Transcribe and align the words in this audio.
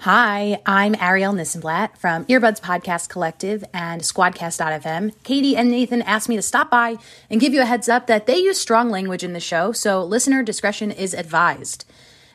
Hi, 0.00 0.60
I'm 0.66 0.94
Ariel 1.00 1.32
Nissenblatt 1.32 1.96
from 1.96 2.26
Earbuds 2.26 2.60
Podcast 2.60 3.08
Collective 3.08 3.64
and 3.72 4.02
Squadcast.fm. 4.02 5.12
Katie 5.24 5.56
and 5.56 5.70
Nathan 5.70 6.02
asked 6.02 6.28
me 6.28 6.36
to 6.36 6.42
stop 6.42 6.70
by 6.70 6.96
and 7.30 7.40
give 7.40 7.54
you 7.54 7.62
a 7.62 7.64
heads 7.64 7.88
up 7.88 8.06
that 8.06 8.26
they 8.26 8.36
use 8.36 8.60
strong 8.60 8.90
language 8.90 9.24
in 9.24 9.32
the 9.32 9.40
show, 9.40 9.72
so 9.72 10.04
listener 10.04 10.42
discretion 10.42 10.92
is 10.92 11.12
advised. 11.12 11.86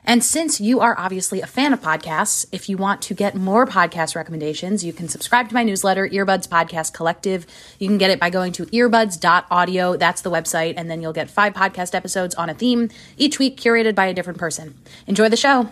And 0.04 0.24
since 0.24 0.60
you 0.60 0.80
are 0.80 0.98
obviously 0.98 1.40
a 1.40 1.48
fan 1.48 1.72
of 1.72 1.80
podcasts, 1.80 2.48
if 2.52 2.68
you 2.68 2.76
want 2.76 3.04
to 3.04 3.14
get 3.14 3.36
more 3.36 3.68
podcast 3.68 4.16
recommendations, 4.16 4.84
you 4.84 4.92
can 4.92 5.08
subscribe 5.08 5.48
to 5.50 5.54
my 5.54 5.64
newsletter, 5.64 6.10
Earbuds 6.10 6.50
Podcast 6.50 6.94
Collective. 6.94 7.46
You 7.78 7.88
can 7.88 8.00
get 8.00 8.10
it 8.10 8.20
by 8.20 8.32
going 8.32 8.52
to 8.54 8.66
earbuds.audio. 8.66 9.98
That's 9.98 10.24
the 10.24 10.32
website. 10.32 10.74
And 10.76 10.90
then 10.90 11.04
you'll 11.04 11.14
get 11.14 11.30
five 11.30 11.54
podcast 11.54 11.94
episodes 11.94 12.34
on 12.34 12.50
a 12.50 12.56
theme, 12.56 12.90
each 13.16 13.38
week 13.38 13.62
curated 13.62 13.94
by 13.94 14.08
a 14.08 14.14
different 14.14 14.40
person. 14.40 14.76
Enjoy 15.06 15.30
the 15.30 15.38
show. 15.38 15.70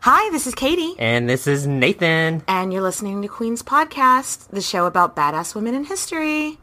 Hi, 0.00 0.30
this 0.30 0.46
is 0.46 0.54
Katie. 0.54 0.94
And 1.00 1.28
this 1.28 1.48
is 1.48 1.66
Nathan. 1.66 2.44
And 2.46 2.72
you're 2.72 2.82
listening 2.82 3.20
to 3.20 3.26
Queen's 3.26 3.64
Podcast, 3.64 4.48
the 4.50 4.60
show 4.60 4.86
about 4.86 5.16
badass 5.16 5.56
women 5.56 5.74
in 5.74 5.84
history. 5.84 6.56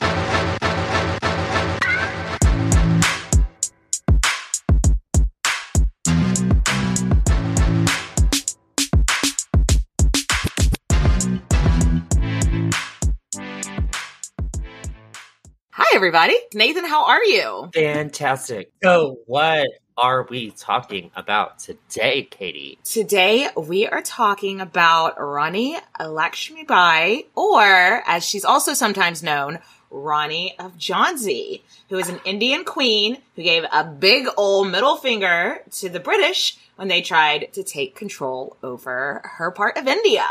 Hi, 15.71 15.91
everybody. 15.93 16.37
Nathan, 16.53 16.85
how 16.85 17.05
are 17.05 17.23
you? 17.25 17.69
Fantastic. 17.73 18.71
So, 18.81 19.17
what 19.25 19.67
are 19.97 20.23
we 20.29 20.51
talking 20.51 21.11
about 21.15 21.59
today, 21.59 22.23
Katie? 22.23 22.77
Today, 22.83 23.47
we 23.55 23.87
are 23.87 24.01
talking 24.01 24.59
about 24.59 25.15
Rani 25.19 25.77
Lakshmibai, 25.99 27.25
or 27.33 27.63
as 28.05 28.27
she's 28.27 28.43
also 28.43 28.73
sometimes 28.73 29.23
known, 29.23 29.59
Rani 29.89 30.57
of 30.59 30.77
Jhansi, 30.77 31.61
who 31.89 31.97
is 31.97 32.09
an 32.09 32.19
Indian 32.25 32.65
queen 32.65 33.21
who 33.35 33.43
gave 33.43 33.63
a 33.71 33.85
big 33.85 34.27
old 34.35 34.69
middle 34.69 34.97
finger 34.97 35.61
to 35.71 35.87
the 35.87 36.01
British 36.01 36.57
when 36.75 36.89
they 36.89 37.01
tried 37.01 37.53
to 37.53 37.63
take 37.63 37.95
control 37.95 38.57
over 38.61 39.21
her 39.23 39.51
part 39.51 39.77
of 39.77 39.87
India. 39.87 40.25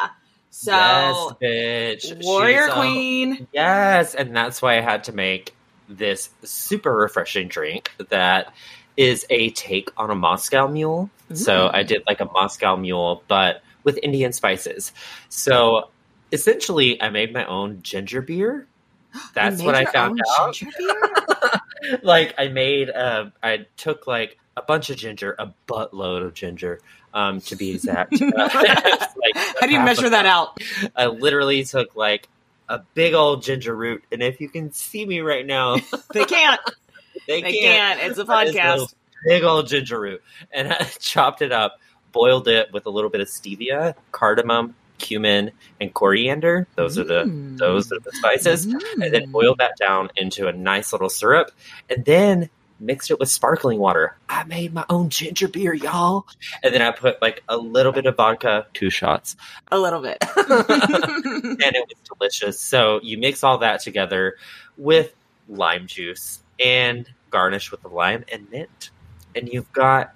So, 0.50 0.72
yes, 0.72 1.32
bitch. 1.40 2.22
warrior 2.24 2.66
She's, 2.66 2.70
um, 2.70 2.78
queen. 2.78 3.46
yes, 3.52 4.14
and 4.14 4.36
that's 4.36 4.60
why 4.60 4.76
I 4.76 4.82
had 4.82 5.04
to 5.04 5.12
make 5.12 5.54
this 5.88 6.30
super 6.42 6.94
refreshing 6.94 7.48
drink 7.48 7.90
that 8.10 8.52
is 8.96 9.26
a 9.30 9.50
take 9.50 9.90
on 9.96 10.10
a 10.10 10.14
Moscow 10.14 10.68
Mule. 10.68 11.10
So 11.32 11.68
I 11.72 11.82
did 11.82 12.02
like 12.06 12.20
a 12.20 12.26
Moscow 12.26 12.76
Mule, 12.76 13.22
but 13.28 13.62
with 13.82 13.98
Indian 14.02 14.32
spices. 14.32 14.92
So 15.28 15.88
essentially, 16.32 17.00
I 17.02 17.10
made 17.10 17.33
my 17.33 17.44
own 17.46 17.83
ginger 17.83 18.22
beer. 18.22 18.66
That's 19.34 19.62
what 19.62 19.74
I 19.74 19.84
found 19.84 20.20
out. 20.38 20.54
ginger 20.54 20.77
beer? 20.78 22.00
like 22.02 22.34
I 22.38 22.48
made, 22.48 22.90
uh, 22.90 23.30
I 23.42 23.66
took 23.77 24.06
like 24.06 24.38
a 24.56 24.62
bunch 24.62 24.90
of 24.90 24.96
ginger, 24.96 25.34
a 25.38 25.52
buttload 25.66 26.24
of 26.24 26.34
ginger, 26.34 26.80
um, 27.12 27.40
to 27.42 27.56
be 27.56 27.70
exact. 27.70 28.14
Like 29.16 29.56
How 29.58 29.66
do 29.66 29.72
you 29.72 29.80
measure 29.80 30.10
that 30.10 30.27
out? 30.27 30.58
I 30.94 31.06
literally 31.06 31.64
took 31.64 31.96
like 31.96 32.28
a 32.68 32.80
big 32.92 33.14
old 33.14 33.42
ginger 33.42 33.74
root, 33.74 34.04
and 34.12 34.22
if 34.22 34.40
you 34.40 34.48
can 34.50 34.70
see 34.72 35.06
me 35.06 35.20
right 35.20 35.46
now, 35.46 35.77
They 36.12 36.27
can't. 36.27 36.60
They, 37.27 37.42
They 37.42 37.52
can't. 37.52 37.98
can't. 38.01 38.11
It's 38.11 38.19
a 38.19 38.25
podcast. 38.25 38.95
Big 39.27 39.42
old 39.42 39.69
ginger 39.69 39.98
root, 40.01 40.23
and 40.52 40.73
I 40.73 40.85
chopped 41.01 41.41
it 41.42 41.51
up, 41.52 41.80
boiled 42.13 42.47
it 42.48 42.73
with 42.73 42.85
a 42.86 42.91
little 42.91 43.08
bit 43.11 43.20
of 43.23 43.29
stevia, 43.29 43.95
cardamom, 44.13 44.75
cumin, 44.98 45.51
and 45.80 45.95
coriander. 45.95 46.67
Those 46.77 46.98
are 46.98 47.05
the 47.05 47.25
Mm. 47.25 47.57
those 47.58 47.91
are 47.91 47.98
the 48.01 48.13
spices, 48.13 48.67
and 48.67 49.13
then 49.14 49.30
boiled 49.30 49.58
that 49.58 49.77
down 49.79 50.11
into 50.17 50.47
a 50.47 50.52
nice 50.52 50.92
little 50.92 51.08
syrup, 51.08 51.51
and 51.89 52.05
then 52.05 52.51
mixed 52.80 53.11
it 53.11 53.19
with 53.19 53.31
sparkling 53.31 53.79
water. 53.79 54.14
I 54.29 54.45
made 54.45 54.75
my 54.75 54.85
own 54.91 55.08
ginger 55.08 55.48
beer, 55.48 55.73
y'all, 55.73 56.27
and 56.63 56.75
then 56.75 56.83
I 56.83 56.91
put 56.91 57.23
like 57.23 57.42
a 57.48 57.57
little 57.57 57.92
bit 57.92 58.05
of 58.05 58.17
vodka, 58.17 58.67
two 58.75 58.91
shots, 58.91 59.36
A 59.73 59.79
little 59.79 60.02
bit. 60.02 60.19
and 60.36 61.61
it 61.61 61.89
was 61.89 62.19
delicious. 62.19 62.61
So 62.61 63.01
you 63.02 63.17
mix 63.17 63.42
all 63.42 63.58
that 63.58 63.81
together 63.81 64.36
with 64.77 65.14
lime 65.48 65.86
juice 65.86 66.41
and 66.60 67.08
garnish 67.30 67.70
with 67.70 67.82
the 67.82 67.88
lime 67.88 68.24
and 68.30 68.50
mint, 68.50 68.90
and 69.34 69.48
you've 69.48 69.72
got 69.72 70.12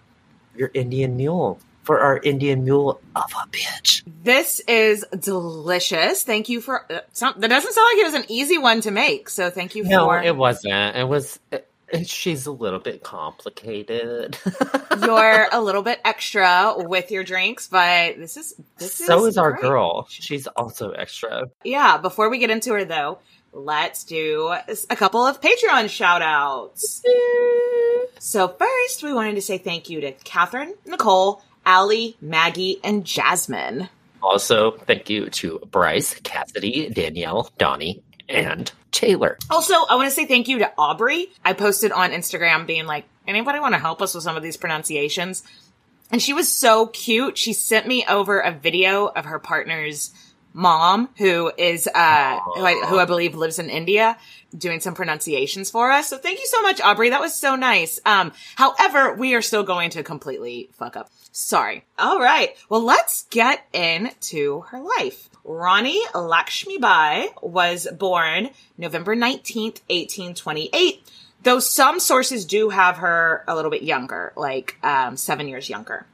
your 0.57 0.71
Indian 0.75 1.17
mule 1.17 1.61
for 1.89 2.01
our 2.01 2.19
Indian 2.19 2.65
mule 2.65 3.01
of 3.17 3.33
a 3.33 3.49
bitch. 3.49 4.03
This 4.23 4.61
is 4.69 5.07
delicious. 5.19 6.23
Thank 6.23 6.49
you 6.51 6.61
for 6.61 6.85
uh, 6.93 7.01
some, 7.13 7.35
that. 7.39 7.49
Doesn't 7.49 7.73
sound 7.73 7.87
like 7.93 8.03
it 8.03 8.13
was 8.13 8.15
an 8.15 8.25
easy 8.29 8.59
one 8.59 8.83
to 8.83 8.91
make. 8.91 9.31
So 9.31 9.49
thank 9.51 9.75
you 9.75 9.85
No, 9.85 10.05
for 10.05 10.21
it 10.21 10.37
wasn't. 10.37 10.97
It 10.97 11.09
was. 11.09 11.39
It, 11.51 11.67
she's 12.07 12.45
a 12.45 12.53
little 12.53 12.79
bit 12.79 13.03
complicated. 13.03 14.37
you're 15.03 15.49
a 15.51 15.61
little 15.63 15.83
bit 15.83 16.01
extra 16.05 16.75
with 16.77 17.11
your 17.11 17.25
drinks, 17.25 17.69
but 17.69 18.19
this 18.19 18.37
is 18.37 18.55
this 18.77 19.01
is 19.01 19.07
so 19.07 19.25
is 19.25 19.39
our 19.39 19.53
great. 19.53 19.63
girl. 19.63 20.07
She's 20.11 20.47
also 20.49 20.91
extra. 20.91 21.49
Yeah. 21.65 21.97
Before 21.97 22.29
we 22.29 22.37
get 22.39 22.51
into 22.51 22.75
her 22.75 22.85
though, 22.85 23.19
let's 23.53 24.05
do 24.05 24.55
a 24.91 24.97
couple 24.97 25.27
of 25.27 25.41
Patreon 25.41 25.89
shout 25.89 26.23
outs. 26.23 27.03
So 28.19 28.49
first, 28.49 29.03
we 29.03 29.13
wanted 29.13 29.35
to 29.37 29.43
say 29.43 29.59
thank 29.59 29.89
you 29.89 30.01
to 30.03 30.13
Catherine, 30.13 30.75
Nicole, 30.87 31.43
Allie, 31.65 32.17
Maggie, 32.21 32.81
and 32.83 33.05
Jasmine. 33.05 33.89
Also, 34.23 34.73
thank 34.73 35.09
you 35.09 35.31
to 35.31 35.61
Bryce, 35.71 36.15
Cassidy, 36.21 36.89
Danielle, 36.91 37.51
Donnie, 37.59 38.03
and 38.29 38.71
Taylor. 38.91 39.39
Also, 39.51 39.75
I 39.75 39.95
want 39.95 40.09
to 40.09 40.15
say 40.15 40.27
thank 40.27 40.49
you 40.49 40.59
to 40.59 40.73
Aubrey. 40.77 41.29
I 41.45 41.53
posted 41.53 41.93
on 41.93 42.11
Instagram 42.11 42.67
being 42.67 42.87
like, 42.87 43.05
anybody 43.27 43.61
want 43.61 43.75
to 43.75 43.79
help 43.81 44.03
us 44.03 44.15
with 44.15 44.25
some 44.25 44.37
of 44.37 44.43
these 44.43 44.57
pronunciations? 44.57 45.45
And 46.11 46.23
she 46.23 46.33
was 46.33 46.51
so 46.51 46.87
cute. 46.87 47.39
She 47.39 47.53
sent 47.53 47.87
me 47.87 48.05
over 48.09 48.41
a 48.41 48.51
video 48.51 49.07
of 49.07 49.27
her 49.27 49.39
partner's 49.39 50.13
mom, 50.59 51.09
who 51.17 51.53
is, 51.57 51.87
uh, 51.87 52.41
who 52.41 52.65
I, 52.65 52.85
who 52.87 52.99
I 52.99 53.05
believe 53.05 53.37
lives 53.37 53.61
in 53.61 53.71
India, 53.71 54.19
doing 54.57 54.81
some 54.81 54.95
pronunciations 54.95 55.71
for 55.71 55.93
us. 55.93 56.09
So 56.09 56.19
thank 56.19 56.41
you 56.41 56.47
so 56.47 56.61
much, 56.63 56.81
Aubrey. 56.81 57.11
That 57.11 57.21
was 57.21 57.35
so 57.35 57.55
nice. 57.55 58.01
Um, 58.05 58.33
however, 58.57 59.15
we 59.15 59.35
are 59.35 59.43
still 59.43 59.63
going 59.63 59.91
to 59.91 60.03
completely 60.03 60.69
fuck 60.73 60.97
up. 60.97 61.11
Sorry. 61.31 61.85
All 61.97 62.19
right. 62.19 62.57
Well, 62.69 62.83
let's 62.83 63.23
get 63.31 63.65
into 63.73 64.63
her 64.63 64.81
life. 64.81 65.31
Rani 65.45 66.05
Lakshmibai 66.13 67.41
was 67.41 67.87
born 67.97 68.51
November 68.77 69.15
19th, 69.15 69.81
1828, 69.89 71.09
though 71.45 71.61
some 71.61 72.01
sources 72.01 72.45
do 72.45 72.71
have 72.71 72.97
her 72.97 73.45
a 73.47 73.55
little 73.55 73.71
bit 73.71 73.83
younger, 73.83 74.33
like 74.37 74.77
um, 74.83 75.17
seven 75.17 75.47
years 75.47 75.71
younger. 75.71 76.05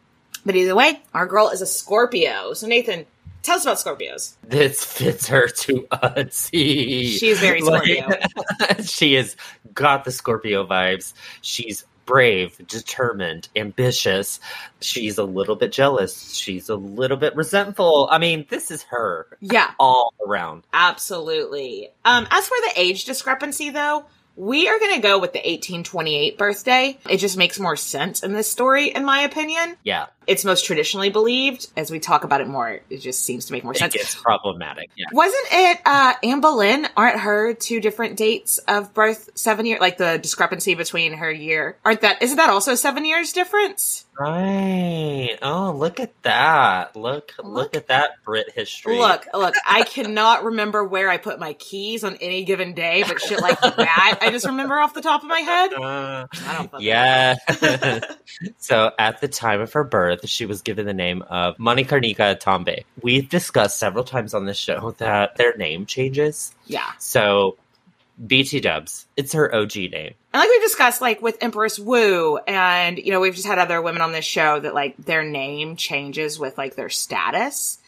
But 0.45 0.57
either 0.57 0.75
way, 0.75 1.01
our 1.15 1.27
girl 1.27 1.49
is 1.49 1.63
a 1.63 1.67
Scorpio. 1.67 2.53
So, 2.53 2.67
Nathan, 2.67 3.07
tell 3.45 3.57
us 3.57 3.63
about 3.65 3.77
Scorpios. 3.79 4.35
This 4.43 4.85
fits 4.85 5.29
her 5.29 5.47
to 5.49 5.87
a 5.93 6.25
T. 6.25 7.17
She 7.17 7.29
is 7.29 7.39
very 7.41 7.61
Scorpio. 7.61 8.09
she 8.85 9.15
has 9.15 9.37
got 9.73 10.05
the 10.05 10.11
Scorpio 10.11 10.67
vibes. 10.67 11.13
She's 11.43 11.85
brave, 12.07 12.59
determined, 12.69 13.49
ambitious. 13.57 14.39
She's 14.81 15.17
a 15.19 15.25
little 15.25 15.57
bit 15.57 15.73
jealous. 15.73 16.35
She's 16.35 16.69
a 16.69 16.75
little 16.77 17.17
bit 17.17 17.35
resentful. 17.35 18.09
I 18.11 18.19
mean, 18.19 18.45
this 18.51 18.71
is 18.71 18.83
her 18.85 19.27
Yeah, 19.41 19.71
all 19.79 20.13
around. 20.27 20.65
absolutely. 20.73 21.91
Um, 22.05 22.27
as 22.31 22.47
for 22.49 22.57
the 22.69 22.73
age 22.81 23.05
discrepancy, 23.05 23.71
though, 23.71 24.05
we 24.37 24.69
are 24.69 24.79
going 24.81 24.97
to 24.97 25.01
go 25.01 25.19
with 25.19 25.33
the 25.33 25.39
1828 25.39 26.37
birthday. 26.37 26.99
It 27.09 27.19
just 27.19 27.37
makes 27.37 27.59
more 27.61 27.77
sense 27.77 28.23
in 28.23 28.33
this 28.33 28.51
story, 28.51 28.89
in 28.89 29.05
my 29.05 29.21
opinion. 29.21 29.77
Yeah. 29.85 30.07
It's 30.27 30.45
most 30.45 30.65
traditionally 30.65 31.11
believed. 31.11 31.69
As 31.77 31.91
we 31.91 31.99
talk 32.01 32.25
about 32.25 32.41
it 32.41 32.49
more, 32.49 32.81
it 32.91 32.99
just 32.99 33.23
seems 33.25 33.47
to 33.47 33.53
make 33.53 33.65
more 33.65 33.73
It 33.73 33.79
sense. 33.79 33.95
gets 33.95 34.15
problematic. 34.15 34.91
Yeah. 34.97 35.07
Wasn't 35.13 35.47
it 35.53 35.81
uh 35.85 36.15
Anne 36.23 36.41
Boleyn? 36.41 36.87
Aren't 36.97 37.21
her 37.21 37.55
two 37.55 37.81
different 37.81 38.17
dates 38.17 38.59
of 38.59 38.95
birth 38.95 39.31
seven 39.35 39.67
years? 39.67 39.81
Like 39.81 39.99
the 39.99 40.19
discrepancy 40.19 40.75
between 40.75 41.15
her 41.15 41.31
year. 41.31 41.77
Aren't 41.85 42.03
that 42.03 42.23
isn't 42.23 42.37
that 42.37 42.51
also 42.51 42.75
seven 42.75 43.05
years 43.05 43.33
difference? 43.33 44.07
Right. 44.19 45.37
Oh, 45.43 45.73
look 45.77 45.99
at 45.99 46.13
that. 46.23 46.95
Look, 46.95 47.33
look, 47.39 47.47
Look. 47.47 47.77
at 47.77 47.89
that 47.89 48.23
Brit 48.25 48.51
history. 48.55 48.97
Look, 48.97 49.27
look, 49.35 49.55
I 49.67 49.83
cannot 49.83 50.45
remember 50.45 50.85
where 50.85 51.11
I 51.11 51.17
put 51.17 51.41
my 51.41 51.55
keys 51.55 52.05
on 52.05 52.17
any 52.21 52.45
given 52.45 52.75
day, 52.75 53.03
but 53.07 53.21
shit 53.21 53.41
like 53.41 53.61
that, 53.61 54.19
I 54.23 54.31
just 54.31 54.47
remember 54.47 54.79
off 54.79 54.95
the 54.95 55.01
top 55.03 55.23
of 55.23 55.29
my 55.29 55.41
head. 55.41 55.73
Uh, 55.75 56.27
I 56.47 56.55
don't 56.71 56.81
yeah. 56.81 57.35
so 58.59 58.93
at 58.99 59.21
the 59.21 59.27
time 59.29 59.61
of 59.61 59.73
her 59.73 59.83
birth, 59.85 60.14
she 60.27 60.47
was 60.47 60.63
given 60.63 60.87
the 60.87 60.95
name 60.95 61.23
of 61.23 61.57
Manikarnika 61.59 62.39
Tambe. 62.41 62.85
We've 63.03 63.29
discussed 63.29 63.79
several 63.79 64.05
times 64.05 64.35
on 64.35 64.45
this 64.47 64.57
show 64.59 64.91
that 64.99 65.37
their 65.37 65.57
name 65.57 65.87
changes. 65.87 66.55
Yeah. 66.67 66.91
So 66.99 67.57
BT 68.27 68.61
Dubs, 68.61 69.07
it's 69.17 69.33
her 69.33 69.53
OG 69.55 69.75
name. 69.77 70.15
And 70.33 70.41
like 70.41 70.49
we've 70.49 70.63
discussed, 70.63 71.01
like 71.01 71.21
with 71.23 71.37
Empress 71.41 71.79
Wu, 71.79 72.39
and 72.47 72.99
you 72.99 73.11
know, 73.13 73.21
we've 73.21 73.35
just 73.35 73.47
had 73.47 73.59
other 73.59 73.81
women 73.83 74.03
on 74.03 74.13
this 74.13 74.25
show 74.25 74.59
that 74.61 74.75
like 74.75 74.97
their 74.97 75.23
name 75.25 75.77
changes 75.77 76.39
with 76.39 76.57
like 76.59 76.75
their 76.77 76.89
status. 76.91 77.79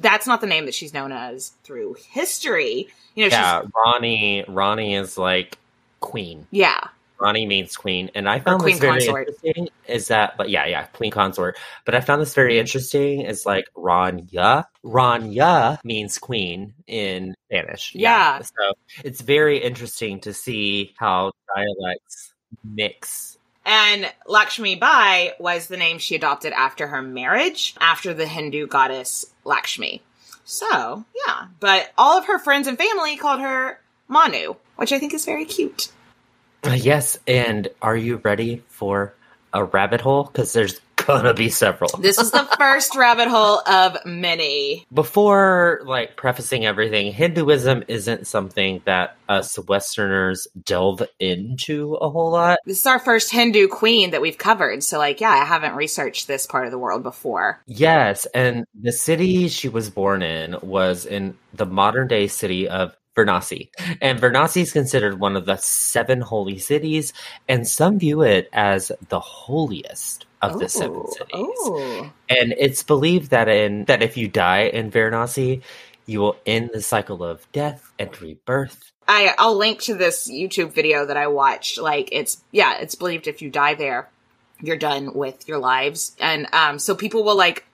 That's 0.00 0.26
not 0.26 0.40
the 0.40 0.46
name 0.46 0.66
that 0.66 0.74
she's 0.74 0.94
known 0.94 1.10
as 1.12 1.50
through 1.64 1.96
history. 2.10 2.88
You 3.14 3.28
know, 3.28 3.36
Yeah, 3.36 3.62
Rani. 3.84 4.44
Rani 4.46 4.94
is 4.94 5.16
like 5.18 5.58
queen. 6.00 6.46
yeah, 6.50 6.88
Rani 7.20 7.46
means 7.46 7.76
queen, 7.76 8.10
and 8.14 8.28
I 8.28 8.40
found 8.40 8.60
queen 8.60 8.74
this 8.74 8.80
very 8.80 9.00
consort. 9.00 9.28
interesting. 9.28 9.68
Is 9.88 10.08
that, 10.08 10.36
but 10.36 10.50
yeah, 10.50 10.66
yeah, 10.66 10.84
queen 10.86 11.10
consort. 11.10 11.56
But 11.84 11.94
I 11.94 12.00
found 12.00 12.20
this 12.20 12.34
very 12.34 12.52
mm-hmm. 12.52 12.60
interesting. 12.60 13.20
Is 13.22 13.46
like 13.46 13.66
Ranya. 13.76 14.64
Ranya 14.84 15.78
means 15.84 16.18
queen 16.18 16.74
in 16.86 17.34
Spanish. 17.48 17.94
Yeah. 17.94 18.40
So 18.42 18.74
it's 19.04 19.20
very 19.20 19.58
interesting 19.58 20.20
to 20.20 20.32
see 20.32 20.94
how 20.96 21.32
dialects 21.54 22.34
mix. 22.64 23.38
And 23.64 24.12
Lakshmi 24.26 24.76
Bai 24.76 25.34
was 25.40 25.66
the 25.66 25.76
name 25.76 25.98
she 25.98 26.14
adopted 26.14 26.52
after 26.52 26.86
her 26.86 27.02
marriage, 27.02 27.74
after 27.80 28.14
the 28.14 28.26
Hindu 28.26 28.68
goddess 28.68 29.26
Lakshmi. 29.44 30.02
So, 30.44 31.04
yeah. 31.26 31.48
But 31.58 31.90
all 31.98 32.16
of 32.16 32.26
her 32.26 32.38
friends 32.38 32.68
and 32.68 32.78
family 32.78 33.16
called 33.16 33.40
her 33.40 33.80
Manu, 34.06 34.54
which 34.76 34.92
I 34.92 35.00
think 35.00 35.12
is 35.12 35.24
very 35.24 35.44
cute. 35.44 35.90
Uh, 36.66 36.74
yes, 36.74 37.18
and 37.26 37.68
are 37.80 37.96
you 37.96 38.16
ready 38.16 38.62
for 38.68 39.14
a 39.52 39.64
rabbit 39.64 40.00
hole? 40.00 40.24
Because 40.24 40.52
there's 40.52 40.80
gonna 40.96 41.34
be 41.34 41.48
several. 41.48 41.90
This 41.98 42.18
is 42.18 42.30
the 42.30 42.44
first 42.58 42.96
rabbit 42.96 43.28
hole 43.28 43.60
of 43.66 43.98
many. 44.04 44.84
Before 44.92 45.80
like 45.84 46.16
prefacing 46.16 46.66
everything, 46.66 47.12
Hinduism 47.12 47.84
isn't 47.88 48.26
something 48.26 48.82
that 48.84 49.16
us 49.28 49.58
Westerners 49.58 50.48
delve 50.64 51.02
into 51.18 51.94
a 51.94 52.10
whole 52.10 52.30
lot. 52.32 52.58
This 52.66 52.80
is 52.80 52.86
our 52.86 52.98
first 52.98 53.30
Hindu 53.30 53.68
queen 53.68 54.10
that 54.10 54.20
we've 54.20 54.38
covered. 54.38 54.82
So, 54.82 54.98
like, 54.98 55.20
yeah, 55.20 55.30
I 55.30 55.44
haven't 55.44 55.76
researched 55.76 56.26
this 56.26 56.46
part 56.46 56.66
of 56.66 56.70
the 56.70 56.78
world 56.78 57.02
before. 57.02 57.60
Yes, 57.66 58.26
and 58.34 58.66
the 58.74 58.92
city 58.92 59.48
she 59.48 59.68
was 59.68 59.90
born 59.90 60.22
in 60.22 60.56
was 60.62 61.06
in 61.06 61.36
the 61.54 61.66
modern 61.66 62.08
day 62.08 62.26
city 62.26 62.68
of 62.68 62.96
Varanasi. 63.16 63.68
And 64.00 64.20
Varanasi 64.20 64.62
is 64.62 64.72
considered 64.72 65.18
one 65.18 65.36
of 65.36 65.46
the 65.46 65.56
seven 65.56 66.20
holy 66.20 66.58
cities, 66.58 67.12
and 67.48 67.66
some 67.66 67.98
view 67.98 68.22
it 68.22 68.48
as 68.52 68.92
the 69.08 69.20
holiest 69.20 70.26
of 70.42 70.58
the 70.58 70.68
seven 70.68 71.06
cities. 71.10 71.58
ooh. 71.66 72.12
And 72.28 72.54
it's 72.58 72.82
believed 72.82 73.30
that 73.30 73.48
in 73.48 73.86
that 73.86 74.02
if 74.02 74.16
you 74.16 74.28
die 74.28 74.64
in 74.64 74.90
Varanasi, 74.90 75.62
you 76.04 76.20
will 76.20 76.36
end 76.46 76.70
the 76.72 76.82
cycle 76.82 77.24
of 77.24 77.50
death 77.52 77.92
and 77.98 78.20
rebirth. 78.20 78.92
I, 79.08 79.34
I'll 79.38 79.56
link 79.56 79.82
to 79.82 79.94
this 79.94 80.30
YouTube 80.30 80.72
video 80.72 81.06
that 81.06 81.16
I 81.16 81.28
watched. 81.28 81.78
Like, 81.78 82.08
it's, 82.12 82.42
yeah, 82.50 82.78
it's 82.78 82.94
believed 82.94 83.26
if 83.26 83.40
you 83.40 83.50
die 83.50 83.74
there, 83.74 84.08
you're 84.60 84.76
done 84.76 85.14
with 85.14 85.48
your 85.48 85.58
lives. 85.58 86.14
And, 86.20 86.48
um, 86.52 86.78
so 86.78 86.94
people 86.94 87.24
will, 87.24 87.36
like, 87.36 87.64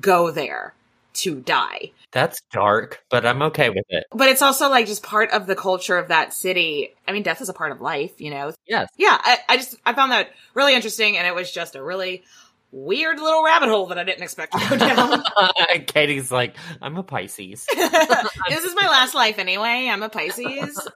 go 0.00 0.30
there 0.30 0.74
to 1.14 1.40
die. 1.40 1.92
That's 2.14 2.40
dark, 2.52 3.04
but 3.10 3.26
I'm 3.26 3.42
okay 3.42 3.68
with 3.70 3.84
it. 3.88 4.04
But 4.12 4.28
it's 4.28 4.40
also, 4.40 4.70
like, 4.70 4.86
just 4.86 5.02
part 5.02 5.32
of 5.32 5.46
the 5.46 5.56
culture 5.56 5.98
of 5.98 6.08
that 6.08 6.32
city. 6.32 6.94
I 7.06 7.12
mean, 7.12 7.24
death 7.24 7.42
is 7.42 7.48
a 7.48 7.52
part 7.52 7.72
of 7.72 7.80
life, 7.80 8.20
you 8.20 8.30
know? 8.30 8.52
Yes. 8.66 8.88
Yeah, 8.96 9.18
I, 9.20 9.38
I 9.48 9.56
just, 9.56 9.74
I 9.84 9.94
found 9.94 10.12
that 10.12 10.30
really 10.54 10.74
interesting, 10.74 11.18
and 11.18 11.26
it 11.26 11.34
was 11.34 11.50
just 11.50 11.74
a 11.74 11.82
really 11.82 12.22
weird 12.70 13.18
little 13.18 13.44
rabbit 13.44 13.68
hole 13.68 13.86
that 13.86 13.98
I 13.98 14.04
didn't 14.04 14.22
expect 14.22 14.52
to 14.52 14.68
go 14.70 14.76
down. 14.76 15.24
Katie's 15.86 16.30
like, 16.30 16.56
I'm 16.80 16.96
a 16.96 17.02
Pisces. 17.02 17.66
this 17.74 18.64
is 18.64 18.74
my 18.74 18.88
last 18.88 19.14
life 19.14 19.38
anyway. 19.38 19.88
I'm 19.90 20.02
a 20.02 20.08
Pisces. 20.08 20.88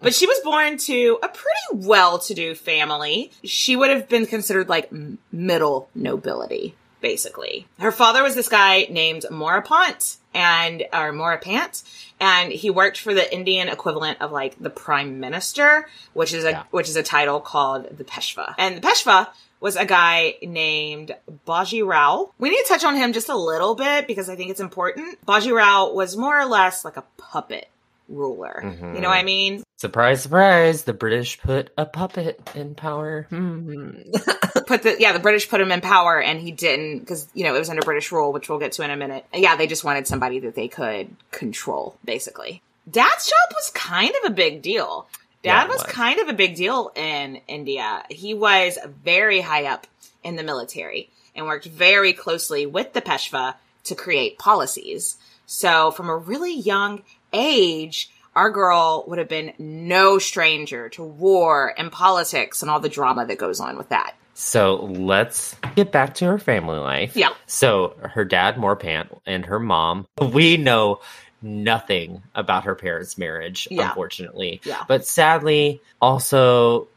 But 0.00 0.14
she 0.14 0.26
was 0.26 0.38
born 0.40 0.76
to 0.78 1.18
a 1.22 1.28
pretty 1.28 1.86
well 1.86 2.18
to 2.20 2.34
do 2.34 2.54
family. 2.54 3.32
She 3.42 3.74
would 3.74 3.88
have 3.88 4.06
been 4.06 4.26
considered 4.26 4.68
like 4.68 4.90
middle 5.32 5.88
nobility, 5.94 6.74
basically. 7.04 7.66
Her 7.78 7.92
father 7.92 8.22
was 8.22 8.34
this 8.34 8.48
guy 8.48 8.86
named 8.88 9.26
Moropant 9.30 10.16
and, 10.32 10.84
or 10.90 11.12
Moropant, 11.12 11.82
and 12.18 12.50
he 12.50 12.70
worked 12.70 12.98
for 12.98 13.12
the 13.12 13.30
Indian 13.32 13.68
equivalent 13.68 14.22
of 14.22 14.32
like 14.32 14.56
the 14.58 14.70
prime 14.70 15.20
minister, 15.20 15.86
which 16.14 16.32
is 16.32 16.44
a, 16.44 16.50
Yeah. 16.52 16.62
which 16.70 16.88
is 16.88 16.96
a 16.96 17.02
title 17.02 17.40
called 17.40 17.94
the 17.94 18.04
Peshwa. 18.04 18.54
And 18.56 18.78
the 18.78 18.80
Peshwa 18.80 19.28
was 19.60 19.76
a 19.76 19.84
guy 19.84 20.36
named 20.42 21.14
Baji 21.44 21.82
Rao. 21.82 22.32
We 22.38 22.48
need 22.48 22.62
to 22.62 22.68
touch 22.68 22.84
on 22.84 22.96
him 22.96 23.12
just 23.12 23.28
a 23.28 23.36
little 23.36 23.74
bit 23.74 24.06
because 24.06 24.30
I 24.30 24.34
think 24.36 24.50
it's 24.50 24.60
important. 24.60 25.22
Baji 25.26 25.52
Rao 25.52 25.92
was 25.92 26.16
more 26.16 26.40
or 26.40 26.46
less 26.46 26.86
like 26.86 26.96
a 26.96 27.04
puppet 27.18 27.68
ruler. 28.08 28.60
You 28.64 29.00
know 29.00 29.08
what 29.08 29.18
I 29.18 29.22
mean? 29.22 29.62
Surprise, 29.76 30.22
surprise! 30.22 30.84
The 30.84 30.92
British 30.92 31.40
put 31.40 31.70
a 31.76 31.84
puppet 31.84 32.40
in 32.54 32.74
power. 32.74 33.26
Hmm. 33.28 33.90
Put 34.66 34.82
the 34.82 34.96
yeah, 34.98 35.12
the 35.12 35.18
British 35.18 35.50
put 35.50 35.60
him 35.60 35.70
in 35.70 35.82
power 35.82 36.22
and 36.22 36.40
he 36.40 36.50
didn't 36.50 37.00
because 37.00 37.28
you 37.34 37.44
know 37.44 37.54
it 37.54 37.58
was 37.58 37.68
under 37.68 37.82
British 37.82 38.10
rule, 38.12 38.32
which 38.32 38.48
we'll 38.48 38.58
get 38.58 38.72
to 38.72 38.82
in 38.82 38.90
a 38.90 38.96
minute. 38.96 39.26
Yeah, 39.34 39.56
they 39.56 39.66
just 39.66 39.84
wanted 39.84 40.06
somebody 40.06 40.38
that 40.40 40.54
they 40.54 40.68
could 40.68 41.14
control, 41.32 41.98
basically. 42.02 42.62
Dad's 42.90 43.26
job 43.26 43.52
was 43.52 43.70
kind 43.74 44.12
of 44.22 44.30
a 44.30 44.34
big 44.34 44.62
deal. 44.62 45.06
Dad 45.42 45.64
it 45.64 45.68
was 45.68 45.82
was. 45.82 45.92
kind 45.92 46.18
of 46.20 46.28
a 46.28 46.32
big 46.32 46.54
deal 46.54 46.92
in 46.94 47.40
India. 47.46 48.04
He 48.08 48.32
was 48.32 48.78
very 49.04 49.42
high 49.42 49.66
up 49.66 49.86
in 50.22 50.36
the 50.36 50.42
military 50.42 51.10
and 51.34 51.46
worked 51.46 51.66
very 51.66 52.12
closely 52.14 52.64
with 52.64 52.94
the 52.94 53.02
Peshwa 53.02 53.56
to 53.84 53.94
create 53.94 54.38
policies. 54.38 55.16
So 55.46 55.90
from 55.90 56.08
a 56.08 56.16
really 56.16 56.54
young 56.54 57.02
age, 57.34 58.10
our 58.34 58.50
girl 58.50 59.04
would 59.08 59.18
have 59.18 59.28
been 59.28 59.52
no 59.58 60.18
stranger 60.18 60.88
to 60.90 61.04
war 61.04 61.74
and 61.76 61.92
politics 61.92 62.62
and 62.62 62.70
all 62.70 62.80
the 62.80 62.88
drama 62.88 63.26
that 63.26 63.38
goes 63.38 63.60
on 63.60 63.76
with 63.76 63.90
that. 63.90 64.14
So 64.36 64.76
let's 64.84 65.54
get 65.76 65.92
back 65.92 66.14
to 66.14 66.24
her 66.26 66.38
family 66.38 66.78
life. 66.78 67.16
Yeah. 67.16 67.28
So 67.46 67.94
her 68.02 68.24
dad, 68.24 68.58
Morpant, 68.58 69.08
and 69.26 69.46
her 69.46 69.60
mom, 69.60 70.08
we 70.20 70.56
know 70.56 71.00
nothing 71.40 72.22
about 72.34 72.64
her 72.64 72.74
parents' 72.74 73.16
marriage, 73.16 73.68
Yeah. 73.70 73.88
unfortunately. 73.88 74.60
Yeah. 74.64 74.82
But 74.88 75.06
sadly, 75.06 75.80
also, 76.00 76.88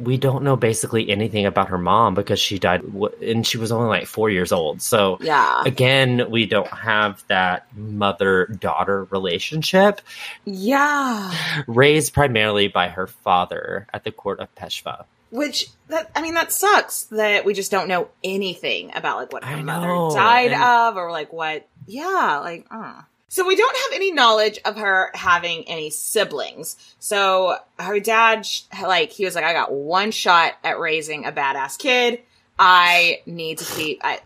we 0.00 0.16
don't 0.16 0.42
know 0.42 0.56
basically 0.56 1.10
anything 1.10 1.46
about 1.46 1.68
her 1.68 1.78
mom 1.78 2.14
because 2.14 2.40
she 2.40 2.58
died 2.58 2.82
w- 2.92 3.14
and 3.22 3.46
she 3.46 3.58
was 3.58 3.70
only 3.70 3.88
like 3.88 4.06
four 4.06 4.30
years 4.30 4.50
old. 4.52 4.80
So 4.82 5.18
Yeah. 5.20 5.62
again, 5.64 6.30
we 6.30 6.46
don't 6.46 6.66
have 6.68 7.22
that 7.28 7.66
mother 7.76 8.46
daughter 8.46 9.04
relationship 9.04 10.00
Yeah. 10.44 11.32
raised 11.66 12.14
primarily 12.14 12.68
by 12.68 12.88
her 12.88 13.06
father 13.06 13.86
at 13.92 14.04
the 14.04 14.12
court 14.12 14.40
of 14.40 14.54
Peshwa. 14.54 15.04
Which 15.30 15.68
that 15.88 16.10
I 16.16 16.22
mean 16.22 16.34
that 16.34 16.50
sucks 16.50 17.04
that 17.04 17.44
we 17.44 17.54
just 17.54 17.70
don't 17.70 17.86
know 17.86 18.08
anything 18.24 18.90
about 18.94 19.18
like 19.18 19.32
what 19.32 19.44
her 19.44 19.56
I 19.58 19.62
mother 19.62 19.86
know, 19.86 20.10
died 20.10 20.50
and- 20.52 20.62
of 20.62 20.96
or 20.96 21.12
like 21.12 21.32
what 21.32 21.66
yeah, 21.86 22.40
like 22.42 22.66
uh. 22.70 23.02
So 23.32 23.46
we 23.46 23.54
don't 23.54 23.76
have 23.76 23.92
any 23.94 24.10
knowledge 24.10 24.58
of 24.64 24.76
her 24.76 25.12
having 25.14 25.62
any 25.68 25.90
siblings. 25.90 26.74
So 26.98 27.58
her 27.78 28.00
dad 28.00 28.44
like 28.82 29.12
he 29.12 29.24
was 29.24 29.36
like 29.36 29.44
I 29.44 29.52
got 29.52 29.72
one 29.72 30.10
shot 30.10 30.54
at 30.64 30.80
raising 30.80 31.24
a 31.24 31.30
badass 31.30 31.78
kid. 31.78 32.20
I 32.58 33.22
need 33.26 33.58
to 33.58 33.64
keep 33.64 34.00
I 34.02 34.18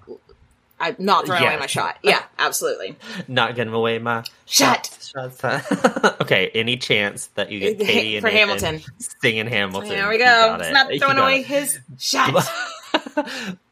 I'm 0.80 0.96
not 0.98 1.26
throwing 1.26 1.42
away 1.44 1.58
my 1.58 1.66
shot. 1.66 1.98
Yeah, 2.02 2.22
absolutely. 2.38 2.96
Not 3.28 3.54
giving 3.54 3.72
away 3.72 3.98
my 4.00 4.24
shot. 4.44 4.86
shots. 4.86 5.12
okay, 6.20 6.50
any 6.52 6.76
chance 6.76 7.26
that 7.36 7.52
you 7.52 7.60
get 7.60 7.78
Katie 7.86 8.16
and 8.16 8.22
For 8.26 8.30
Nathan 8.32 8.48
Hamilton. 8.80 8.92
singing 9.20 9.46
Hamilton? 9.46 9.90
There 9.90 10.08
we 10.08 10.18
go. 10.18 10.24
got 10.24 10.60
It's 10.60 10.70
it. 10.70 10.72
not 10.72 10.90
throwing 10.98 11.18
away 11.18 11.40
it. 11.40 11.46
his 11.46 11.78
shot. 11.98 12.44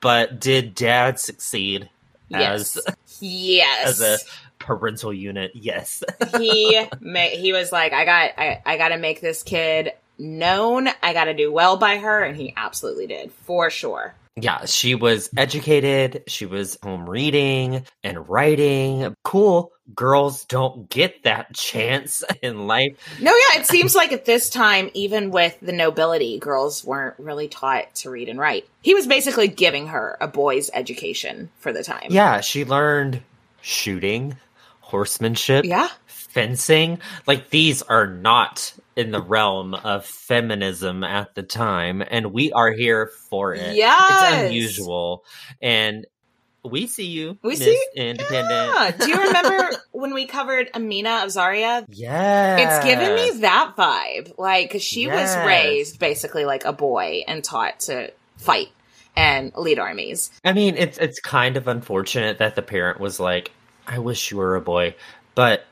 but 0.01 0.39
did 0.41 0.75
Dad 0.75 1.19
succeed 1.19 1.91
yes. 2.29 2.77
as 2.77 2.97
yes. 3.21 3.89
as 3.89 4.01
a 4.01 4.19
parental 4.63 5.13
unit? 5.13 5.53
Yes. 5.55 6.03
he 6.39 6.87
ma- 7.01 7.21
he 7.21 7.53
was 7.53 7.73
like, 7.73 7.93
I 7.93 8.05
got 8.05 8.31
I, 8.39 8.63
I 8.65 8.77
got 8.79 8.89
to 8.89 8.99
make 8.99 9.21
this 9.21 9.43
kid 9.43 9.93
known. 10.19 10.89
I 11.03 11.13
got 11.13 11.25
to 11.25 11.35
do 11.35 11.53
well 11.53 11.77
by 11.77 11.99
her, 11.99 12.23
and 12.23 12.37
he 12.37 12.55
absolutely 12.57 13.07
did 13.07 13.33
for 13.33 13.71
sure. 13.71 14.15
Yeah, 14.37 14.65
she 14.65 14.95
was 14.95 15.29
educated. 15.37 16.25
She 16.27 16.47
was 16.47 16.79
home 16.83 17.09
reading 17.09 17.85
and 18.03 18.29
writing. 18.29 19.15
Cool. 19.25 19.73
Girls 19.95 20.47
don't 20.47 20.89
get 20.89 21.25
that 21.25 21.53
chance 21.55 22.25
in 22.41 22.67
life. 22.67 22.97
No, 23.21 23.31
yeah, 23.31 23.61
it 23.61 23.67
seems 23.67 23.95
like 23.95 24.13
at 24.13 24.25
this 24.25 24.49
time, 24.49 24.91
even 24.95 25.33
with 25.33 25.59
the 25.61 25.73
nobility, 25.73 26.39
girls 26.39 26.83
weren't 26.83 27.19
really 27.19 27.49
taught 27.49 27.95
to 27.97 28.11
read 28.11 28.31
and 28.31 28.39
write. 28.39 28.67
He 28.81 28.95
was 28.95 29.07
basically 29.07 29.49
giving 29.49 29.89
her 29.89 30.17
a 30.19 30.29
boy's 30.29 30.71
education 30.73 31.51
for 31.59 31.73
the 31.73 31.85
time. 31.85 32.07
Yeah, 32.09 32.41
she 32.41 32.65
learned 32.65 33.21
shooting, 33.61 34.37
horsemanship, 34.93 35.65
Yeah. 35.65 35.89
fencing. 36.07 37.01
Like 37.27 37.51
these 37.51 37.83
are 37.83 38.07
not 38.07 38.73
in 38.95 39.11
the 39.11 39.21
realm 39.23 39.75
of 39.75 40.05
feminism 40.07 41.03
at 41.03 41.35
the 41.35 41.43
time, 41.43 42.03
and 42.09 42.33
we 42.33 42.53
are 42.53 42.71
here 42.71 43.11
for 43.31 43.55
it. 43.55 43.75
Yeah, 43.75 43.97
It's 44.35 44.47
unusual. 44.49 45.25
And 45.61 46.07
we 46.65 46.87
see 46.87 47.07
you, 47.07 47.39
We 47.43 47.51
Miss 47.57 47.61
see- 47.61 47.87
Independent. 47.97 48.75
Yeah. 48.75 48.91
Do 48.97 49.09
you 49.09 49.17
remember 49.23 49.71
when 49.93 50.15
we 50.15 50.27
covered 50.27 50.71
Amina 50.75 51.23
of 51.25 51.31
Zaria? 51.33 51.85
Yeah. 51.89 52.57
It's 52.79 52.85
given 52.85 53.15
me 53.17 53.41
that 53.41 53.73
vibe. 53.77 54.39
Like, 54.39 54.71
cause 54.71 54.83
she 54.83 55.07
Yes. 55.07 55.37
was 55.37 55.47
raised 55.47 55.99
basically 55.99 56.45
like 56.45 56.65
a 56.65 56.73
boy 56.73 57.25
and 57.27 57.43
taught 57.43 57.81
to 57.81 58.13
fight 58.37 58.69
and 59.17 59.53
lead 59.57 59.79
armies. 59.81 60.31
I 60.45 60.53
mean, 60.53 60.77
it's 60.77 60.99
it's 60.99 61.19
kind 61.21 61.57
of 61.57 61.67
unfortunate 61.67 62.39
that 62.39 62.55
the 62.55 62.63
parent 62.63 63.01
was 63.01 63.19
like, 63.19 63.51
"I 63.87 63.99
wish 63.99 64.31
you 64.31 64.37
were 64.39 64.57
a 64.57 64.61
boy," 64.61 64.95
but 65.35 65.65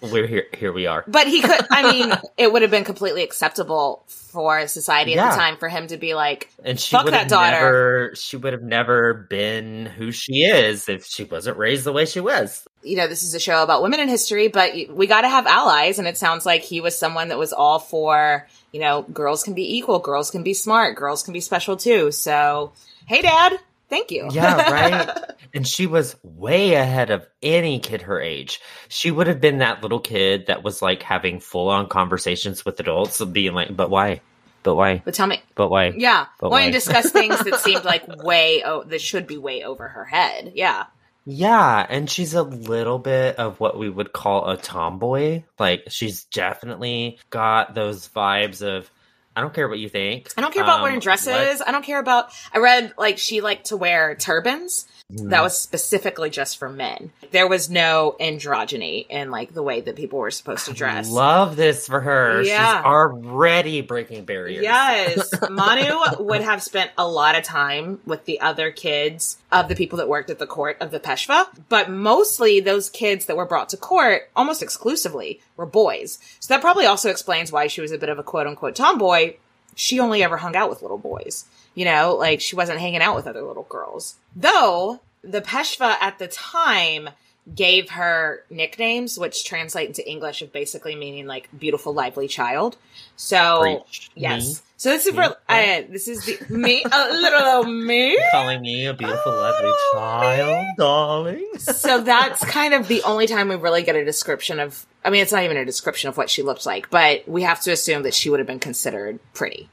we're 0.00 0.26
here. 0.28 0.46
Here 0.56 0.72
we 0.72 0.86
are. 0.86 1.02
But 1.08 1.26
he 1.26 1.40
could, 1.42 1.66
I 1.70 1.90
mean, 1.92 2.12
it 2.36 2.52
would 2.52 2.62
have 2.62 2.70
been 2.70 2.84
completely 2.84 3.24
acceptable 3.24 4.04
for 4.06 4.68
society 4.68 5.12
at 5.14 5.16
Yeah. 5.16 5.30
the 5.30 5.36
time 5.36 5.56
for 5.56 5.68
him 5.68 5.88
to 5.88 5.96
be 5.96 6.14
like, 6.14 6.50
And 6.64 6.78
she 6.78 6.94
Fuck 6.94 7.06
would 7.06 7.14
that 7.14 7.22
have 7.22 7.28
daughter. 7.28 7.50
never. 7.56 8.12
She 8.14 8.36
would 8.36 8.52
have 8.52 8.62
never 8.62 9.12
been 9.28 9.86
who 9.86 10.12
she 10.12 10.44
is 10.44 10.88
if 10.88 11.04
she 11.04 11.24
wasn't 11.24 11.56
raised 11.56 11.82
the 11.84 11.92
way 11.92 12.04
she 12.04 12.20
was. 12.20 12.64
you 12.84 12.96
know, 12.96 13.08
this 13.08 13.24
is 13.24 13.34
a 13.34 13.40
show 13.40 13.60
about 13.64 13.82
women 13.82 13.98
in 13.98 14.08
history, 14.08 14.46
but 14.46 14.72
we 14.90 15.08
got 15.08 15.22
to 15.22 15.28
have 15.28 15.46
allies. 15.48 15.98
And 15.98 16.06
it 16.06 16.16
sounds 16.16 16.46
like 16.46 16.62
he 16.62 16.80
was 16.80 16.96
someone 16.96 17.28
that 17.28 17.38
was 17.38 17.52
all 17.52 17.80
for, 17.80 18.46
you 18.70 18.78
know, 18.80 19.02
girls 19.02 19.42
can 19.42 19.54
be 19.54 19.76
equal, 19.78 19.98
girls 19.98 20.30
can 20.30 20.44
be 20.44 20.54
smart, 20.54 20.94
girls 20.96 21.24
can 21.24 21.32
be 21.32 21.40
special 21.40 21.76
too. 21.76 22.12
So, 22.12 22.70
hey, 23.06 23.20
dad, 23.22 23.58
thank 23.88 24.10
you. 24.10 24.28
Yeah, 24.30 24.70
right. 24.70 25.08
and 25.54 25.66
she 25.66 25.86
was 25.86 26.16
way 26.22 26.74
ahead 26.74 27.10
of 27.10 27.26
any 27.42 27.78
kid 27.80 28.02
her 28.02 28.20
age. 28.20 28.60
She 28.88 29.10
would 29.10 29.26
have 29.26 29.40
been 29.40 29.58
that 29.58 29.82
little 29.82 30.00
kid 30.00 30.46
that 30.46 30.62
was 30.62 30.82
like 30.82 31.02
having 31.02 31.40
full 31.40 31.68
on 31.68 31.88
conversations 31.88 32.64
with 32.64 32.78
adults, 32.80 33.22
being 33.24 33.54
like, 33.54 33.74
"But 33.76 33.90
why? 33.90 34.20
But 34.62 34.74
why? 34.74 35.02
but 35.04 35.14
tell 35.14 35.26
me, 35.26 35.40
But 35.54 35.70
why?" 35.70 35.92
yeah, 35.96 36.26
But 36.40 36.50
why? 36.50 36.66
to 36.66 36.72
discuss 36.72 37.10
things 37.10 37.38
that 37.38 37.60
seemed 37.60 37.84
like 37.84 38.06
way, 38.24 38.62
oh, 38.64 38.82
that 38.84 39.00
should 39.00 39.26
be 39.26 39.38
way 39.38 39.62
over 39.62 39.88
her 39.88 40.04
head. 40.04 40.52
Yeah. 40.54 40.86
Yeah, 41.30 41.84
and 41.88 42.08
she's 42.08 42.32
a 42.32 42.42
little 42.42 42.98
bit 42.98 43.36
of 43.36 43.60
what 43.60 43.78
we 43.78 43.90
would 43.90 44.14
call 44.14 44.48
a 44.48 44.56
tomboy. 44.56 45.42
Like 45.58 45.84
she's 45.88 46.24
definitely 46.24 47.18
got 47.28 47.74
those 47.74 48.08
vibes 48.08 48.62
of 48.62 48.90
I 49.38 49.40
don't 49.40 49.54
care 49.54 49.68
what 49.68 49.78
you 49.78 49.88
think. 49.88 50.30
I 50.36 50.40
don't 50.40 50.52
care 50.52 50.64
about 50.64 50.78
Um, 50.78 50.82
wearing 50.82 50.98
dresses. 50.98 51.28
let's- 51.28 51.62
I 51.64 51.70
don't 51.70 51.84
care 51.84 52.00
about. 52.00 52.30
I 52.52 52.58
read 52.58 52.92
like 52.98 53.18
she 53.18 53.40
liked 53.40 53.66
to 53.66 53.76
wear 53.76 54.16
turbans. 54.16 54.84
That 55.10 55.38
hmm. 55.38 55.42
was 55.44 55.58
specifically 55.58 56.28
just 56.28 56.58
for 56.58 56.68
men. 56.68 57.12
There 57.30 57.48
was 57.48 57.70
no 57.70 58.14
androgyny 58.20 59.06
in 59.08 59.30
like 59.30 59.54
the 59.54 59.62
way 59.62 59.80
that 59.80 59.96
people 59.96 60.18
were 60.18 60.30
supposed 60.30 60.66
to 60.66 60.74
dress. 60.74 61.08
Love 61.08 61.56
this 61.56 61.86
for 61.86 62.00
her. 62.00 62.42
Yeah. 62.42 62.76
She's 62.76 62.84
already 62.84 63.80
breaking 63.80 64.26
barriers. 64.26 64.62
Yes, 64.62 65.30
Manu 65.50 65.98
would 66.18 66.42
have 66.42 66.62
spent 66.62 66.90
a 66.98 67.08
lot 67.08 67.38
of 67.38 67.42
time 67.42 68.00
with 68.04 68.26
the 68.26 68.42
other 68.42 68.70
kids 68.70 69.38
of 69.50 69.68
the 69.68 69.74
people 69.74 69.96
that 69.96 70.10
worked 70.10 70.28
at 70.28 70.38
the 70.38 70.46
court 70.46 70.76
of 70.78 70.90
the 70.90 71.00
Peshwa, 71.00 71.46
but 71.70 71.88
mostly 71.88 72.60
those 72.60 72.90
kids 72.90 73.24
that 73.26 73.36
were 73.36 73.46
brought 73.46 73.70
to 73.70 73.78
court, 73.78 74.28
almost 74.36 74.62
exclusively, 74.62 75.40
were 75.56 75.64
boys. 75.64 76.18
So 76.38 76.52
that 76.52 76.60
probably 76.60 76.84
also 76.84 77.08
explains 77.08 77.50
why 77.50 77.68
she 77.68 77.80
was 77.80 77.92
a 77.92 77.98
bit 77.98 78.10
of 78.10 78.18
a 78.18 78.22
quote 78.22 78.46
unquote 78.46 78.76
tomboy. 78.76 79.36
She 79.74 80.00
only 80.00 80.22
ever 80.22 80.36
hung 80.36 80.54
out 80.54 80.68
with 80.68 80.82
little 80.82 80.98
boys. 80.98 81.46
You 81.78 81.84
know, 81.84 82.16
like 82.16 82.40
she 82.40 82.56
wasn't 82.56 82.80
hanging 82.80 83.02
out 83.02 83.14
with 83.14 83.28
other 83.28 83.42
little 83.42 83.62
girls. 83.62 84.16
Though 84.34 84.98
the 85.22 85.40
Peshwa 85.40 85.94
at 86.00 86.18
the 86.18 86.26
time 86.26 87.10
gave 87.54 87.90
her 87.90 88.42
nicknames, 88.50 89.16
which 89.16 89.44
translate 89.44 89.86
into 89.86 90.04
English 90.04 90.42
of 90.42 90.52
basically 90.52 90.96
meaning 90.96 91.28
like 91.28 91.48
beautiful, 91.56 91.94
lively 91.94 92.26
child. 92.26 92.76
So 93.14 93.60
Preach. 93.60 94.10
yes. 94.16 94.44
Me? 94.44 94.54
So 94.76 94.88
this 94.88 95.06
is 95.06 95.14
Me? 95.14 95.22
for 95.22 95.36
uh, 95.48 95.82
this 95.88 96.08
is 96.08 96.24
the 96.24 96.52
me 96.52 96.82
a 96.82 97.12
little 97.12 97.42
old 97.42 97.68
me. 97.68 98.20
Calling 98.32 98.60
me 98.60 98.86
a 98.86 98.92
beautiful, 98.92 99.30
lovely 99.30 99.70
child, 99.92 100.66
darling. 100.76 101.48
So 101.58 102.00
that's 102.00 102.44
kind 102.44 102.74
of 102.74 102.88
the 102.88 103.04
only 103.04 103.28
time 103.28 103.48
we 103.48 103.54
really 103.54 103.84
get 103.84 103.94
a 103.94 104.04
description 104.04 104.58
of. 104.58 104.84
I 105.04 105.10
mean, 105.10 105.22
it's 105.22 105.30
not 105.30 105.44
even 105.44 105.56
a 105.56 105.64
description 105.64 106.08
of 106.08 106.16
what 106.16 106.28
she 106.28 106.42
looked 106.42 106.66
like, 106.66 106.90
but 106.90 107.28
we 107.28 107.42
have 107.44 107.60
to 107.60 107.70
assume 107.70 108.02
that 108.02 108.14
she 108.14 108.30
would 108.30 108.40
have 108.40 108.48
been 108.48 108.58
considered 108.58 109.20
pretty 109.32 109.68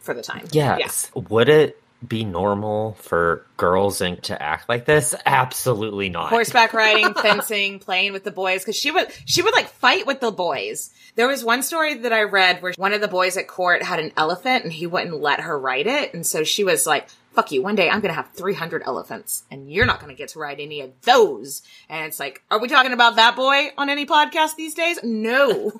for 0.00 0.14
the 0.14 0.22
time. 0.22 0.46
Yes. 0.52 1.10
Would 1.14 1.48
it 1.48 1.80
be 2.06 2.24
normal 2.24 2.94
for 2.94 3.44
girls 3.56 4.00
in, 4.00 4.16
to 4.22 4.40
act 4.40 4.68
like 4.68 4.86
this? 4.86 5.14
Absolutely 5.26 6.08
not. 6.08 6.30
horseback 6.30 6.72
riding, 6.72 7.14
fencing, 7.22 7.78
playing 7.78 8.12
with 8.12 8.24
the 8.24 8.30
boys 8.30 8.62
because 8.62 8.76
she 8.76 8.90
would 8.90 9.08
she 9.24 9.42
would 9.42 9.54
like 9.54 9.68
fight 9.68 10.06
with 10.06 10.20
the 10.20 10.30
boys. 10.30 10.90
There 11.16 11.28
was 11.28 11.44
one 11.44 11.62
story 11.62 11.94
that 11.94 12.12
I 12.12 12.22
read 12.22 12.62
where 12.62 12.72
one 12.76 12.92
of 12.92 13.00
the 13.00 13.08
boys 13.08 13.36
at 13.36 13.48
court 13.48 13.82
had 13.82 14.00
an 14.00 14.12
elephant 14.16 14.64
and 14.64 14.72
he 14.72 14.86
wouldn't 14.86 15.20
let 15.20 15.40
her 15.40 15.58
ride 15.58 15.86
it, 15.86 16.14
and 16.14 16.26
so 16.26 16.44
she 16.44 16.64
was 16.64 16.86
like, 16.86 17.08
"Fuck 17.32 17.52
you! 17.52 17.62
One 17.62 17.74
day 17.74 17.88
I'm 17.88 18.00
gonna 18.00 18.14
have 18.14 18.30
300 18.32 18.82
elephants, 18.84 19.44
and 19.50 19.70
you're 19.70 19.86
not 19.86 20.00
gonna 20.00 20.14
get 20.14 20.28
to 20.30 20.38
ride 20.38 20.60
any 20.60 20.80
of 20.80 20.92
those." 21.02 21.62
And 21.88 22.06
it's 22.06 22.20
like, 22.20 22.42
are 22.50 22.58
we 22.58 22.68
talking 22.68 22.92
about 22.92 23.16
that 23.16 23.36
boy 23.36 23.70
on 23.78 23.88
any 23.88 24.06
podcast 24.06 24.56
these 24.56 24.74
days? 24.74 24.98
No, 25.02 25.72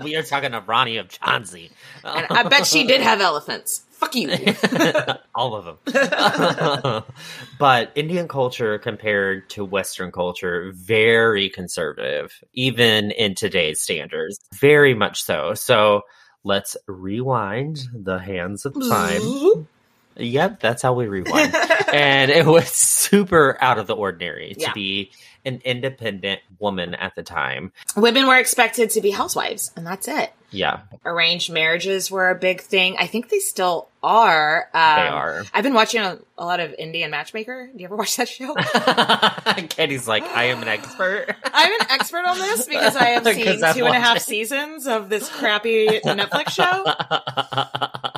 we 0.02 0.16
are 0.16 0.22
talking 0.22 0.52
to 0.52 0.62
Rani 0.66 0.96
of 0.96 1.08
Jhansi. 1.08 1.70
and 2.04 2.26
I 2.30 2.44
bet 2.44 2.66
she 2.66 2.86
did 2.86 3.00
have 3.00 3.20
elephants. 3.20 3.84
Fuck 4.02 4.16
you. 4.16 4.30
All 5.36 5.54
of 5.54 5.78
them. 5.84 7.04
but 7.60 7.92
Indian 7.94 8.26
culture 8.26 8.76
compared 8.78 9.48
to 9.50 9.64
Western 9.64 10.10
culture, 10.10 10.72
very 10.74 11.48
conservative, 11.48 12.32
even 12.52 13.12
in 13.12 13.36
today's 13.36 13.80
standards. 13.80 14.40
Very 14.54 14.92
much 14.92 15.22
so. 15.22 15.54
So 15.54 16.02
let's 16.42 16.76
rewind 16.88 17.84
the 17.94 18.18
hands 18.18 18.66
of 18.66 18.74
time. 18.74 19.68
Yep, 20.16 20.60
that's 20.60 20.82
how 20.82 20.92
we 20.94 21.06
rewind. 21.06 21.54
and 21.92 22.30
it 22.30 22.46
was 22.46 22.68
super 22.68 23.56
out 23.60 23.78
of 23.78 23.86
the 23.86 23.94
ordinary 23.94 24.54
to 24.54 24.60
Yeah. 24.60 24.72
be 24.72 25.10
an 25.44 25.60
independent 25.64 26.40
woman 26.58 26.94
at 26.94 27.14
the 27.14 27.22
time. 27.22 27.72
Women 27.96 28.26
were 28.26 28.36
expected 28.36 28.90
to 28.90 29.00
be 29.00 29.10
housewives, 29.10 29.72
and 29.76 29.86
that's 29.86 30.08
it. 30.08 30.32
Yeah, 30.50 30.80
arranged 31.06 31.50
marriages 31.50 32.10
were 32.10 32.28
a 32.28 32.34
big 32.34 32.60
thing. 32.60 32.96
I 32.98 33.06
think 33.06 33.30
they 33.30 33.38
still 33.38 33.88
are. 34.02 34.68
Um, 34.74 34.96
they 34.96 35.08
are. 35.08 35.44
I've 35.54 35.64
been 35.64 35.72
watching 35.72 36.02
a, 36.02 36.18
a 36.36 36.44
lot 36.44 36.60
of 36.60 36.74
Indian 36.74 37.10
Matchmaker. 37.10 37.70
Do 37.74 37.78
you 37.78 37.86
ever 37.86 37.96
watch 37.96 38.16
that 38.16 38.28
show? 38.28 38.54
Katie's 39.68 40.06
like, 40.06 40.24
I 40.24 40.44
am 40.44 40.60
an 40.60 40.68
expert. 40.68 41.34
I'm 41.44 41.72
an 41.80 41.86
expert 41.88 42.26
on 42.26 42.38
this 42.38 42.66
because 42.66 42.96
I 42.96 43.04
have 43.04 43.24
seen 43.34 43.74
two 43.74 43.86
and 43.86 43.96
a 43.96 44.00
half 44.00 44.18
seasons 44.18 44.86
of 44.86 45.08
this 45.08 45.26
crappy 45.30 45.86
Netflix 46.04 46.50
show. 46.50 46.84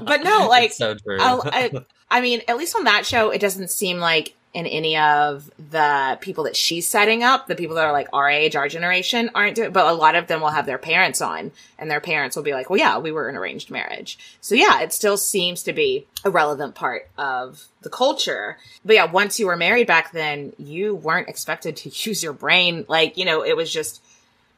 But 0.04 0.25
no, 0.25 0.49
like, 0.49 0.71
It's 0.71 0.78
so 0.78 0.95
true. 0.95 1.19
I, 1.21 1.71
I 2.11 2.21
mean, 2.21 2.43
at 2.49 2.57
least 2.57 2.75
on 2.76 2.85
that 2.85 3.07
show, 3.07 3.31
it 3.31 3.40
doesn't 3.40 3.71
seem 3.71 3.99
like 3.99 4.35
in 4.54 4.66
any 4.66 4.96
of 4.96 5.50
the 5.58 6.16
people 6.20 6.44
that 6.44 6.54
she's 6.54 6.87
setting 6.87 7.25
up, 7.25 7.49
the 7.49 7.56
people 7.56 7.75
that 7.75 7.87
are 7.87 7.92
like 7.92 8.08
our 8.12 8.30
age, 8.30 8.54
our 8.54 8.68
generation, 8.68 9.28
aren't 9.34 9.56
doing. 9.56 9.73
But 9.73 9.87
a 9.87 9.92
lot 9.92 10.14
of 10.14 10.28
them 10.28 10.40
will 10.40 10.50
have 10.50 10.64
their 10.64 10.78
parents 10.78 11.20
on, 11.20 11.50
and 11.76 11.90
their 11.90 12.00
parents 12.00 12.37
will 12.37 12.44
be 12.44 12.52
like, 12.52 12.70
"Well, 12.70 12.78
yeah, 12.78 12.99
we 12.99 13.11
were 13.11 13.28
an 13.28 13.37
arranged 13.37 13.70
marriage." 13.70 14.16
So 14.40 14.54
yeah, 14.54 14.80
it 14.80 14.92
still 14.92 15.16
seems 15.16 15.64
to 15.64 15.73
be 15.73 16.06
a 16.25 16.30
relevant 16.30 16.76
part 16.76 17.11
of 17.18 17.66
the 17.82 17.90
culture. 17.90 18.56
But 18.84 18.94
yeah, 18.94 19.11
once 19.11 19.40
you 19.40 19.49
were 19.49 19.56
married 19.56 19.88
back 19.88 20.12
then, 20.12 20.52
you 20.56 20.94
weren't 20.94 21.28
expected 21.28 21.76
to 21.78 21.88
use 22.08 22.23
your 22.23 22.32
brain. 22.32 22.84
Like 22.88 23.16
you 23.18 23.25
know, 23.25 23.44
it 23.44 23.56
was 23.56 23.73
just. 23.73 24.00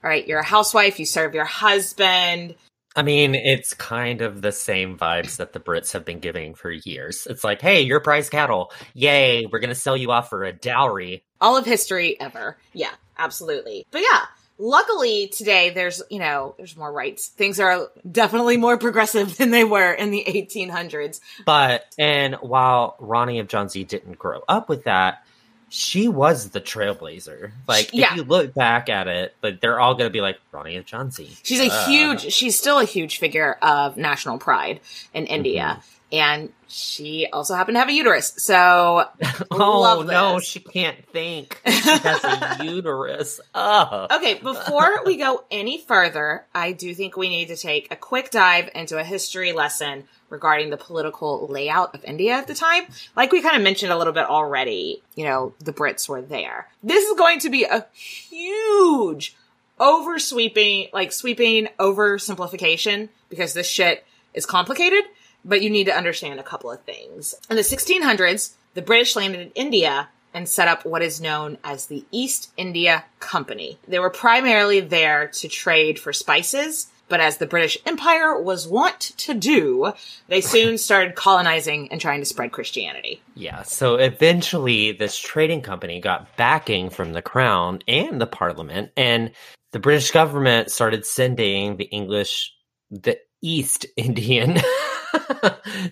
All 0.04 0.10
right, 0.10 0.28
you're 0.28 0.38
a 0.38 0.44
housewife, 0.44 1.00
you 1.00 1.06
serve 1.06 1.34
your 1.34 1.46
husband. 1.46 2.54
I 2.96 3.02
mean, 3.02 3.34
it's 3.34 3.74
kind 3.74 4.22
of 4.22 4.40
the 4.40 4.52
same 4.52 4.96
vibes 4.96 5.36
that 5.36 5.52
the 5.52 5.60
Brits 5.60 5.92
have 5.92 6.06
been 6.06 6.18
giving 6.18 6.54
for 6.54 6.70
years. 6.70 7.26
It's 7.28 7.44
like, 7.44 7.60
hey, 7.60 7.82
you're 7.82 8.00
prize 8.00 8.30
cattle. 8.30 8.72
Yay, 8.94 9.44
we're 9.44 9.58
going 9.58 9.68
to 9.68 9.74
sell 9.74 9.96
you 9.96 10.10
off 10.10 10.30
for 10.30 10.44
a 10.44 10.52
dowry. 10.52 11.22
all 11.40 11.58
of 11.58 11.66
history 11.66 12.18
ever. 12.18 12.56
Yeah, 12.72 12.92
absolutely. 13.18 13.86
But 13.90 14.00
yeah, 14.00 14.22
luckily 14.58 15.28
today 15.28 15.70
there's, 15.70 16.02
you 16.10 16.18
know, 16.18 16.54
there's 16.56 16.76
more 16.76 16.90
rights. 16.90 17.28
Things 17.28 17.60
are 17.60 17.88
definitely 18.10 18.56
more 18.56 18.78
progressive 18.78 19.36
than 19.36 19.50
they 19.50 19.64
were 19.64 19.92
in 19.92 20.10
the 20.10 20.24
1800s. 20.26 21.20
But, 21.44 21.84
and 21.98 22.36
while 22.36 22.96
Rani 22.98 23.40
of 23.40 23.48
Jhansi 23.48 23.86
didn't 23.86 24.18
grow 24.18 24.40
up 24.48 24.70
with 24.70 24.84
that, 24.84 25.25
she 25.68 26.08
was 26.08 26.50
the 26.50 26.60
trailblazer. 26.60 27.50
Like, 27.66 27.90
Yeah. 27.92 28.10
if 28.12 28.16
you 28.16 28.22
look 28.24 28.54
back 28.54 28.88
at 28.88 29.08
it, 29.08 29.34
but 29.40 29.60
they're 29.60 29.80
all 29.80 29.94
going 29.94 30.06
to 30.08 30.12
be 30.12 30.20
like, 30.20 30.38
Rani 30.52 30.76
of 30.76 30.86
Jhansi. 30.86 31.36
She's 31.42 31.60
a 31.60 31.68
Uh, 31.70 31.86
huge, 31.86 32.32
she's 32.32 32.56
still 32.56 32.78
a 32.78 32.84
huge 32.84 33.18
figure 33.18 33.58
of 33.62 33.96
national 33.96 34.38
pride 34.38 34.80
in 35.12 35.26
India. 35.26 35.82
And 36.12 36.52
she 36.68 37.26
also 37.32 37.54
happened 37.54 37.76
to 37.76 37.80
have 37.80 37.88
a 37.88 37.92
uterus. 37.92 38.34
So, 38.38 39.08
Oh 39.50 40.04
no, 40.06 40.38
she 40.40 40.60
can't 40.60 41.04
think. 41.10 41.60
She 41.66 41.72
has 41.72 42.24
a 42.24 42.64
uterus. 42.64 43.40
Oh. 43.54 44.06
Okay, 44.10 44.34
before 44.34 45.04
we 45.04 45.16
go 45.16 45.44
any 45.50 45.78
further, 45.78 46.44
I 46.54 46.72
do 46.72 46.94
think 46.94 47.16
we 47.16 47.28
need 47.28 47.48
to 47.48 47.56
take 47.56 47.92
a 47.92 47.96
quick 47.96 48.30
dive 48.30 48.70
into 48.74 48.98
a 48.98 49.04
history 49.04 49.52
lesson 49.52 50.04
regarding 50.28 50.70
the 50.70 50.76
political 50.76 51.46
layout 51.48 51.94
of 51.94 52.04
India 52.04 52.32
at 52.32 52.46
the 52.46 52.54
time. 52.54 52.84
Like 53.14 53.32
we 53.32 53.42
kind 53.42 53.56
of 53.56 53.62
mentioned 53.62 53.92
a 53.92 53.98
little 53.98 54.12
bit 54.12 54.26
already, 54.26 55.02
you 55.14 55.24
know, 55.24 55.54
the 55.60 55.72
Brits 55.72 56.08
were 56.08 56.22
there. 56.22 56.68
This 56.82 57.04
is 57.08 57.16
going 57.16 57.40
to 57.40 57.50
be 57.50 57.64
a 57.64 57.86
huge 57.92 59.36
oversweeping, 59.78 60.88
like 60.92 61.12
sweeping 61.12 61.68
oversimplification 61.78 63.08
because 63.28 63.54
this 63.54 63.68
shit 63.68 64.04
is 64.34 64.46
complicated, 64.46 65.04
but 65.46 65.62
you 65.62 65.70
need 65.70 65.84
to 65.84 65.96
understand 65.96 66.38
a 66.38 66.42
couple 66.42 66.70
of 66.70 66.82
things. 66.82 67.34
In 67.48 67.56
the 67.56 67.62
1600s, 67.62 68.52
the 68.74 68.82
British 68.82 69.16
landed 69.16 69.40
in 69.40 69.50
India 69.54 70.08
and 70.34 70.46
set 70.46 70.68
up 70.68 70.84
what 70.84 71.00
is 71.00 71.20
known 71.20 71.56
as 71.64 71.86
the 71.86 72.04
East 72.10 72.52
India 72.58 73.04
Company. 73.20 73.78
They 73.88 73.98
were 73.98 74.10
primarily 74.10 74.80
there 74.80 75.28
to 75.28 75.48
trade 75.48 75.98
for 75.98 76.12
spices, 76.12 76.88
but 77.08 77.20
as 77.20 77.38
the 77.38 77.46
British 77.46 77.78
Empire 77.86 78.42
was 78.42 78.68
wont 78.68 79.00
to 79.00 79.32
do, 79.32 79.92
they 80.28 80.42
soon 80.42 80.76
started 80.78 81.14
colonizing 81.14 81.90
and 81.90 82.00
trying 82.00 82.20
to 82.20 82.26
spread 82.26 82.52
Christianity. 82.52 83.22
Yeah, 83.34 83.62
so 83.62 83.94
eventually 83.94 84.92
this 84.92 85.18
trading 85.18 85.62
company 85.62 86.00
got 86.00 86.36
backing 86.36 86.90
from 86.90 87.12
the 87.12 87.22
crown 87.22 87.80
and 87.88 88.20
the 88.20 88.26
parliament, 88.26 88.90
and 88.94 89.30
the 89.72 89.78
British 89.78 90.10
government 90.10 90.70
started 90.70 91.06
sending 91.06 91.76
the 91.76 91.84
English, 91.84 92.52
the 92.90 93.18
East 93.40 93.86
Indian, 93.96 94.58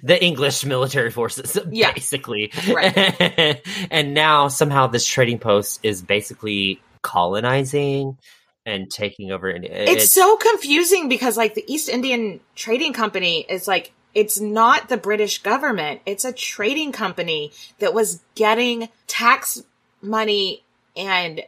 the 0.03 0.19
English 0.21 0.65
military 0.65 1.11
forces, 1.11 1.59
Yeah. 1.71 1.93
basically. 1.93 2.53
Right. 2.69 3.61
and 3.91 4.15
now 4.15 4.49
somehow 4.49 4.87
this 4.87 5.07
trading 5.07 5.39
post 5.39 5.81
is 5.83 6.03
basically 6.03 6.81
colonizing 7.03 8.19
and 8.67 8.91
taking 8.91 9.31
over 9.31 9.51
India. 9.51 9.71
It's, 9.73 10.13
so 10.13 10.37
confusing 10.37 11.09
because 11.09 11.37
like 11.37 11.55
the 11.55 11.65
East 11.73 11.89
Indian 11.89 12.41
Trading 12.55 12.93
Company 12.93 13.45
is 13.49 13.69
like 13.69 13.93
it's 14.15 14.41
not 14.41 14.89
the 14.89 14.97
British 14.97 15.43
government. 15.43 16.01
It's 16.07 16.25
a 16.25 16.33
trading 16.33 16.93
company 16.93 17.53
that 17.81 17.93
was 17.93 18.21
getting 18.37 18.89
tax 19.07 19.63
money 20.01 20.63
and 20.97 21.43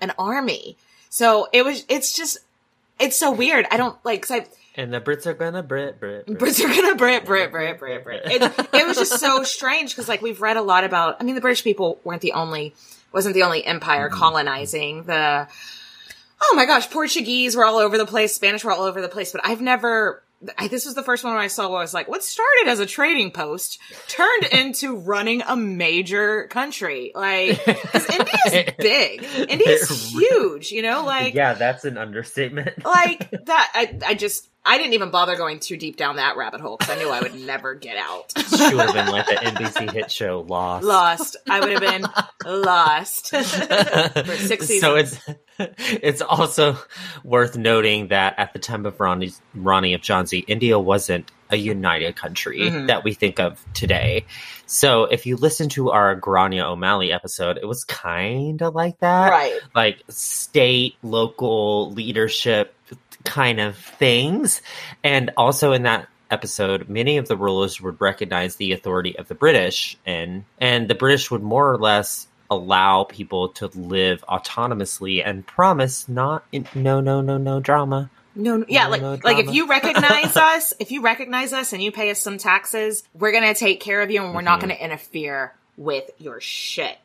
an 0.00 0.12
army. 0.18 0.76
So 1.10 1.48
it 1.52 1.64
was 1.64 1.84
it's 1.88 2.14
just 2.14 2.38
it's 2.98 3.18
so 3.18 3.30
weird. 3.30 3.66
I 3.70 3.76
don't 3.76 3.96
like 4.04 4.22
'cause 4.22 4.30
I 4.32 4.46
and 4.78 4.94
the 4.94 5.00
Brits 5.00 5.26
are 5.26 5.34
gonna 5.34 5.62
Brit, 5.62 5.98
Brit, 5.98 6.24
Brit. 6.24 6.38
Brits 6.38 6.64
are 6.64 6.68
gonna 6.68 6.94
Brit, 6.94 7.26
Brit, 7.26 7.50
Brit, 7.50 7.78
Brit, 7.78 8.04
Brit. 8.04 8.22
It, 8.26 8.42
it 8.72 8.86
was 8.86 8.96
just 8.96 9.18
so 9.18 9.42
strange 9.42 9.90
because 9.90 10.08
like 10.08 10.22
we've 10.22 10.40
read 10.40 10.56
a 10.56 10.62
lot 10.62 10.84
about. 10.84 11.16
I 11.20 11.24
mean, 11.24 11.34
the 11.34 11.40
British 11.40 11.64
people 11.64 12.00
weren't 12.04 12.22
the 12.22 12.32
only, 12.32 12.74
wasn't 13.12 13.34
the 13.34 13.42
only 13.42 13.66
empire 13.66 14.08
mm-hmm. 14.08 14.18
colonizing 14.18 15.02
the. 15.02 15.48
Oh 16.40 16.54
my 16.54 16.66
gosh, 16.66 16.88
Portuguese 16.88 17.56
were 17.56 17.64
all 17.64 17.78
over 17.78 17.98
the 17.98 18.06
place, 18.06 18.32
Spanish 18.32 18.62
were 18.62 18.70
all 18.70 18.84
over 18.84 19.02
the 19.02 19.08
place, 19.08 19.32
but 19.32 19.40
I've 19.44 19.60
never. 19.60 20.22
I, 20.56 20.68
this 20.68 20.86
was 20.86 20.94
the 20.94 21.02
first 21.02 21.24
one 21.24 21.32
where 21.32 21.42
I 21.42 21.48
saw 21.48 21.68
where 21.68 21.78
I 21.78 21.82
was 21.82 21.92
like, 21.92 22.06
what 22.06 22.22
started 22.22 22.68
as 22.68 22.78
a 22.78 22.86
trading 22.86 23.32
post 23.32 23.80
turned 24.06 24.44
into 24.52 24.96
running 24.96 25.42
a 25.42 25.56
major 25.56 26.46
country. 26.46 27.10
Like, 27.12 27.64
because 27.66 28.08
India's 28.08 28.74
big. 28.78 29.24
India's 29.48 30.12
huge, 30.12 30.70
you 30.70 30.82
know, 30.82 31.04
like, 31.04 31.34
yeah, 31.34 31.54
that's 31.54 31.84
an 31.84 31.98
understatement. 31.98 32.84
like 32.84 33.28
that 33.46 33.70
I, 33.74 33.98
I 34.06 34.14
just 34.14 34.48
i 34.68 34.78
didn't 34.78 34.92
even 34.94 35.10
bother 35.10 35.36
going 35.36 35.58
too 35.58 35.76
deep 35.76 35.96
down 35.96 36.16
that 36.16 36.36
rabbit 36.36 36.60
hole 36.60 36.76
because 36.76 36.94
i 36.94 36.98
knew 36.98 37.08
i 37.10 37.20
would 37.20 37.34
never 37.34 37.74
get 37.74 37.96
out 37.96 38.32
she 38.56 38.74
would 38.74 38.84
have 38.90 38.94
been 38.94 39.08
like 39.08 39.26
the 39.26 39.32
NBC 39.34 39.92
hit 39.92 40.10
show 40.12 40.44
Lost. 40.46 40.84
lost 40.84 41.36
i 41.48 41.58
would 41.60 41.70
have 41.70 41.80
been 41.80 42.06
lost 42.46 43.30
for 43.30 43.42
six 44.36 44.66
seasons 44.66 44.80
So 44.80 44.94
it's 44.96 45.20
it's 45.58 46.22
also 46.22 46.76
worth 47.24 47.56
noting 47.56 48.08
that 48.08 48.34
at 48.38 48.52
the 48.52 48.60
time 48.60 48.86
of 48.86 49.00
Rani, 49.00 49.32
Rani 49.56 49.92
of 49.94 50.02
Jhansi, 50.02 50.44
India 50.46 50.78
wasn't 50.78 51.32
a 51.50 51.56
united 51.56 52.14
country 52.14 52.60
Mhm. 52.60 52.86
that 52.86 53.02
we 53.02 53.12
think 53.12 53.40
of 53.40 53.64
today. 53.74 54.24
So 54.66 55.04
if 55.06 55.26
you 55.26 55.34
listen 55.36 55.68
to 55.70 55.90
our 55.90 56.14
Grania 56.14 56.64
O'Malley 56.66 57.10
episode, 57.10 57.56
it 57.56 57.66
was 57.66 57.82
kind 57.84 58.62
of 58.62 58.74
like 58.76 59.00
that, 59.00 59.30
right 59.30 59.58
like 59.74 60.02
state, 60.08 60.94
local 61.02 61.90
leadership 61.92 62.72
kind 63.28 63.60
of 63.60 63.76
things. 63.76 64.60
And 65.04 65.30
also 65.36 65.72
in 65.72 65.82
that 65.84 66.08
episode, 66.30 66.88
many 66.88 67.16
of 67.18 67.28
the 67.28 67.36
rulers 67.36 67.80
would 67.80 68.00
recognize 68.00 68.56
the 68.56 68.72
authority 68.72 69.16
of 69.18 69.28
the 69.28 69.34
British 69.34 69.96
and 70.04 70.44
and 70.60 70.88
the 70.88 70.94
British 70.94 71.30
would 71.30 71.42
more 71.42 71.70
or 71.72 71.78
less 71.78 72.26
allow 72.50 73.04
people 73.04 73.50
to 73.50 73.66
live 73.68 74.24
autonomously 74.28 75.22
and 75.24 75.46
promise 75.46 76.08
not 76.08 76.44
in, 76.52 76.66
no 76.74 77.00
no 77.00 77.20
no 77.20 77.36
no 77.38 77.60
drama. 77.60 78.10
no, 78.34 78.56
no 78.58 78.64
yeah 78.68 78.84
No, 78.84 78.90
like 78.90 79.00
no 79.02 79.18
like 79.22 79.38
if 79.38 79.52
you 79.54 79.68
recognize 79.68 80.36
us 80.50 80.72
if 80.78 80.90
you 80.90 81.02
recognize 81.02 81.52
us 81.52 81.72
and 81.74 81.82
you 81.82 81.92
pay 81.92 82.10
us 82.10 82.18
some 82.20 82.38
taxes 82.38 83.02
we're 83.14 83.32
gonna 83.32 83.54
take 83.54 83.80
care 83.80 84.00
of 84.00 84.10
you 84.10 84.24
and 84.24 84.34
we're 84.34 84.40
not 84.42 84.58
Mhm. 84.58 84.62
gonna 84.62 84.74
interfere 84.74 85.52
with 85.76 86.10
your 86.18 86.40
shit 86.40 86.96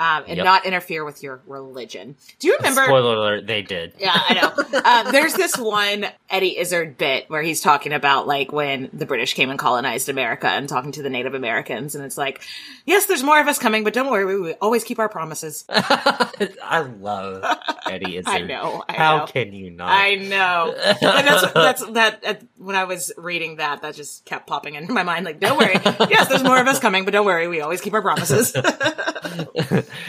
um, 0.00 0.24
and 0.26 0.38
Yep. 0.38 0.44
not 0.44 0.66
interfere 0.66 1.04
with 1.04 1.22
your 1.22 1.40
religion 1.46 2.16
do 2.40 2.48
you 2.48 2.56
remember 2.56 2.84
Spoiler 2.84 3.14
alert, 3.16 3.46
they 3.46 3.62
did. 3.62 3.92
Yeah, 3.98 4.10
I 4.14 4.34
know. 4.34 4.64
Um, 4.80 5.12
there's 5.12 5.34
this 5.34 5.56
one 5.58 6.06
Eddie 6.30 6.58
Izzard 6.58 6.96
bit 6.96 7.28
where 7.28 7.42
he's 7.42 7.60
talking 7.60 7.92
about 7.92 8.26
like 8.26 8.50
when 8.50 8.88
the 8.94 9.04
British 9.04 9.34
came 9.34 9.50
and 9.50 9.58
colonized 9.58 10.08
America 10.08 10.48
and 10.48 10.68
talking 10.68 10.92
to 10.92 11.02
the 11.02 11.10
Native 11.10 11.34
Americans, 11.34 11.94
and 11.94 12.02
it's 12.04 12.16
like, 12.16 12.40
yes, 12.86 13.06
there's 13.06 13.22
more 13.22 13.38
of 13.40 13.46
us 13.46 13.58
coming, 13.58 13.84
but 13.84 13.92
don't 13.92 14.10
worry, 14.10 14.24
we, 14.24 14.40
we 14.40 14.54
always 14.54 14.84
keep 14.84 14.98
our 14.98 15.08
promises. 15.10 15.64
I 15.70 16.80
love 16.98 17.44
Eddie 17.88 18.16
Izzard. 18.18 18.32
I 18.34 18.40
know. 18.40 18.82
I 18.88 18.92
How 18.94 19.18
know. 19.18 19.26
can 19.26 19.52
you 19.52 19.70
not? 19.70 19.90
I 19.90 20.14
know. 20.14 20.74
And 20.76 21.26
that's 21.26 21.52
that's 21.52 21.86
that. 21.92 22.24
Uh, 22.26 22.34
when 22.56 22.76
I 22.76 22.84
was 22.84 23.12
reading 23.18 23.56
that, 23.56 23.82
that 23.82 23.94
just 23.94 24.24
kept 24.24 24.46
popping 24.46 24.74
into 24.76 24.92
my 24.94 25.02
mind. 25.02 25.24
Like, 25.26 25.40
don't 25.40 25.58
worry. 25.58 25.74
Yes, 26.08 26.28
there's 26.28 26.42
more 26.44 26.58
of 26.58 26.66
us 26.68 26.78
coming, 26.78 27.04
but 27.04 27.10
don't 27.12 27.26
worry, 27.26 27.48
we 27.48 27.60
always 27.60 27.80
keep 27.80 27.92
our 27.92 28.02
promises. 28.02 28.52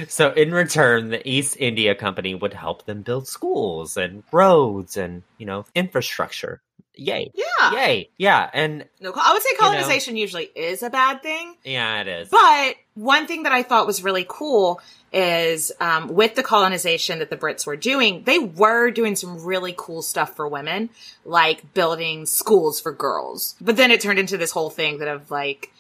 So 0.08 0.32
in 0.32 0.52
return, 0.52 1.10
the 1.10 1.28
East 1.28 1.58
India 1.60 1.96
Company 1.96 2.36
would 2.36 2.54
help 2.54 2.86
them 2.86 3.02
build 3.02 3.28
schools 3.28 3.98
and 3.98 4.24
roads 4.32 4.98
and 4.98 5.24
you 5.38 5.46
know 5.46 5.66
infrastructure. 5.76 6.62
Yay! 6.96 7.32
yeah. 7.34 7.72
Yay! 7.74 8.10
Yeah, 8.18 8.50
and 8.54 8.86
No, 9.00 9.14
I 9.16 9.34
would 9.34 9.42
say 9.42 9.50
know. 9.54 9.60
colonization 9.60 10.18
usually 10.18 10.44
is 10.56 10.84
a 10.84 10.90
bad 10.90 11.24
thing. 11.24 11.56
yeah, 11.64 12.02
it 12.02 12.08
is. 12.08 12.30
But 12.30 12.76
one 12.96 13.28
thing 13.28 13.44
that 13.44 13.54
I 13.54 13.64
thought 13.64 13.88
was 13.88 14.04
really 14.04 14.26
cool 14.28 14.82
is 15.14 15.72
um, 15.80 16.10
with 16.10 16.36
the 16.36 16.44
colonization 16.44 17.20
that 17.20 17.30
the 17.30 17.38
Brits 17.38 17.66
were 17.66 17.78
doing, 17.78 18.24
they 18.24 18.40
were 18.40 18.92
doing 18.92 19.16
some 19.16 19.44
really 19.44 19.74
cool 19.78 20.02
stuff 20.02 20.36
for 20.36 20.48
women, 20.48 20.90
like 21.24 21.74
building 21.74 22.26
schools 22.26 22.82
for 22.82 22.92
girls. 22.92 23.56
But 23.62 23.78
then 23.78 23.90
it 23.92 24.02
turned 24.02 24.20
into 24.20 24.38
this 24.38 24.52
whole 24.52 24.70
thing 24.70 25.00
that 25.00 25.08
of 25.08 25.32
like, 25.32 25.72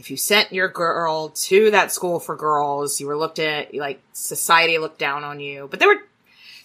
if 0.00 0.10
you 0.10 0.16
sent 0.16 0.52
your 0.52 0.68
girl 0.68 1.28
to 1.28 1.70
that 1.72 1.92
school 1.92 2.18
for 2.18 2.34
girls, 2.34 3.00
you 3.00 3.06
were 3.06 3.16
looked 3.16 3.38
at 3.38 3.74
like 3.74 4.00
society 4.14 4.78
looked 4.78 4.98
down 4.98 5.24
on 5.24 5.40
you. 5.40 5.68
But 5.70 5.78
there 5.78 5.88
were 5.88 6.00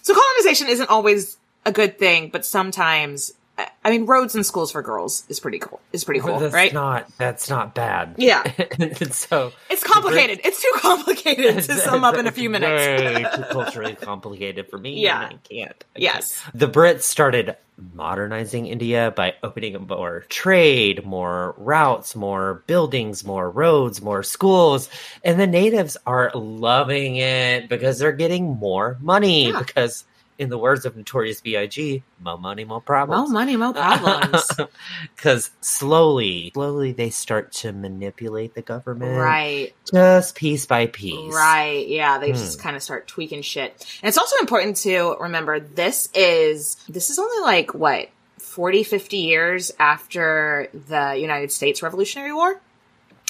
so 0.00 0.14
colonization 0.14 0.68
isn't 0.68 0.88
always 0.88 1.36
a 1.64 1.70
good 1.72 1.98
thing, 1.98 2.30
but 2.30 2.44
sometimes. 2.44 3.32
I- 3.58 3.90
mean, 3.90 4.04
roads 4.06 4.34
and 4.34 4.44
schools 4.44 4.72
for 4.72 4.82
girls 4.82 5.24
is 5.28 5.38
pretty 5.40 5.58
cool. 5.58 5.80
Is 5.92 6.04
pretty 6.04 6.20
cool, 6.20 6.38
that's 6.40 6.52
right? 6.52 6.72
not 6.72 7.08
that's 7.18 7.48
not 7.48 7.74
bad. 7.74 8.16
Yeah. 8.18 8.42
So 9.12 9.52
It's 9.70 9.82
complicated. 9.84 10.40
It's 10.44 10.60
too 10.60 10.72
complicated 10.76 11.54
to 11.64 11.74
sum 11.78 12.04
up 12.04 12.16
in 12.16 12.26
a 12.26 12.32
few 12.32 12.50
minutes. 12.50 13.36
Too 13.36 13.42
culturally 13.50 13.94
complicated 13.94 14.68
for 14.68 14.76
me. 14.78 15.00
Yeah. 15.00 15.26
and 15.28 15.34
I 15.34 15.48
can't. 15.48 15.84
I 15.94 15.98
Yes. 16.00 16.40
can't. 16.42 16.58
The 16.58 16.68
Brits 16.68 17.02
started 17.02 17.56
modernizing 17.94 18.66
India 18.66 19.12
by 19.14 19.34
opening 19.42 19.76
up 19.76 19.88
more 19.88 20.24
trade, 20.28 21.04
more 21.04 21.54
routes, 21.58 22.16
more 22.16 22.62
buildings, 22.66 23.24
more 23.24 23.50
roads, 23.50 24.00
more 24.02 24.22
schools, 24.22 24.88
and 25.24 25.38
the 25.38 25.46
natives 25.46 25.96
are 26.06 26.30
loving 26.34 27.16
it 27.16 27.68
because 27.68 27.98
they're 27.98 28.12
getting 28.12 28.44
more 28.56 28.96
money. 29.00 29.50
Yeah. 29.50 29.58
Because, 29.62 30.04
in 30.38 30.48
the 30.50 30.58
words 30.58 30.84
of 30.84 30.96
Notorious 30.96 31.40
B.I.G., 31.40 32.02
"More 32.20 32.38
money, 32.38 32.64
more 32.64 32.80
problems." 32.80 33.30
More 33.30 33.40
money, 33.40 33.56
more 33.56 33.72
problems. 33.72 34.46
Because 35.16 35.50
slowly, 35.60 36.50
slowly 36.54 36.92
they 36.92 37.10
start 37.10 37.52
to 37.52 37.72
manipulate 37.72 38.54
the 38.54 38.62
government, 38.62 39.16
right, 39.16 39.72
Just 39.92 40.34
piece 40.36 40.66
by 40.66 40.86
piece, 40.86 41.34
right. 41.34 41.86
Yeah, 41.88 42.18
they 42.18 42.30
Hmm. 42.30 42.36
just 42.36 42.60
kind 42.60 42.76
of 42.76 42.82
start 42.82 43.06
tweaking 43.08 43.42
shit. 43.42 43.72
And 44.02 44.08
it's 44.08 44.18
also 44.18 44.36
important 44.40 44.76
to 44.78 45.16
remember 45.20 45.58
this 45.60 46.08
is 46.14 46.76
this 46.88 47.10
is 47.10 47.18
only 47.18 47.42
like 47.42 47.74
what 47.74 48.08
40, 48.38 48.82
50 48.84 49.16
years 49.18 49.72
after 49.78 50.68
the 50.88 51.14
United 51.18 51.50
States 51.52 51.82
Revolutionary 51.82 52.32
War. 52.32 52.60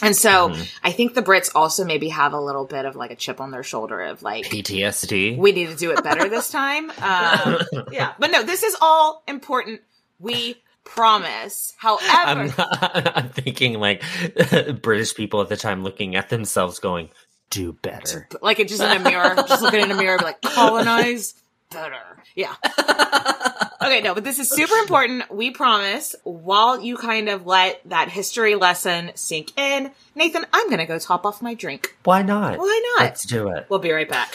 And 0.03 0.15
so 0.15 0.51
Mhm. 0.51 0.69
I 0.85 0.93
think 0.93 1.15
the 1.15 1.23
Brits 1.23 1.51
also 1.55 1.85
maybe 1.85 2.11
have 2.11 2.33
a 2.35 2.41
little 2.41 2.67
bit 2.67 2.85
of 2.85 2.97
like 2.97 3.11
a 3.11 3.17
chip 3.17 3.41
on 3.41 3.51
their 3.51 3.63
shoulder 3.63 4.01
of 4.03 4.23
like 4.23 4.45
PTSD. 4.45 5.37
we 5.39 5.53
need 5.53 5.69
to 5.71 5.75
do 5.77 5.91
it 5.91 6.03
better 6.05 6.29
this 6.29 6.51
time. 6.51 6.91
Um, 7.03 7.59
yeah, 7.91 8.13
but 8.19 8.31
no, 8.31 8.43
this 8.43 8.63
is 8.63 8.77
all 8.81 9.23
important. 9.27 9.81
We 10.19 10.63
promise. 10.85 11.73
However, 11.79 12.03
I'm, 12.09 12.53
I'm 13.15 13.29
thinking 13.31 13.81
like 13.81 14.03
British 14.83 15.15
people 15.15 15.41
at 15.41 15.49
the 15.49 15.57
time 15.57 15.83
looking 15.83 16.15
at 16.17 16.29
themselves 16.29 16.79
going, 16.79 17.09
do 17.51 17.73
better. 17.73 18.29
like 18.43 18.59
it 18.61 18.69
just 18.69 18.83
in 18.83 18.91
a 18.91 18.99
mirror, 19.01 19.35
just 19.49 19.63
looking 19.63 19.81
in 19.81 19.91
a 19.91 19.95
mirror, 19.97 20.19
like, 20.19 20.41
colonize 20.43 21.35
better. 21.71 22.23
Yeah. 22.35 22.55
okay, 23.83 24.01
no, 24.01 24.15
but 24.15 24.25
this 24.25 24.39
is 24.39 24.51
super 24.51 24.75
important. 24.77 25.31
We 25.31 25.51
promise 25.51 26.15
while 26.25 26.81
you 26.81 26.97
kind 26.97 27.29
of 27.29 27.47
let 27.47 27.81
that 27.87 28.09
history 28.09 28.55
lesson 28.55 29.13
sink 29.15 29.57
in, 29.59 29.91
Nathan, 30.15 30.47
I'm 30.53 30.67
going 30.67 30.79
to 30.79 30.87
go 30.87 30.99
top 30.99 31.27
off 31.27 31.43
my 31.43 31.55
drink. 31.55 31.97
Why 32.05 32.23
not? 32.23 32.59
Why 32.59 32.95
not? 32.97 33.05
Let's 33.05 33.25
do 33.25 33.49
it. 33.49 33.67
We'll 33.69 33.79
be 33.79 33.93
right 33.93 34.09
back. 34.09 34.35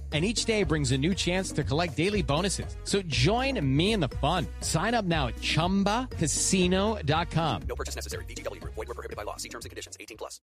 and 0.11 0.25
each 0.25 0.43
day 0.43 0.63
brings 0.63 0.91
a 0.91 0.97
new 0.97 1.13
chance 1.13 1.53
to 1.53 1.63
collect 1.63 1.95
daily 1.95 2.21
bonuses. 2.21 2.75
So 2.83 3.01
join 3.03 3.65
me 3.65 3.93
in 3.93 4.01
the 4.01 4.09
fun. 4.19 4.45
Sign 4.59 4.93
up 4.93 5.05
now 5.05 5.27
at 5.27 5.37
ChumbaCasino.com. 5.37 7.61
No 7.69 7.75
purchase 7.75 7.95
necessary. 7.95 8.25
VGW 8.25 8.59
Group. 8.59 8.73
Void 8.73 8.89
were 8.89 8.93
prohibited 8.93 9.15
by 9.15 9.23
law. 9.23 9.37
See 9.37 9.47
terms 9.47 9.63
and 9.63 9.69
conditions. 9.69 9.95
18 9.97 10.17
plus. 10.17 10.41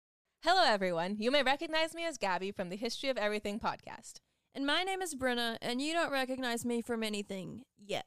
Hello, 0.43 0.61
everyone. 0.65 1.15
You 1.19 1.31
may 1.31 1.41
recognize 1.41 1.95
me 1.95 2.05
as 2.05 2.17
Gabby 2.17 2.51
from 2.51 2.67
the 2.67 2.75
History 2.75 3.07
of 3.07 3.17
Everything 3.17 3.61
podcast. 3.61 4.19
And 4.53 4.65
my 4.65 4.83
name 4.83 5.01
is 5.01 5.15
Brenna, 5.15 5.57
and 5.61 5.81
you 5.81 5.93
don't 5.93 6.11
recognize 6.11 6.65
me 6.65 6.81
from 6.81 7.01
anything 7.01 7.63
yet. 7.77 8.05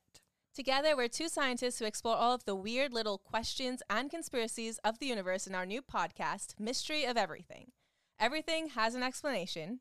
Together, 0.54 0.96
we're 0.96 1.08
two 1.08 1.28
scientists 1.28 1.78
who 1.78 1.84
explore 1.86 2.16
all 2.16 2.34
of 2.34 2.44
the 2.44 2.54
weird 2.54 2.92
little 2.92 3.18
questions 3.18 3.82
and 3.90 4.10
conspiracies 4.10 4.78
of 4.84 4.98
the 4.98 5.06
universe 5.06 5.46
in 5.46 5.54
our 5.54 5.66
new 5.66 5.82
podcast, 5.82 6.58
Mystery 6.58 7.04
of 7.04 7.16
Everything. 7.16 7.72
Everything 8.20 8.68
has 8.68 8.94
an 8.94 9.02
explanation, 9.02 9.80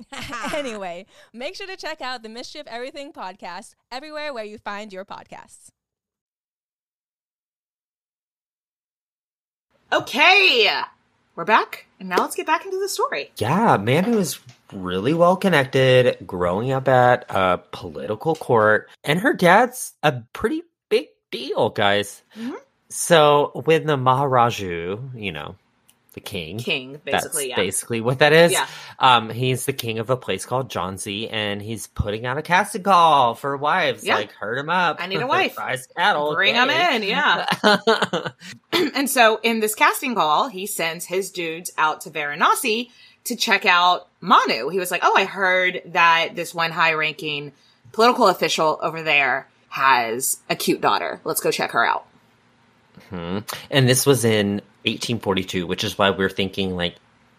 anyway, 0.54 1.06
make 1.32 1.54
sure 1.54 1.66
to 1.66 1.76
check 1.76 2.00
out 2.00 2.22
the 2.22 2.28
Mystery 2.28 2.60
of 2.60 2.66
Everything 2.66 3.12
podcast 3.12 3.74
everywhere 3.90 4.32
where 4.32 4.44
you 4.44 4.58
find 4.58 4.92
your 4.92 5.04
podcasts. 5.04 5.68
Okay, 9.92 10.70
we're 11.36 11.44
back, 11.44 11.86
and 12.00 12.08
now 12.08 12.16
let's 12.16 12.34
get 12.34 12.46
back 12.46 12.64
into 12.64 12.78
the 12.78 12.88
story. 12.88 13.30
Yeah, 13.36 13.76
man 13.76 14.04
who 14.04 14.18
is 14.18 14.38
really 14.72 15.12
well 15.12 15.36
connected, 15.36 16.16
growing 16.26 16.72
up 16.72 16.88
at 16.88 17.26
a 17.28 17.60
political 17.72 18.34
court, 18.34 18.88
and 19.04 19.20
her 19.20 19.34
dad's 19.34 19.92
a 20.02 20.22
pretty 20.32 20.62
big 20.88 21.08
deal, 21.30 21.68
guys. 21.68 22.22
Mm-hmm. 22.38 22.54
So 22.88 23.52
when 23.64 23.86
the 23.86 23.96
Maharaju, 23.96 25.10
you 25.14 25.32
know, 25.32 25.56
the 26.12 26.20
king. 26.20 26.58
King, 26.58 27.00
basically. 27.04 27.48
That's 27.48 27.48
yeah. 27.48 27.56
basically 27.56 28.00
what 28.00 28.20
that 28.20 28.32
is. 28.32 28.52
Yeah. 28.52 28.66
Um, 28.98 29.30
he's 29.30 29.66
the 29.66 29.72
king 29.72 29.98
of 29.98 30.10
a 30.10 30.16
place 30.16 30.44
called 30.44 30.70
Jhansi, 30.70 31.28
and 31.30 31.60
he's 31.60 31.86
putting 31.86 32.26
out 32.26 32.38
a 32.38 32.42
casting 32.42 32.82
call 32.82 33.34
for 33.34 33.56
wives. 33.56 34.04
Yeah. 34.04 34.16
Like, 34.16 34.32
herd 34.32 34.58
him 34.58 34.70
up. 34.70 34.98
I 35.00 35.06
need 35.06 35.20
a 35.20 35.26
wife. 35.26 35.54
Prize 35.54 35.86
cattle. 35.96 36.34
Bring 36.34 36.54
them 36.54 36.70
in. 36.70 37.02
Yeah. 37.02 37.46
and 38.72 39.08
so 39.08 39.40
in 39.42 39.60
this 39.60 39.74
casting 39.74 40.14
call, 40.14 40.48
he 40.48 40.66
sends 40.66 41.06
his 41.06 41.30
dudes 41.30 41.72
out 41.78 42.02
to 42.02 42.10
Varanasi 42.10 42.90
to 43.24 43.36
check 43.36 43.64
out 43.66 44.08
Manu. 44.20 44.68
He 44.68 44.78
was 44.78 44.90
like, 44.90 45.02
"Oh, 45.04 45.14
I 45.16 45.24
heard 45.24 45.82
that 45.86 46.30
this 46.34 46.54
one 46.54 46.70
high-ranking 46.70 47.52
political 47.92 48.28
official 48.28 48.78
over 48.82 49.02
there 49.02 49.48
has 49.68 50.38
a 50.50 50.56
cute 50.56 50.80
daughter. 50.80 51.20
Let's 51.24 51.40
go 51.40 51.50
check 51.50 51.72
her 51.72 51.84
out." 51.84 52.06
hmm 53.08 53.38
And 53.70 53.88
this 53.88 54.04
was 54.04 54.24
in 54.24 54.60
1842, 54.84 55.66
which 55.66 55.84
is 55.84 55.96
why 55.96 56.10
we're 56.10 56.30
thinking 56.30 56.76
like, 56.76 56.96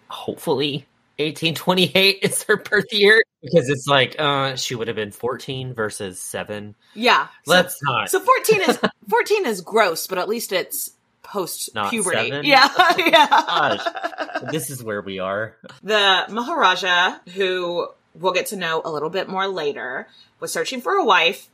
hopefully 0.08 0.86
1828 1.20 2.20
is 2.24 2.42
her 2.44 2.58
birth 2.58 2.92
year 2.92 3.24
because 3.42 3.70
it's 3.70 3.86
like 3.86 4.16
uh 4.20 4.56
she 4.56 4.74
would 4.74 4.88
have 4.88 4.96
been 4.96 5.12
14 5.12 5.74
versus 5.76 6.20
7 6.20 6.74
yeah. 6.96 7.28
Let's 7.46 7.80
so, 7.80 7.92
not. 7.92 8.10
so 8.10 8.20
14 8.20 8.62
is 8.62 8.80
14 9.10 9.46
is 9.46 9.62
gross 9.62 10.08
but 10.08 10.18
at 10.18 10.28
least 10.28 10.52
it's 10.52 10.92
post 11.22 11.70
puberty 11.90 12.48
yeah. 12.48 12.68
Yeah. 12.98 13.28
Gosh, 13.28 14.52
this 14.52 14.70
is 14.70 14.84
where 14.84 15.02
we 15.02 15.20
are. 15.20 15.56
The 15.84 16.26
maharaja 16.30 17.20
who 17.36 17.88
we'll 18.16 18.34
get 18.34 18.48
to 18.48 18.56
know 18.56 18.82
a 18.84 18.92
little 18.92 19.10
bit 19.10 19.30
more 19.30 19.48
later 19.48 20.08
was 20.40 20.52
searching 20.52 20.82
for 20.82 20.94
a 20.94 21.06
wife 21.06 21.48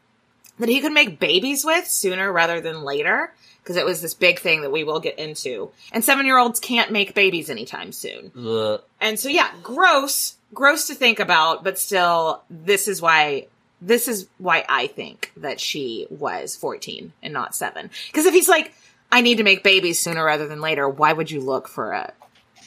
that 0.57 0.69
he 0.69 0.79
could 0.81 0.91
make 0.91 1.19
babies 1.19 1.65
with 1.65 1.87
sooner 1.87 2.31
rather 2.31 2.61
than 2.61 2.83
later 2.83 3.33
because 3.69 3.79
it 3.79 3.85
was 3.85 4.01
this 4.01 4.15
big 4.15 4.39
thing 4.39 4.63
that 4.63 4.71
we 4.71 4.83
will 4.83 4.99
get 4.99 5.19
into. 5.19 5.69
And 5.91 6.03
seven 6.03 6.25
year 6.25 6.39
olds 6.39 6.59
can't 6.59 6.91
make 6.91 7.13
babies 7.13 7.51
anytime 7.51 7.91
soon. 7.91 8.31
Ugh. 8.35 8.81
And 8.99 9.19
so, 9.19 9.29
yeah, 9.29 9.51
gross, 9.61 10.37
gross 10.55 10.87
to 10.87 10.95
think 10.95 11.19
about, 11.19 11.63
but 11.63 11.77
still, 11.77 12.41
this 12.49 12.87
is 12.87 12.99
why. 12.99 13.45
This 13.79 14.07
is 14.07 14.27
why 14.39 14.65
I 14.67 14.87
think 14.87 15.31
that 15.37 15.59
she 15.61 16.07
was 16.09 16.55
14 16.55 17.13
and 17.21 17.31
not 17.31 17.53
seven. 17.55 17.91
Because 18.07 18.25
if 18.25 18.33
he's 18.33 18.49
like, 18.49 18.73
I 19.11 19.21
need 19.21 19.37
to 19.37 19.43
make 19.43 19.63
babies 19.63 19.99
sooner 19.99 20.25
rather 20.25 20.47
than 20.47 20.61
later, 20.61 20.89
why 20.89 21.13
would 21.13 21.29
you 21.29 21.39
look 21.39 21.67
for 21.67 21.91
a 21.91 22.11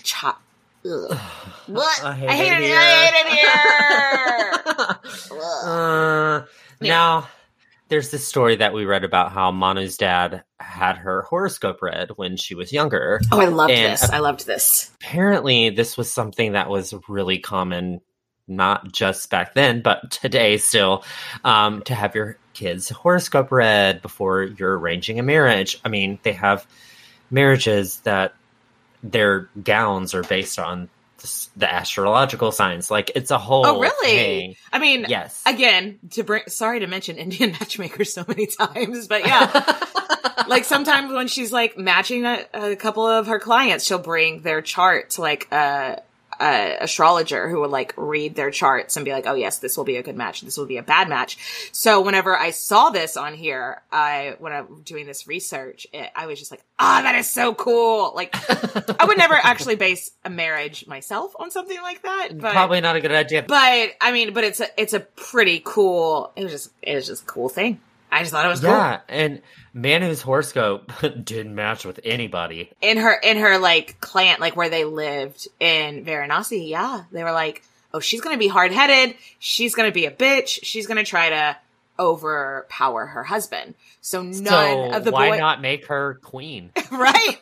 child? 0.04 0.36
What? 1.66 2.04
I 2.04 2.14
hate, 2.14 2.28
I 2.28 2.34
hate 2.34 2.52
it, 2.52 2.58
it, 2.58 2.64
here. 2.64 2.78
I 2.78 3.06
hate 3.06 3.26
it 3.26 3.38
here. 4.78 5.38
uh, 5.68 6.42
Yeah. 6.80 6.88
Now, 6.88 7.28
there's 7.92 8.10
this 8.10 8.26
story 8.26 8.56
that 8.56 8.72
we 8.72 8.86
read 8.86 9.04
about 9.04 9.32
how 9.32 9.52
Manu's 9.52 9.98
dad 9.98 10.44
had 10.58 10.96
her 10.96 11.20
horoscope 11.28 11.82
read 11.82 12.08
when 12.16 12.38
she 12.38 12.54
was 12.54 12.72
younger. 12.72 13.20
Oh, 13.30 13.38
I 13.38 13.48
loved 13.48 13.70
And 13.70 13.92
this. 13.92 14.08
I 14.08 14.18
loved 14.20 14.46
this. 14.46 14.90
apparently 14.94 15.68
this 15.68 15.98
was 15.98 16.10
something 16.10 16.52
that 16.52 16.70
was 16.70 16.94
really 17.06 17.38
common 17.38 18.00
not 18.48 18.90
just 18.92 19.28
back 19.28 19.52
then 19.54 19.82
but 19.82 20.10
today 20.10 20.56
still 20.56 21.04
um, 21.44 21.82
to 21.82 21.94
have 21.94 22.14
your 22.14 22.38
kids 22.54 22.88
horoscope 22.88 23.52
read 23.52 24.00
before 24.00 24.42
you're 24.42 24.78
arranging 24.78 25.18
a 25.18 25.22
marriage 25.22 25.78
i 25.84 25.88
mean 25.88 26.18
they 26.22 26.32
have 26.32 26.66
marriages 27.30 27.98
that 28.00 28.34
their 29.02 29.48
gowns 29.62 30.14
are 30.14 30.22
based 30.24 30.58
on 30.58 30.88
the, 31.22 31.48
the 31.60 31.72
astrological 31.72 32.52
signs 32.52 32.90
like 32.90 33.10
it's 33.14 33.30
a 33.30 33.38
whole 33.38 33.64
Oh, 33.66 33.80
really? 33.80 34.06
thing. 34.16 34.56
I 34.72 34.78
mean, 34.78 35.06
yes 35.08 35.42
again, 35.46 35.98
to 36.10 36.22
bring, 36.24 36.42
sorry 36.48 36.80
to 36.80 36.86
mention 36.86 37.16
Indian 37.16 37.52
matchmakers 37.60 38.12
so 38.12 38.24
many 38.28 38.46
times, 38.46 39.08
but 39.08 39.24
yeah. 39.26 39.78
like 40.48 40.64
sometimes 40.64 41.12
when 41.12 41.28
she's 41.28 41.52
like 41.52 41.78
matching 41.78 42.24
a, 42.26 42.44
a 42.52 42.76
couple 42.76 43.06
of 43.06 43.26
her 43.28 43.38
clients, 43.38 43.84
she'll 43.86 43.98
bring 43.98 44.42
their 44.42 44.60
chart 44.62 45.10
to 45.10 45.20
like 45.20 45.48
a, 45.52 46.02
a 46.42 46.78
astrologer 46.80 47.48
who 47.48 47.60
would 47.60 47.70
like 47.70 47.94
read 47.96 48.34
their 48.34 48.50
charts 48.50 48.96
and 48.96 49.04
be 49.04 49.12
like, 49.12 49.26
oh 49.26 49.34
yes, 49.34 49.58
this 49.58 49.76
will 49.76 49.84
be 49.84 49.96
a 49.96 50.02
good 50.02 50.16
match. 50.16 50.40
This 50.40 50.56
will 50.56 50.66
be 50.66 50.76
a 50.76 50.82
bad 50.82 51.08
match. 51.08 51.70
So 51.72 52.00
whenever 52.00 52.36
I 52.36 52.50
saw 52.50 52.90
this 52.90 53.16
on 53.16 53.34
here, 53.34 53.82
I, 53.92 54.34
when 54.38 54.52
I'm 54.52 54.82
doing 54.82 55.06
this 55.06 55.28
research, 55.28 55.86
it, 55.92 56.10
I 56.16 56.26
was 56.26 56.38
just 56.38 56.50
like, 56.50 56.62
ah, 56.78 57.00
that 57.02 57.14
is 57.14 57.28
so 57.28 57.54
cool. 57.54 58.12
Like 58.14 58.34
I 59.00 59.04
would 59.04 59.18
never 59.18 59.34
actually 59.34 59.76
base 59.76 60.10
a 60.24 60.30
marriage 60.30 60.86
myself 60.86 61.32
on 61.38 61.50
something 61.50 61.80
like 61.80 62.02
that, 62.02 62.30
but 62.32 62.52
probably 62.52 62.80
not 62.80 62.96
a 62.96 63.00
good 63.00 63.12
idea 63.12 63.42
but 63.52 63.90
I 64.00 64.12
mean, 64.12 64.32
but 64.32 64.44
it's 64.44 64.60
a 64.60 64.80
it's 64.80 64.92
a 64.94 65.00
pretty 65.00 65.60
cool. 65.64 66.32
It 66.36 66.44
was 66.44 66.52
just 66.52 66.70
it 66.80 66.94
was 66.94 67.06
just 67.06 67.24
a 67.24 67.26
cool 67.26 67.48
thing. 67.48 67.80
I 68.12 68.20
just 68.20 68.30
thought 68.30 68.44
it 68.44 68.48
was 68.48 68.62
yeah 68.62 69.00
and 69.08 69.40
manu's 69.72 70.20
horoscope 70.20 70.92
didn't 71.24 71.54
match 71.54 71.84
with 71.84 71.98
anybody. 72.04 72.70
In 72.80 72.98
her 72.98 73.12
in 73.14 73.38
her 73.38 73.58
like 73.58 74.00
clan, 74.00 74.36
like 74.38 74.54
where 74.54 74.68
they 74.68 74.84
lived 74.84 75.48
in 75.58 76.04
Varanasi, 76.04 76.68
yeah, 76.68 77.04
they 77.10 77.24
were 77.24 77.32
like, 77.32 77.62
oh, 77.94 78.00
she's 78.00 78.20
gonna 78.20 78.38
be 78.38 78.48
hard 78.48 78.70
headed. 78.70 79.16
She's 79.38 79.74
gonna 79.74 79.92
be 79.92 80.06
a 80.06 80.10
bitch. 80.10 80.60
She's 80.62 80.86
gonna 80.86 81.04
try 81.04 81.30
to 81.30 81.56
overpower 81.98 83.06
her 83.06 83.24
husband. 83.24 83.74
So 84.00 84.22
none 84.22 84.34
so 84.44 84.90
of 84.92 85.04
the 85.04 85.12
why 85.12 85.30
boy, 85.30 85.38
not 85.38 85.60
make 85.60 85.86
her 85.86 86.18
queen 86.22 86.70
right? 86.90 87.38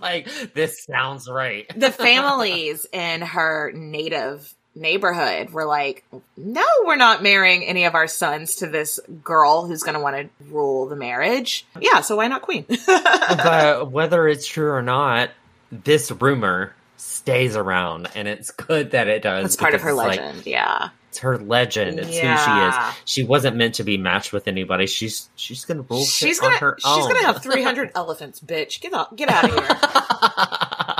like 0.00 0.28
this 0.54 0.84
sounds 0.84 1.28
right 1.28 1.66
the 1.76 1.92
families 1.92 2.86
in 2.92 3.20
her 3.20 3.70
native 3.72 4.54
neighborhood 4.80 5.50
were 5.50 5.64
like, 5.66 6.04
no, 6.36 6.64
we're 6.84 6.96
not 6.96 7.22
marrying 7.22 7.62
any 7.64 7.84
of 7.84 7.94
our 7.94 8.06
sons 8.08 8.56
to 8.56 8.66
this 8.66 8.98
girl 9.22 9.66
who's 9.66 9.82
going 9.84 9.94
to 9.94 10.00
want 10.00 10.16
to 10.16 10.28
rule 10.52 10.86
the 10.88 10.96
marriage. 10.96 11.66
Yeah, 11.80 12.00
so 12.00 12.16
why 12.16 12.26
not 12.28 12.42
queen? 12.42 12.64
but 12.86 13.90
whether 13.92 14.26
it's 14.26 14.46
true 14.46 14.70
or 14.70 14.82
not, 14.82 15.30
this 15.70 16.10
rumor 16.10 16.74
stays 16.96 17.54
around, 17.56 18.08
and 18.14 18.26
it's 18.26 18.50
good 18.50 18.90
that 18.92 19.06
it 19.08 19.22
does. 19.22 19.44
That's 19.44 19.56
part 19.56 19.74
of 19.74 19.82
her 19.82 19.90
it's 19.90 19.96
like- 19.96 20.20
legend. 20.20 20.46
yeah. 20.46 20.88
it's 21.10 21.18
her 21.18 21.38
legend. 21.38 21.98
It's 22.00 22.08
who 22.08 22.14
she 22.14 22.24
is. 22.68 22.74
She 23.04 23.24
wasn't 23.24 23.56
meant 23.56 23.76
to 23.76 23.84
be 23.84 23.96
matched 23.98 24.32
with 24.32 24.48
anybody. 24.48 24.86
She's 24.86 25.28
she's 25.36 25.64
gonna 25.64 25.82
rule 25.82 26.04
shit 26.04 26.28
She's 26.28 26.40
gonna 26.40 26.54
on 26.56 26.60
her 26.60 26.76
she's 26.78 26.86
own. 26.86 27.08
gonna 27.12 27.26
have 27.26 27.42
300 27.42 27.92
elephants, 27.96 28.40
bitch. 28.40 28.80
Get 28.80 28.92
out, 28.94 29.16
get 29.16 29.28
out 29.28 29.44
of 29.44 29.54
here. 29.54 30.96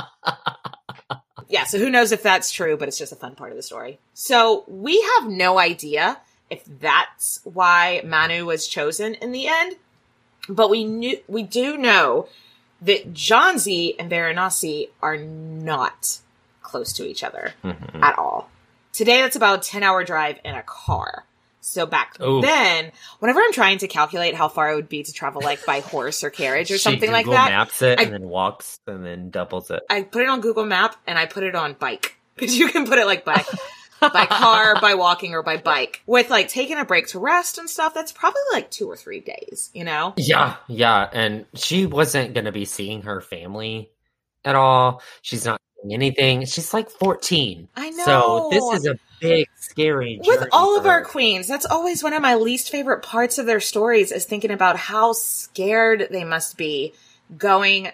so 1.71 1.79
who 1.79 1.89
knows 1.89 2.11
if 2.11 2.21
that's 2.21 2.51
true, 2.51 2.75
but 2.75 2.87
it's 2.89 2.97
just 2.97 3.13
a 3.13 3.15
fun 3.15 3.35
part 3.35 3.51
of 3.51 3.55
the 3.55 3.63
story. 3.63 3.97
So 4.13 4.65
we 4.67 5.01
have 5.01 5.29
no 5.29 5.57
idea 5.57 6.19
if 6.49 6.63
that's 6.65 7.39
why 7.45 8.01
Manu 8.03 8.45
was 8.45 8.67
chosen 8.67 9.13
in 9.15 9.31
the 9.31 9.47
end, 9.47 9.77
but 10.49 10.69
we 10.69 10.83
knew 10.83 11.17
we 11.27 11.43
do 11.43 11.77
know 11.77 12.27
that 12.81 13.13
Jhansi 13.13 13.95
and 13.97 14.11
Varanasi 14.11 14.89
are 15.01 15.15
not 15.17 16.19
close 16.61 16.91
to 16.93 17.05
each 17.07 17.23
other 17.23 17.53
Mhm. 17.63 18.03
at 18.03 18.17
all. 18.19 18.49
Today, 18.91 19.21
that's 19.21 19.37
about 19.37 19.59
a 19.65 19.69
10 19.69 19.81
hour 19.83 20.03
drive 20.03 20.39
in 20.43 20.55
a 20.55 20.63
car. 20.63 21.23
So 21.61 21.85
back 21.85 22.19
Ooh. 22.21 22.41
then, 22.41 22.91
whenever 23.19 23.39
I'm 23.39 23.53
trying 23.53 23.77
to 23.79 23.87
calculate 23.87 24.33
how 24.33 24.47
far 24.49 24.71
it 24.71 24.75
would 24.75 24.89
be 24.89 25.03
to 25.03 25.13
travel 25.13 25.41
like 25.43 25.63
by 25.65 25.79
horse 25.81 26.23
or 26.23 26.31
carriage 26.31 26.71
or 26.71 26.79
something 26.79 27.11
like 27.11 27.25
Google 27.25 27.39
that, 27.39 27.51
Maps 27.51 27.81
it 27.83 27.99
I- 27.99 28.03
and 28.03 28.13
then 28.13 28.27
walks 28.27 28.79
and 28.87 29.05
then 29.05 29.29
doubles 29.29 29.69
it. 29.69 29.83
I 29.89 30.01
put 30.01 30.23
it 30.23 30.29
on 30.29 30.41
Google 30.41 30.65
Map 30.65 30.95
and 31.05 31.19
I 31.19 31.27
put 31.27 31.43
it 31.43 31.55
on 31.55 31.73
bike 31.73 32.17
because 32.35 32.57
you 32.57 32.67
can 32.69 32.87
put 32.87 32.97
it 32.97 33.05
like 33.05 33.23
by 33.23 33.45
by 33.99 34.25
car, 34.25 34.75
by 34.81 34.95
walking, 34.95 35.35
or 35.35 35.43
by 35.43 35.57
bike. 35.57 36.01
With 36.07 36.31
like 36.31 36.47
taking 36.47 36.79
a 36.79 36.85
break 36.85 37.07
to 37.09 37.19
rest 37.19 37.59
and 37.59 37.69
stuff, 37.69 37.93
that's 37.93 38.11
probably 38.11 38.41
like 38.51 38.71
two 38.71 38.87
or 38.89 38.97
three 38.97 39.19
days. 39.19 39.69
You 39.73 39.83
know? 39.83 40.15
Yeah, 40.17 40.55
yeah, 40.67 41.07
and 41.13 41.45
she 41.53 41.85
wasn't 41.85 42.33
gonna 42.33 42.51
be 42.51 42.65
seeing 42.65 43.03
her 43.03 43.21
family 43.21 43.91
at 44.43 44.55
all. 44.55 45.03
She's 45.21 45.45
not 45.45 45.61
anything. 45.89 46.45
She's 46.45 46.73
like 46.73 46.89
fourteen. 46.89 47.67
I 47.75 47.89
know. 47.91 48.05
So 48.05 48.49
this 48.51 48.79
is 48.79 48.87
a 48.87 48.99
big, 49.19 49.47
scary. 49.55 50.19
With 50.25 50.47
all 50.51 50.77
of 50.77 50.85
our 50.85 51.03
queens, 51.03 51.47
that's 51.47 51.65
always 51.65 52.03
one 52.03 52.13
of 52.13 52.21
my 52.21 52.35
least 52.35 52.69
favorite 52.69 53.03
parts 53.03 53.37
of 53.37 53.45
their 53.45 53.59
stories 53.59 54.11
is 54.11 54.25
thinking 54.25 54.51
about 54.51 54.77
how 54.77 55.13
scared 55.13 56.07
they 56.11 56.23
must 56.23 56.57
be 56.57 56.93
going 57.37 57.89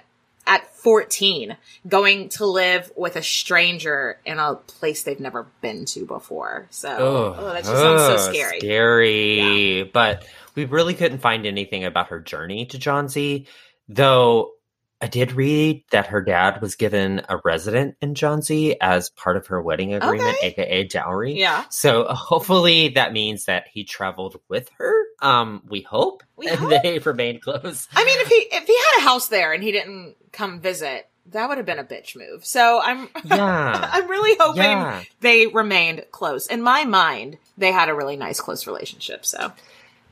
at 0.48 0.66
14, 0.78 1.58
going 1.88 2.30
to 2.30 2.46
live 2.46 2.90
with 2.96 3.18
a 3.18 3.22
stranger 3.22 4.18
in 4.26 4.40
a 4.40 4.56
place 4.56 5.04
they've 5.04 5.20
never 5.20 5.46
been 5.62 5.84
to 5.84 6.06
before. 6.06 6.68
So, 6.70 6.90
Oh, 6.98 7.36
oh, 7.38 7.54
that 7.54 7.66
just 7.66 7.76
sounds 7.76 8.24
so 8.24 8.32
scary. 8.32 8.60
Scary. 8.60 9.84
But 9.84 10.26
we 10.56 10.64
really 10.64 10.94
couldn't 10.94 11.20
find 11.20 11.46
anything 11.46 11.84
about 11.84 12.08
her 12.08 12.22
journey 12.22 12.66
to 12.68 12.78
Jhansi, 12.78 13.48
though 13.90 14.54
I 15.00 15.08
did 15.08 15.34
read 15.34 15.84
that 15.92 16.08
her 16.08 16.22
dad 16.22 16.60
was 16.60 16.74
given 16.76 17.22
a 17.30 17.40
resident 17.46 17.98
in 18.02 18.16
Jhansi 18.16 18.76
as 18.82 19.12
part 19.12 19.38
of 19.38 19.48
her 19.48 19.62
wedding 19.62 19.94
agreement, 19.94 20.38
aka 20.42 20.84
dowry. 20.86 21.34
Yeah. 21.38 21.66
So 21.70 22.06
hopefully 22.10 22.90
that 22.90 23.14
means 23.14 23.46
that 23.46 23.66
he 23.72 23.84
traveled 23.84 24.40
with 24.50 24.70
her. 24.80 25.04
Um, 25.22 25.62
we 25.68 25.82
hope. 25.82 26.24
We 26.36 26.48
and 26.48 26.58
hope. 26.60 26.82
they 26.84 26.98
remained 27.06 27.42
close. 27.44 27.88
I 27.96 28.04
mean, 28.06 28.20
if 28.22 28.28
he 28.28 28.36
if 28.52 28.66
he 28.66 28.76
had 28.76 29.02
a 29.02 29.04
house 29.08 29.30
there 29.30 29.54
and 29.54 29.62
he 29.62 29.72
didn't 29.72 30.16
come 30.32 30.62
visit, 30.62 31.08
that 31.28 31.48
would 31.48 31.58
have 31.58 31.66
been 31.68 31.78
a 31.80 31.84
bitch 31.84 32.16
move. 32.16 32.44
So 32.46 32.82
I'm 32.84 33.08
Yeah. 33.24 33.90
I'm 33.94 34.10
really 34.10 34.36
hoping 34.40 34.62
Yeah. 34.64 35.04
they 35.20 35.46
remained 35.46 36.06
close. 36.12 36.48
In 36.48 36.62
my 36.64 36.86
mind, 36.86 37.38
they 37.58 37.72
had 37.72 37.90
a 37.90 37.94
really 37.94 38.16
nice 38.18 38.40
close 38.40 38.66
relationship. 38.66 39.26
So 39.28 39.52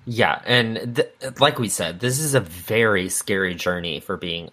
Yeah, 0.05 0.41
and 0.45 0.95
th- 0.97 1.39
like 1.39 1.57
we 1.57 1.69
said, 1.69 1.99
this 1.99 2.19
is 2.19 2.35
a 2.35 2.39
very 2.39 3.09
scary 3.09 3.55
journey 3.55 3.99
for 3.99 4.17
being 4.17 4.51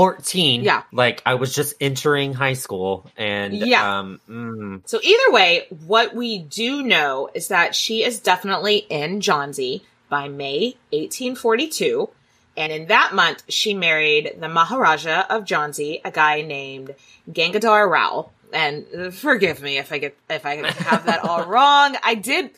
14. 0.00 0.64
Yeah. 0.64 0.82
Like 0.92 1.22
I 1.26 1.34
was 1.34 1.54
just 1.54 1.74
entering 1.80 2.32
high 2.32 2.54
school 2.54 3.10
and 3.16 3.54
Yeah. 3.54 3.98
um 3.98 4.20
mm, 4.28 4.82
So 4.88 4.98
either 5.02 5.32
way, 5.32 5.66
what 5.86 6.14
we 6.14 6.38
do 6.38 6.82
know 6.82 7.30
is 7.34 7.48
that 7.48 7.74
she 7.74 8.02
is 8.04 8.20
definitely 8.20 8.78
in 8.88 9.20
Jhansi 9.20 9.82
by 10.08 10.28
May 10.28 10.76
1842. 10.92 12.08
And 12.56 12.72
in 12.72 12.86
that 12.88 13.14
month, 13.14 13.44
she 13.48 13.74
married 13.74 14.36
the 14.38 14.48
Maharaja 14.48 15.24
of 15.30 15.44
Jhansi, 15.44 16.00
a 16.04 16.10
guy 16.10 16.42
named 16.42 16.94
Gangadhar 17.30 17.88
Rao. 17.88 18.30
And 18.52 18.84
uh, 18.96 19.10
forgive 19.10 19.62
me 19.62 19.78
if 19.78 19.92
I 19.92 19.98
get 19.98 20.16
if 20.28 20.44
I 20.44 20.56
have 20.56 21.06
that 21.06 21.24
all 21.24 21.44
wrong. 21.52 21.96
I 22.02 22.16
did. 22.16 22.50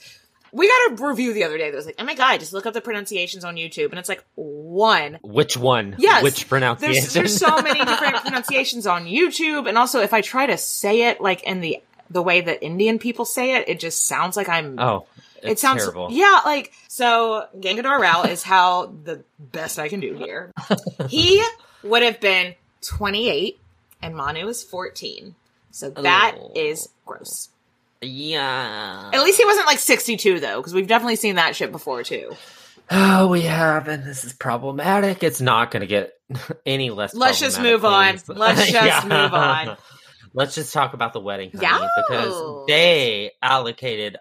We 0.55 0.69
got 0.69 1.01
a 1.01 1.07
review 1.09 1.33
the 1.33 1.45
other 1.45 1.57
day 1.57 1.71
that 1.71 1.77
was 1.77 1.87
like, 1.87 1.95
"Oh 1.99 2.05
my 2.05 2.15
god, 2.15 2.39
just 2.41 2.53
look 2.53 2.67
up 2.67 2.75
the 2.75 2.81
pronunciations 2.83 3.43
on 3.45 3.57
YouTube," 3.57 3.91
and 3.91 3.99
it's 3.99 4.09
like 4.09 4.23
one 4.35 5.19
which 5.23 5.57
one? 5.57 5.97
Yes. 5.99 6.23
Which 6.23 6.49
pronunciation? 6.49 7.01
there's, 7.03 7.13
there's 7.15 7.37
so 7.39 7.57
many 7.63 7.83
different 7.85 8.17
pronunciations 8.17 8.87
on 8.87 9.07
YouTube, 9.07 9.67
and 9.69 9.79
also 9.79 10.01
if 10.01 10.13
I 10.13 10.21
try 10.21 10.47
to 10.47 10.59
say 10.59 11.09
it 11.09 11.21
like 11.21 11.43
in 11.45 11.61
the 11.61 11.83
the 12.11 12.23
way 12.23 12.43
that 12.43 12.63
Indian 12.63 12.99
people 12.99 13.25
say 13.25 13.55
it, 13.57 13.69
it 13.69 13.81
just 13.81 14.07
sounds 14.07 14.37
like 14.37 14.49
I'm. 14.51 14.79
oh, 14.79 15.07
it 15.43 15.59
sounds 15.59 15.83
terrible. 15.83 16.09
yeah, 16.11 16.41
like 16.45 16.73
so. 16.87 17.47
Gangadhar 17.59 17.99
Rao 17.99 18.25
is 18.25 18.43
how 18.43 18.87
the 19.05 19.25
best 19.39 19.79
I 19.79 19.89
can 19.89 20.01
do 20.01 20.15
here. 20.15 20.53
he 21.09 21.43
would 21.83 22.03
have 22.03 22.21
been 22.21 22.55
28, 22.83 23.59
and 24.03 24.15
Manu 24.15 24.47
is 24.49 24.63
14, 24.63 25.35
so 25.71 25.89
that 25.91 26.37
Oh. 26.39 26.53
is 26.55 26.91
gross. 27.07 27.49
Yeah. 28.03 29.11
At 29.13 29.23
least 29.23 29.39
he 29.39 29.45
wasn't 29.45 29.67
like 29.67 29.79
62 29.79 30.41
though, 30.41 30.57
because 30.59 30.75
we've 30.75 30.87
definitely 30.87 31.17
seen 31.17 31.37
that 31.37 31.57
shit 31.57 31.73
before 31.73 32.03
too. 32.03 32.33
Oh, 32.91 33.29
we 33.29 33.43
have, 33.43 33.89
and 33.89 34.05
this 34.05 34.25
is 34.25 34.33
problematic. 34.33 35.23
It's 35.23 35.41
not 35.41 35.71
going 35.71 35.81
to 35.83 35.87
get 35.87 36.13
any 36.67 36.91
less. 36.91 37.15
Let's 37.15 37.41
just 37.41 37.61
move 37.61 37.85
on. 37.85 38.19
Let's 38.29 38.61
just 38.71 38.73
Yeah. 38.73 39.03
move 39.05 39.33
on. 39.33 39.77
Let's 40.35 40.55
just 40.55 40.73
talk 40.73 40.95
about 40.95 41.13
the 41.13 41.21
wedding, 41.21 41.51
honey, 41.53 41.63
Yeah. 41.63 41.89
because 42.09 42.65
they 42.67 43.33
allocated 43.43 44.17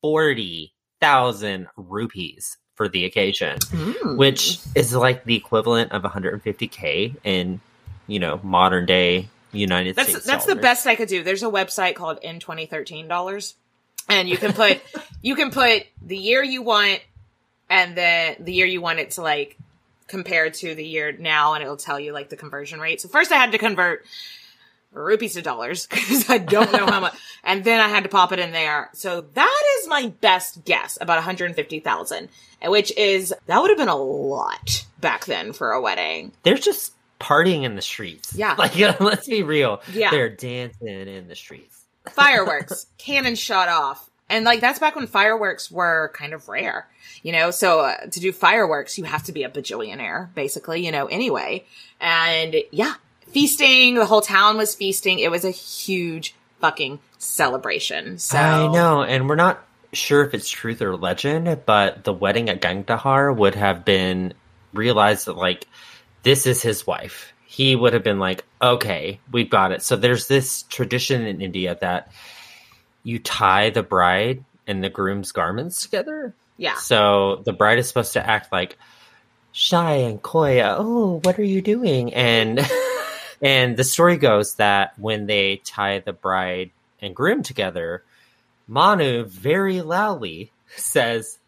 forty 0.00 0.72
thousand 1.00 1.68
rupees 1.76 2.56
for 2.76 2.88
the 2.88 3.04
occasion, 3.04 3.58
Mm. 3.58 4.16
which 4.16 4.58
is 4.74 4.94
like 4.94 5.24
the 5.24 5.36
equivalent 5.36 5.92
of 5.92 6.02
150k 6.02 7.16
in, 7.24 7.60
you 8.06 8.18
know, 8.18 8.40
modern 8.42 8.86
day 8.86 9.28
United 9.52 9.96
That's 9.96 10.10
States. 10.10 10.26
that's 10.26 10.46
the 10.46 10.56
best 10.56 10.86
I 10.86 10.94
could 10.94 11.08
do. 11.08 11.22
There's 11.22 11.42
a 11.42 11.50
website 11.50 11.94
called 11.94 12.18
in 12.22 12.40
2013 12.40 13.08
dollars, 13.08 13.54
and 14.08 14.28
you 14.28 14.36
can 14.36 14.52
put 14.52 14.80
you 15.22 15.34
can 15.34 15.50
put 15.50 15.86
the 16.02 16.16
year 16.16 16.42
you 16.42 16.62
want, 16.62 17.00
and 17.68 17.96
then 17.96 18.36
the 18.40 18.52
year 18.52 18.66
you 18.66 18.80
want 18.80 18.98
it 18.98 19.12
to 19.12 19.22
like 19.22 19.58
compare 20.06 20.50
to 20.50 20.74
the 20.74 20.84
year 20.84 21.12
now, 21.12 21.54
and 21.54 21.62
it'll 21.62 21.76
tell 21.76 21.98
you 21.98 22.12
like 22.12 22.28
the 22.28 22.36
conversion 22.36 22.80
rate. 22.80 23.00
So 23.00 23.08
first 23.08 23.32
I 23.32 23.36
had 23.36 23.52
to 23.52 23.58
convert 23.58 24.04
rupees 24.92 25.34
to 25.34 25.42
dollars 25.42 25.86
because 25.90 26.28
I 26.28 26.38
don't 26.38 26.72
know 26.72 26.86
how 26.86 27.00
much, 27.00 27.14
and 27.44 27.64
then 27.64 27.80
I 27.80 27.88
had 27.88 28.04
to 28.04 28.08
pop 28.08 28.32
it 28.32 28.38
in 28.38 28.52
there. 28.52 28.90
So 28.92 29.22
that 29.34 29.62
is 29.78 29.88
my 29.88 30.12
best 30.20 30.64
guess 30.64 30.98
about 31.00 31.16
150,000, 31.16 32.28
which 32.64 32.96
is 32.96 33.34
that 33.46 33.60
would 33.60 33.70
have 33.70 33.78
been 33.78 33.88
a 33.88 33.96
lot 33.96 34.84
back 35.00 35.24
then 35.26 35.52
for 35.52 35.72
a 35.72 35.80
wedding. 35.80 36.32
They're 36.42 36.56
just 36.56 36.92
partying 37.20 37.62
in 37.62 37.76
the 37.76 37.82
streets. 37.82 38.34
Yeah. 38.34 38.54
like 38.58 38.76
let's 39.00 39.28
be 39.28 39.42
real. 39.42 39.82
Yeah. 39.92 40.10
they're 40.10 40.28
dancing 40.30 40.88
in 40.88 41.28
the 41.28 41.36
streets. 41.36 41.84
fireworks, 42.10 42.86
cannon 42.98 43.34
shot 43.34 43.68
off. 43.68 44.08
And 44.28 44.44
like 44.44 44.60
that's 44.60 44.78
back 44.78 44.94
when 44.94 45.06
fireworks 45.06 45.70
were 45.70 46.12
kind 46.14 46.32
of 46.32 46.48
rare, 46.48 46.86
you 47.22 47.32
know. 47.32 47.50
So 47.50 47.80
uh, 47.80 48.06
to 48.06 48.20
do 48.20 48.32
fireworks, 48.32 48.96
you 48.96 49.04
have 49.04 49.24
to 49.24 49.32
be 49.32 49.42
a 49.42 49.50
bajillionaire, 49.50 50.32
basically, 50.34 50.84
you 50.84 50.92
know. 50.92 51.06
Anyway, 51.06 51.64
and 52.00 52.54
yeah, 52.70 52.94
feasting. 53.28 53.96
The 53.96 54.06
whole 54.06 54.20
town 54.20 54.56
was 54.56 54.74
feasting. 54.74 55.18
It 55.18 55.32
was 55.32 55.44
a 55.44 55.50
huge 55.50 56.36
fucking 56.60 57.00
celebration. 57.18 58.18
So 58.18 58.38
I 58.38 58.72
know, 58.72 59.02
and 59.02 59.28
we're 59.28 59.34
not 59.34 59.64
sure 59.92 60.24
if 60.24 60.32
it's 60.32 60.48
truth 60.48 60.80
or 60.80 60.96
legend, 60.96 61.62
but 61.66 62.04
the 62.04 62.12
wedding 62.12 62.48
at 62.48 62.60
Gangadhar 62.60 63.36
would 63.36 63.56
have 63.56 63.84
been 63.84 64.34
realized 64.72 65.26
that 65.26 65.36
like 65.36 65.66
this 66.22 66.46
is 66.46 66.62
his 66.62 66.86
wife. 66.86 67.32
He 67.46 67.74
would 67.74 67.92
have 67.92 68.04
been 68.04 68.18
like, 68.18 68.44
okay, 68.62 69.20
we've 69.32 69.50
got 69.50 69.72
it. 69.72 69.82
So 69.82 69.96
there's 69.96 70.28
this 70.28 70.62
tradition 70.64 71.26
in 71.26 71.40
India 71.40 71.76
that 71.80 72.12
you 73.02 73.18
tie 73.18 73.70
the 73.70 73.82
bride 73.82 74.44
and 74.66 74.84
the 74.84 74.90
groom's 74.90 75.32
garments 75.32 75.82
together. 75.82 76.34
Yeah. 76.56 76.76
So 76.76 77.42
the 77.44 77.52
bride 77.52 77.78
is 77.78 77.88
supposed 77.88 78.12
to 78.12 78.24
act 78.24 78.52
like 78.52 78.78
shy 79.52 79.94
and 79.94 80.22
coy. 80.22 80.62
Oh, 80.62 81.20
what 81.24 81.38
are 81.38 81.44
you 81.44 81.60
doing? 81.62 82.14
And 82.14 82.60
and 83.42 83.76
the 83.76 83.84
story 83.84 84.16
goes 84.16 84.56
that 84.56 84.98
when 84.98 85.26
they 85.26 85.56
tie 85.64 85.98
the 85.98 86.12
bride 86.12 86.70
and 87.00 87.16
groom 87.16 87.42
together, 87.42 88.04
Manu 88.68 89.24
very 89.24 89.80
loudly 89.80 90.52
says, 90.76 91.38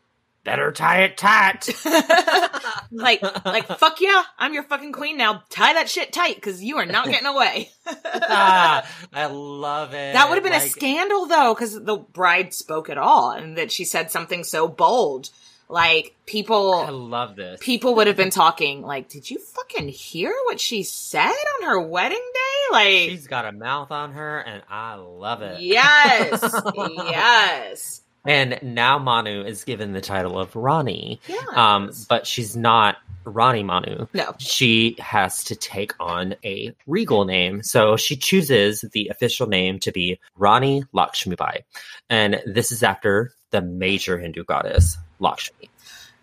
better 0.45 0.73
tie 0.73 1.03
it 1.03 1.17
tight. 1.17 1.69
like, 2.91 3.23
like, 3.45 3.67
fuck 3.79 4.01
yeah, 4.01 4.23
I'm 4.39 4.55
your 4.55 4.65
fucking 4.65 4.93
queen 4.93 5.17
now. 5.17 5.43
Tie 5.51 5.75
that 5.75 5.89
shit 5.89 6.13
tight 6.13 6.37
because 6.37 6.63
you 6.63 6.79
are 6.79 6.87
not 6.87 7.07
getting 7.07 7.27
away. 7.27 7.71
ah, 7.87 8.87
I 9.13 9.27
love 9.27 9.95
it. 9.95 10.13
That 10.15 10.29
would 10.29 10.37
have 10.37 10.45
been 10.45 10.53
a 10.53 10.61
scandal 10.61 11.27
though, 11.27 11.55
because 11.55 11.81
the 11.83 11.97
bride 11.97 12.53
spoke 12.55 12.91
at 12.91 12.99
all 12.99 13.31
and 13.31 13.57
that 13.59 13.73
she 13.73 13.85
said 13.85 14.11
something 14.11 14.45
so 14.45 14.69
bold. 14.69 15.31
Like, 15.69 16.15
people, 16.27 16.75
I 16.75 16.91
love 16.91 17.35
this. 17.35 17.59
people 17.63 17.95
would 17.95 18.07
have 18.07 18.17
been 18.17 18.29
talking, 18.29 18.83
like, 18.83 19.09
did 19.09 19.31
you 19.31 19.39
fucking 19.39 19.89
hear 19.89 20.31
what 20.45 20.61
she 20.61 20.83
said 20.83 21.31
on 21.31 21.63
her 21.67 21.81
wedding 21.81 22.19
day? 22.35 22.73
Like, 22.73 23.09
She's 23.09 23.27
got 23.27 23.47
a 23.47 23.53
mouth 23.53 23.91
on 23.91 24.13
her, 24.13 24.39
and 24.41 24.63
I 24.69 24.97
love 24.97 25.41
it. 25.41 25.63
yes, 25.63 26.43
yes. 26.77 28.02
And 28.25 28.59
now 28.63 28.99
Manu 28.99 29.43
is 29.45 29.65
given 29.65 29.93
the 29.93 30.01
title 30.01 30.39
of 30.39 30.55
Rani. 30.55 31.21
Yes. 31.27 31.45
Um, 31.57 31.91
but 32.09 32.27
she's 32.27 32.57
not 32.57 32.97
Rani 33.25 33.63
Manu. 33.63 34.07
No. 34.13 34.35
She 34.39 34.97
has 34.99 35.45
to 35.45 35.57
take 35.57 35.93
on 36.01 36.37
a 36.45 36.75
regal 36.87 37.25
name. 37.25 37.63
So 37.63 37.97
she 37.97 38.17
chooses 38.17 38.85
the 38.93 39.09
official 39.09 39.47
name 39.47 39.79
to 39.81 39.93
be 39.93 40.21
Rani 40.37 40.85
Lakshmibai. 40.95 41.63
And 42.09 42.41
this 42.47 42.73
is 42.73 42.83
after 42.83 43.33
the 43.51 43.63
major 43.63 44.19
Hindu 44.19 44.45
goddess, 44.45 44.97
Lakshmi. 45.19 45.71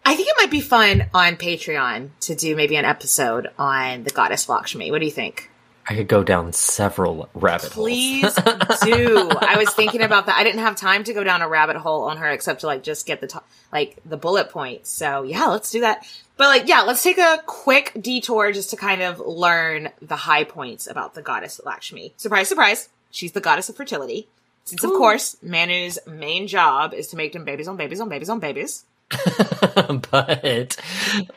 I 0.05 0.15
think 0.15 0.29
it 0.29 0.35
might 0.37 0.51
be 0.51 0.61
fun 0.61 1.05
on 1.13 1.35
Patreon 1.35 2.09
to 2.21 2.35
do 2.35 2.55
maybe 2.55 2.77
an 2.77 2.85
episode 2.85 3.49
on 3.57 4.03
the 4.03 4.09
goddess 4.09 4.49
Lakshmi. 4.49 4.91
What 4.91 4.99
do 4.99 5.05
you 5.05 5.11
think? 5.11 5.48
I 5.89 5.95
could 5.95 6.07
go 6.07 6.23
down 6.23 6.53
several 6.53 7.29
rabbit 7.33 7.71
Please 7.71 8.37
holes. 8.37 8.59
Please 8.67 8.79
do. 8.83 9.31
I 9.41 9.57
was 9.57 9.73
thinking 9.73 10.03
about 10.03 10.27
that. 10.27 10.37
I 10.37 10.43
didn't 10.43 10.59
have 10.59 10.75
time 10.75 11.03
to 11.05 11.13
go 11.13 11.23
down 11.23 11.41
a 11.41 11.49
rabbit 11.49 11.77
hole 11.77 12.03
on 12.03 12.17
her 12.17 12.29
except 12.29 12.61
to 12.61 12.67
like 12.67 12.83
just 12.83 13.07
get 13.07 13.21
the 13.21 13.27
top, 13.27 13.47
like 13.73 13.97
the 14.05 14.15
bullet 14.15 14.51
points. 14.51 14.91
So 14.91 15.23
yeah, 15.23 15.47
let's 15.47 15.71
do 15.71 15.81
that. 15.81 16.05
But 16.37 16.45
like, 16.45 16.67
yeah, 16.67 16.81
let's 16.81 17.01
take 17.01 17.17
a 17.17 17.41
quick 17.47 17.91
detour 17.99 18.51
just 18.51 18.69
to 18.69 18.75
kind 18.75 19.01
of 19.01 19.19
learn 19.19 19.89
the 19.99 20.15
high 20.15 20.43
points 20.43 20.85
about 20.85 21.15
the 21.15 21.23
goddess 21.23 21.59
Lakshmi. 21.65 22.13
Surprise, 22.17 22.47
surprise. 22.47 22.89
She's 23.09 23.31
the 23.31 23.41
goddess 23.41 23.67
of 23.67 23.75
fertility. 23.75 24.27
Since 24.65 24.83
of 24.83 24.91
course, 24.91 25.37
Manu's 25.41 25.97
main 26.05 26.45
job 26.45 26.93
is 26.93 27.07
to 27.07 27.17
make 27.17 27.33
them 27.33 27.45
babies 27.45 27.67
on 27.67 27.77
babies 27.77 27.99
on 27.99 28.09
babies 28.09 28.29
on 28.29 28.39
babies. 28.39 28.85
but 30.11 30.77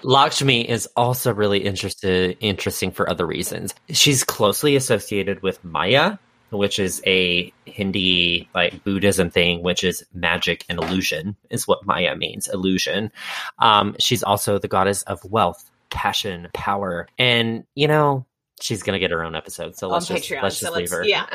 Lakshmi 0.02 0.68
is 0.68 0.88
also 0.96 1.32
really 1.32 1.58
interested 1.58 2.36
interesting 2.40 2.90
for 2.90 3.08
other 3.08 3.26
reasons. 3.26 3.74
She's 3.90 4.24
closely 4.24 4.76
associated 4.76 5.42
with 5.42 5.64
Maya, 5.64 6.18
which 6.50 6.78
is 6.78 7.02
a 7.06 7.52
Hindi 7.64 8.48
like 8.54 8.84
Buddhism 8.84 9.30
thing, 9.30 9.62
which 9.62 9.84
is 9.84 10.04
magic 10.12 10.64
and 10.68 10.78
illusion, 10.78 11.36
is 11.50 11.66
what 11.66 11.86
Maya 11.86 12.16
means, 12.16 12.48
illusion. 12.48 13.10
Um, 13.58 13.96
she's 13.98 14.22
also 14.22 14.58
the 14.58 14.68
goddess 14.68 15.02
of 15.02 15.24
wealth, 15.24 15.70
passion, 15.90 16.48
power, 16.54 17.08
and 17.18 17.64
you 17.74 17.88
know. 17.88 18.26
She's 18.62 18.82
gonna 18.82 18.98
get 18.98 19.10
her 19.10 19.24
own 19.24 19.34
episode, 19.34 19.76
so 19.76 19.88
let's 19.88 20.06
just 20.06 20.24
Patreon, 20.24 20.42
let's 20.42 20.58
so 20.58 20.72
leave 20.72 20.90
her. 20.90 21.04
yeah. 21.04 21.26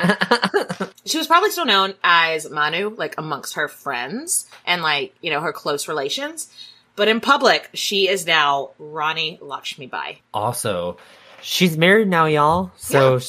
she 1.04 1.18
was 1.18 1.26
probably 1.26 1.50
still 1.50 1.66
known 1.66 1.94
as 2.02 2.48
Manu, 2.50 2.88
like 2.96 3.16
amongst 3.18 3.54
her 3.54 3.68
friends 3.68 4.48
and 4.64 4.82
like, 4.82 5.14
you 5.20 5.30
know, 5.30 5.40
her 5.40 5.52
close 5.52 5.88
relations. 5.88 6.50
But 6.96 7.08
in 7.08 7.20
public, 7.20 7.68
she 7.74 8.08
is 8.08 8.26
now 8.26 8.70
Rani 8.78 9.38
Lakshmi 9.42 9.86
Bai. 9.86 10.20
Also, 10.32 10.96
she's 11.42 11.76
married 11.76 12.08
now, 12.08 12.24
y'all. 12.24 12.72
So 12.76 13.20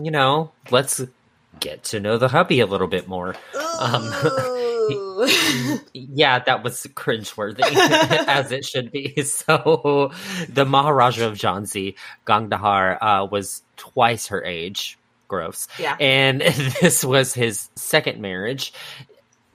you 0.00 0.10
know, 0.10 0.52
let's 0.70 1.02
get 1.58 1.82
to 1.84 2.00
know 2.00 2.18
the 2.18 2.28
hubby 2.28 2.60
a 2.60 2.66
little 2.66 2.86
bit 2.86 3.08
more. 3.08 3.34
Um, 3.80 4.12
yeah, 5.92 6.38
that 6.40 6.62
was 6.62 6.86
cringeworthy, 6.94 7.62
as 8.28 8.52
it 8.52 8.64
should 8.64 8.90
be. 8.92 9.14
So, 9.26 10.12
the 10.48 10.64
Maharaja 10.64 11.26
of 11.26 11.34
Jhansi, 11.34 11.94
Gangadhar, 12.26 12.98
uh, 13.00 13.26
was 13.30 13.62
twice 13.76 14.28
her 14.28 14.44
age. 14.44 14.98
Gross. 15.28 15.66
Yeah. 15.78 15.96
And 15.98 16.40
this 16.40 17.04
was 17.04 17.34
his 17.34 17.68
second 17.74 18.20
marriage. 18.20 18.72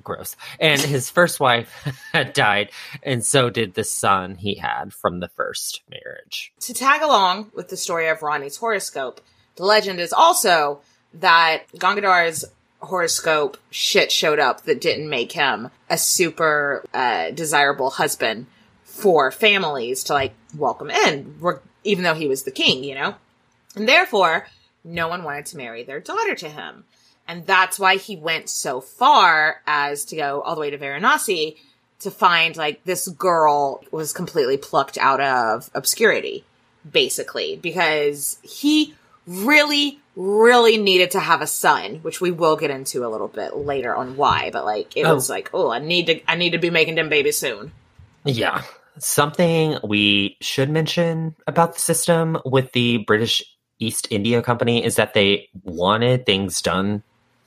Gross. 0.04 0.36
And 0.60 0.80
his 0.80 1.10
first 1.10 1.40
wife 1.40 1.74
had 2.12 2.34
died, 2.34 2.72
and 3.04 3.24
so 3.26 3.50
did 3.50 3.74
the 3.74 3.84
son 3.84 4.36
he 4.36 4.56
had 4.56 4.94
from 4.94 5.20
the 5.20 5.30
first 5.30 5.82
marriage. 5.90 6.54
to 6.62 6.74
tag 6.74 7.02
along 7.02 7.52
with 7.54 7.70
the 7.70 7.78
story 7.78 8.08
of 8.10 8.22
Rani's 8.22 8.58
horoscope, 8.58 9.22
the 9.56 9.66
legend 9.66 10.00
is 10.00 10.12
also 10.14 10.82
that 11.14 11.64
Gangadhar's 11.76 12.46
horoscope 12.82 13.58
shit 13.70 14.12
showed 14.12 14.40
up 14.40 14.64
that 14.64 14.82
didn't 14.82 15.10
make 15.10 15.32
him 15.32 15.70
a 15.90 15.98
super 15.98 16.84
uh, 16.94 17.32
desirable 17.32 17.92
husband 17.92 18.48
for 18.84 19.32
families 19.32 20.04
to 20.06 20.14
like 20.14 20.34
welcome 20.58 20.90
in, 20.90 21.36
even 21.84 22.04
though 22.04 22.14
he 22.14 22.28
was 22.28 22.44
the 22.44 22.52
king, 22.52 22.84
you 22.84 22.96
know? 22.96 23.16
And 23.76 23.88
therefore, 23.88 24.48
no 24.84 25.08
one 25.08 25.24
wanted 25.24 25.46
to 25.48 25.58
marry 25.58 25.84
their 25.84 26.00
daughter 26.00 26.36
to 26.36 26.50
him. 26.50 26.84
And 27.28 27.46
that's 27.46 27.80
why 27.80 27.96
he 27.98 28.16
went 28.16 28.50
so 28.50 28.82
far 28.82 29.62
as 29.66 30.06
to 30.06 30.16
go 30.16 30.42
all 30.42 30.56
the 30.56 30.62
way 30.62 30.72
to 30.72 30.78
Varanasi 30.78 31.58
to 32.00 32.12
find 32.12 32.58
like 32.58 32.84
this 32.84 33.08
girl 33.08 33.84
was 33.92 34.12
completely 34.12 34.58
plucked 34.58 34.98
out 34.98 35.22
of 35.22 35.70
obscurity, 35.74 36.44
basically, 36.90 37.58
because 37.58 38.40
he 38.42 38.96
really, 39.28 40.00
really 40.16 40.78
needed 40.78 41.12
to 41.12 41.20
have 41.20 41.42
a 41.42 41.48
son, 41.48 41.96
which 42.02 42.20
we 42.22 42.32
will 42.32 42.56
get 42.58 42.72
into 42.72 43.06
a 43.06 43.10
little 43.10 43.28
bit 43.28 43.56
later 43.56 43.96
on 43.96 44.18
why, 44.18 44.50
but 44.52 44.66
like 44.66 44.96
it 44.98 45.06
Oh. 45.06 45.14
was 45.14 45.30
like, 45.30 45.50
oh, 45.54 45.72
I 45.72 45.80
need 45.80 46.08
to 46.08 46.22
I 46.30 46.36
need 46.36 46.52
to 46.52 46.58
be 46.60 46.70
making 46.70 46.96
them 46.96 47.10
babies 47.10 47.38
soon. 47.38 47.72
Yeah. 48.26 48.64
Something 49.00 49.78
we 49.84 50.38
should 50.42 50.70
mention 50.70 51.36
about 51.48 51.74
the 51.76 51.80
system 51.80 52.38
with 52.46 52.72
the 52.74 52.98
British 53.08 53.42
East 53.80 54.08
India 54.12 54.42
Company 54.42 54.84
is 54.84 54.98
that 54.98 55.14
they 55.14 55.48
wanted 55.64 56.26
things 56.26 56.62
done 56.62 57.02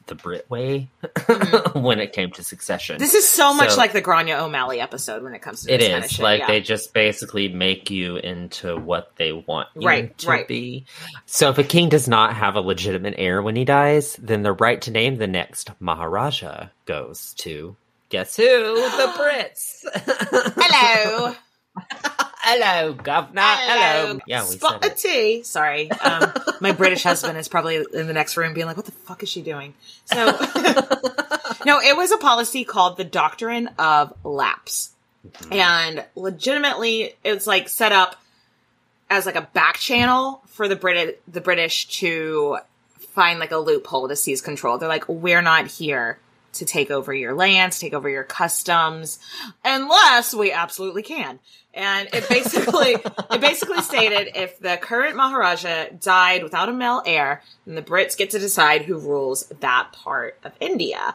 the 0.06 0.14
Brit 0.14 0.48
way 0.50 0.88
when 1.74 2.00
it 2.00 2.12
came 2.12 2.30
to 2.32 2.42
succession. 2.44 2.94
Mm-hmm. 2.96 3.02
This 3.02 3.14
is 3.14 3.28
so 3.28 3.54
much 3.54 3.70
So- 3.70 3.76
like 3.76 3.92
the 3.92 4.00
Grania 4.00 4.38
O'Malley 4.42 4.80
episode 4.80 5.22
when 5.22 5.34
it 5.34 5.40
comes 5.42 5.64
to 5.64 5.72
It 5.72 5.80
is 5.80 5.88
kind 5.88 6.04
of 6.04 6.18
like 6.20 6.40
yeah. 6.40 6.46
they 6.48 6.60
just 6.60 6.92
basically 6.92 7.48
make 7.48 7.90
you 7.90 8.16
into 8.16 8.76
what 8.76 9.12
they 9.16 9.32
want 9.32 9.68
you 9.74 9.86
Right, 9.86 10.16
to 10.18 10.28
right. 10.28 10.48
be. 10.48 10.84
So 11.26 11.50
if 11.50 11.58
a 11.58 11.64
king 11.64 11.88
does 11.88 12.08
not 12.08 12.34
have 12.34 12.56
a 12.56 12.60
legitimate 12.60 13.14
heir 13.18 13.42
when 13.42 13.56
he 13.56 13.64
dies, 13.64 14.16
then 14.16 14.42
the 14.42 14.52
right 14.52 14.80
to 14.82 14.90
name 14.90 15.16
the 15.16 15.26
next 15.26 15.70
Maharaja 15.80 16.68
goes 16.86 17.34
to 17.38 17.76
guess 18.10 18.36
who? 18.36 18.42
the 18.44 19.12
Brits. 19.18 20.54
Hello. 20.56 21.34
Hello, 22.46 22.92
governor. 22.92 23.40
Hello. 23.42 24.20
Yeah, 24.26 24.42
we 24.42 24.48
said 24.48 24.59
Spot 24.59 24.85
a 24.85 24.90
tea. 24.90 25.42
Sorry. 25.44 25.90
Um, 25.90 26.30
my 26.61 26.72
British 26.72 27.02
husband 27.02 27.38
is 27.38 27.48
probably 27.48 27.76
in 27.76 28.07
the 28.07 28.12
next 28.12 28.37
room 28.37 28.52
being 28.52 28.66
like, 28.66 28.76
what 28.76 28.85
the 28.85 28.92
fuck 28.92 29.22
is 29.22 29.30
she 29.30 29.40
doing? 29.40 29.72
So, 30.04 30.26
no, 31.64 31.80
it 31.80 31.96
was 31.96 32.12
a 32.12 32.18
policy 32.18 32.64
called 32.64 32.98
the 32.98 33.04
Doctrine 33.04 33.68
of 33.78 34.12
Lapse. 34.24 34.90
And 35.50 36.04
legitimately, 36.16 37.14
it's 37.24 37.46
like 37.46 37.70
set 37.70 37.92
up 37.92 38.16
as 39.09 39.24
like 39.24 39.37
a 39.37 39.48
back 39.54 39.78
channel 39.78 40.42
for 40.48 40.68
the 40.68 40.76
Brit- 40.76 41.22
the 41.26 41.40
British 41.40 41.88
to 42.00 42.59
find 43.14 43.38
like 43.38 43.52
a 43.52 43.57
loophole 43.57 44.09
to 44.09 44.16
seize 44.16 44.42
control. 44.42 44.76
They're 44.76 44.87
like, 44.87 45.09
we're 45.09 45.40
not 45.40 45.66
here 45.66 46.18
to 46.54 46.64
take 46.64 46.90
over 46.90 47.12
your 47.12 47.34
lands, 47.34 47.78
take 47.78 47.94
over 47.94 48.08
your 48.08 48.24
customs, 48.24 49.18
unless 49.64 50.34
we 50.34 50.52
absolutely 50.52 51.02
can. 51.02 51.38
And 51.72 52.08
it 52.12 52.28
basically, 52.28 52.96
it 53.30 53.40
basically 53.40 53.82
stated 53.82 54.36
if 54.36 54.58
the 54.60 54.78
current 54.80 55.16
Maharaja 55.16 55.86
died 56.00 56.42
without 56.42 56.68
a 56.68 56.72
male 56.72 57.02
heir, 57.04 57.42
then 57.66 57.74
the 57.74 57.82
Brits 57.82 58.16
get 58.16 58.30
to 58.30 58.38
decide 58.38 58.82
who 58.82 58.98
rules 58.98 59.46
that 59.60 59.88
part 59.92 60.38
of 60.44 60.52
India. 60.60 61.14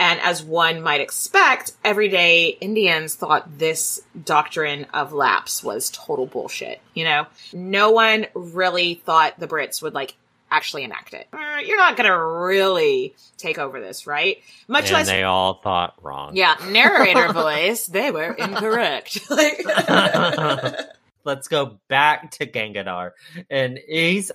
And 0.00 0.18
as 0.20 0.42
one 0.42 0.80
might 0.80 1.02
expect, 1.02 1.72
everyday 1.84 2.56
Indians 2.60 3.14
thought 3.14 3.58
this 3.58 4.00
doctrine 4.24 4.86
of 4.94 5.12
lapse 5.12 5.62
was 5.62 5.90
total 5.90 6.24
bullshit. 6.24 6.80
You 6.94 7.04
know, 7.04 7.26
no 7.52 7.90
one 7.90 8.26
really 8.32 8.94
thought 8.94 9.38
the 9.38 9.46
Brits 9.46 9.82
would 9.82 9.92
like 9.92 10.14
actually 10.50 10.84
enact 10.84 11.14
it. 11.14 11.28
Uh, 11.32 11.58
You're 11.64 11.76
not 11.78 11.96
gonna 11.96 12.16
really 12.26 13.14
take 13.36 13.58
over 13.58 13.80
this, 13.80 14.06
right? 14.06 14.38
Much 14.68 14.84
and 14.86 14.92
less 14.92 15.06
they 15.06 15.22
all 15.22 15.54
thought 15.54 15.94
wrong. 16.02 16.36
yeah, 16.36 16.56
narrator 16.68 17.32
voice. 17.32 17.86
They 17.86 18.10
were 18.10 18.32
incorrect. 18.32 19.20
like, 19.30 19.64
Let's 21.24 21.48
go 21.48 21.78
back 21.88 22.30
to 22.32 22.46
Gangadhar. 22.46 23.10
And 23.50 23.78
he's 23.86 24.32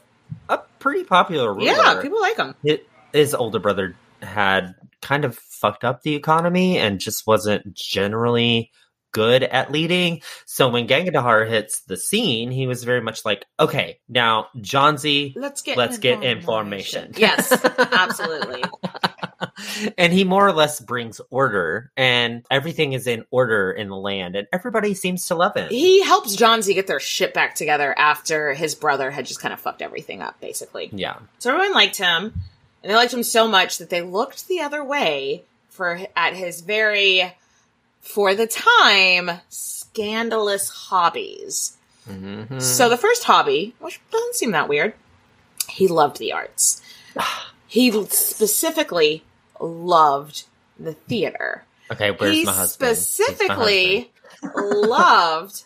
a 0.50 0.60
pretty 0.80 1.04
popular 1.04 1.54
ruler. 1.54 1.66
yeah, 1.66 2.00
people 2.02 2.22
like 2.22 2.38
him. 2.38 2.56
His 3.12 3.34
older 3.34 3.60
brother 3.60 3.96
had 4.22 4.76
kind 5.02 5.26
of 5.26 5.36
fucked 5.38 5.84
up 5.84 6.04
the 6.04 6.16
economy 6.16 6.78
and 6.78 7.00
just 7.00 7.26
wasn't 7.26 7.74
generally 7.74 8.72
good 9.16 9.44
at 9.44 9.72
leading. 9.72 10.22
So 10.46 10.68
when 10.68 10.88
Gangadhar 10.88 11.48
hits 11.50 11.80
the 11.84 11.96
scene, 11.96 12.52
he 12.52 12.68
was 12.68 12.84
very 12.84 13.00
much 13.00 13.24
like, 13.24 13.46
okay, 13.58 14.00
now 14.10 14.48
Jhansi, 14.58 15.34
Let's 15.38 15.62
get 15.62 15.78
let's 15.78 15.98
get 16.00 16.22
information. 16.22 17.14
Yes, 17.16 17.50
absolutely. 17.80 18.64
and 19.98 20.12
he 20.12 20.26
more 20.26 20.46
or 20.46 20.52
less 20.52 20.82
brings 20.82 21.22
order, 21.30 21.92
and 21.96 22.46
everything 22.52 22.92
is 22.92 23.08
in 23.08 23.24
order 23.32 23.72
in 23.72 23.88
the 23.88 23.96
land, 23.96 24.36
and 24.36 24.50
everybody 24.52 24.94
seems 24.94 25.28
to 25.28 25.36
love 25.36 25.56
him. 25.56 25.70
He 25.70 26.04
helps 26.04 26.36
Jhansi 26.36 26.74
get 26.74 26.88
their 26.88 27.00
shit 27.00 27.34
back 27.34 27.56
together 27.56 27.98
after 27.98 28.54
his 28.54 28.76
brother 28.76 29.12
had 29.12 29.26
just 29.26 29.40
kind 29.40 29.54
of 29.54 29.62
fucked 29.62 29.82
everything 29.82 30.22
up, 30.22 30.42
basically. 30.42 30.90
yeah. 30.92 31.20
So 31.40 31.52
everyone 31.54 31.74
liked 31.74 31.96
him, 31.96 32.34
and 32.84 32.92
they 32.92 32.96
liked 32.96 33.14
him 33.14 33.24
so 33.24 33.48
much 33.48 33.78
that 33.78 33.90
they 33.90 34.02
looked 34.02 34.50
the 34.50 34.60
other 34.60 34.84
way 34.84 35.46
for 35.70 36.00
at 36.18 36.34
his 36.36 36.60
very, 36.60 37.34
for 38.06 38.36
the 38.36 38.48
time, 38.48 39.32
scandalous 39.50 40.70
hobbies. 40.70 41.76
Mhm. 42.08 42.62
So 42.62 42.88
the 42.88 42.98
first 42.98 43.24
hobby, 43.24 43.74
which 43.80 44.00
doesn't 44.12 44.36
seem 44.36 44.52
that 44.52 44.70
weird, 44.70 44.94
he 45.68 45.88
loved 45.88 46.18
the 46.20 46.32
arts. 46.32 46.82
he 47.68 47.92
specifically 48.10 49.24
loved 49.60 50.44
the 50.80 50.94
theater. 50.94 51.66
Okay, 51.92 52.12
where's 52.12 52.34
he 52.36 52.46
my 52.46 52.54
husband? 52.54 52.90
He's 52.90 52.98
my 52.98 53.02
specifically 53.02 54.12
loved 54.56 55.64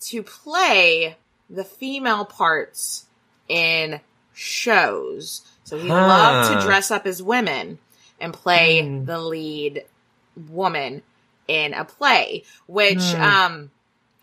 to 0.00 0.22
play 0.22 1.16
the 1.50 1.64
female 1.64 2.24
parts 2.24 3.04
in 3.48 4.00
shows. 4.32 5.42
So 5.64 5.78
he 5.78 5.88
loved 5.88 6.52
to 6.60 6.66
dress 6.66 6.90
up 6.90 7.06
as 7.06 7.22
women 7.22 7.78
and 8.20 8.32
play 8.32 8.82
Hmm. 8.82 9.04
the 9.04 9.18
lead 9.18 9.84
woman 10.48 11.02
in 11.48 11.74
a 11.74 11.84
play, 11.84 12.44
which 12.66 13.02
Hmm. 13.02 13.22
um 13.22 13.70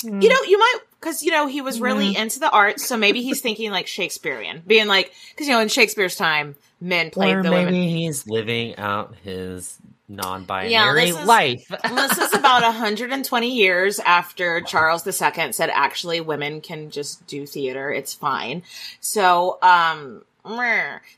you 0.03 0.30
know, 0.30 0.41
you 0.47 0.57
might 0.57 0.78
because 0.99 1.22
you 1.22 1.30
know 1.32 1.45
he 1.47 1.61
was 1.61 1.80
really 1.80 2.15
into 2.15 2.39
the 2.39 2.49
arts, 2.49 2.86
so 2.86 2.97
maybe 2.97 3.22
he's 3.22 3.41
thinking 3.41 3.69
like 3.72 3.86
Shakespearean, 3.88 4.63
being 4.65 4.88
like 4.88 5.13
because 5.30 5.47
you 5.47 5.53
know 5.53 5.59
in 5.59 5.67
Shakespeare's 5.67 6.15
time, 6.15 6.55
men 6.80 7.11
played 7.11 7.36
or 7.36 7.43
the 7.43 7.51
maybe 7.51 7.65
women. 7.65 7.89
he's 7.89 8.26
living 8.28 8.76
out 8.78 9.13
his 9.24 9.78
non-binary 10.09 10.72
Yeah, 10.72 10.93
this 10.93 11.15
is- 11.17 11.26
life. 11.26 11.67
this 11.84 12.17
is 12.17 12.34
about 12.34 12.61
120 12.63 13.47
years 13.55 13.99
after 13.99 14.59
Charles 14.61 15.05
II 15.07 15.51
said 15.53 15.69
actually 15.72 16.19
women 16.19 16.61
can 16.61 16.89
just 16.89 17.26
do 17.28 17.45
theater. 17.45 17.91
It's 17.91 18.13
fine. 18.13 18.63
So, 19.01 19.59
um. 19.61 20.24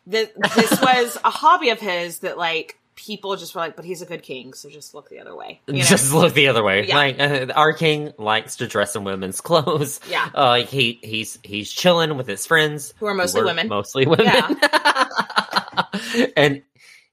This 0.05 0.27
was 0.37 1.17
a 1.23 1.29
hobby 1.29 1.69
of 1.69 1.79
his 1.79 2.19
that 2.19 2.37
like 2.37 2.77
people 2.95 3.35
just 3.35 3.55
were 3.55 3.61
like, 3.61 3.75
but 3.75 3.85
he's 3.85 4.01
a 4.01 4.05
good 4.05 4.23
king. 4.23 4.53
So 4.53 4.69
just 4.69 4.93
look 4.93 5.09
the 5.09 5.19
other 5.19 5.35
way. 5.35 5.61
You 5.67 5.73
know? 5.79 5.79
Just 5.83 6.13
look 6.13 6.33
the 6.33 6.47
other 6.47 6.63
way. 6.63 6.85
Yeah. 6.87 6.95
Like 6.95 7.19
uh, 7.19 7.47
our 7.55 7.73
king 7.73 8.13
likes 8.17 8.57
to 8.57 8.67
dress 8.67 8.95
in 8.95 9.03
women's 9.03 9.41
clothes. 9.41 9.99
Yeah. 10.09 10.29
Uh, 10.35 10.47
like 10.47 10.67
he 10.69 10.99
he's 11.03 11.39
he's 11.43 11.71
chilling 11.71 12.17
with 12.17 12.27
his 12.27 12.45
friends 12.45 12.93
Who 12.99 13.05
are 13.07 13.13
mostly 13.13 13.41
were 13.41 13.47
women. 13.47 13.67
Mostly 13.67 14.05
women. 14.05 14.25
Yeah. 14.25 15.85
and 16.37 16.63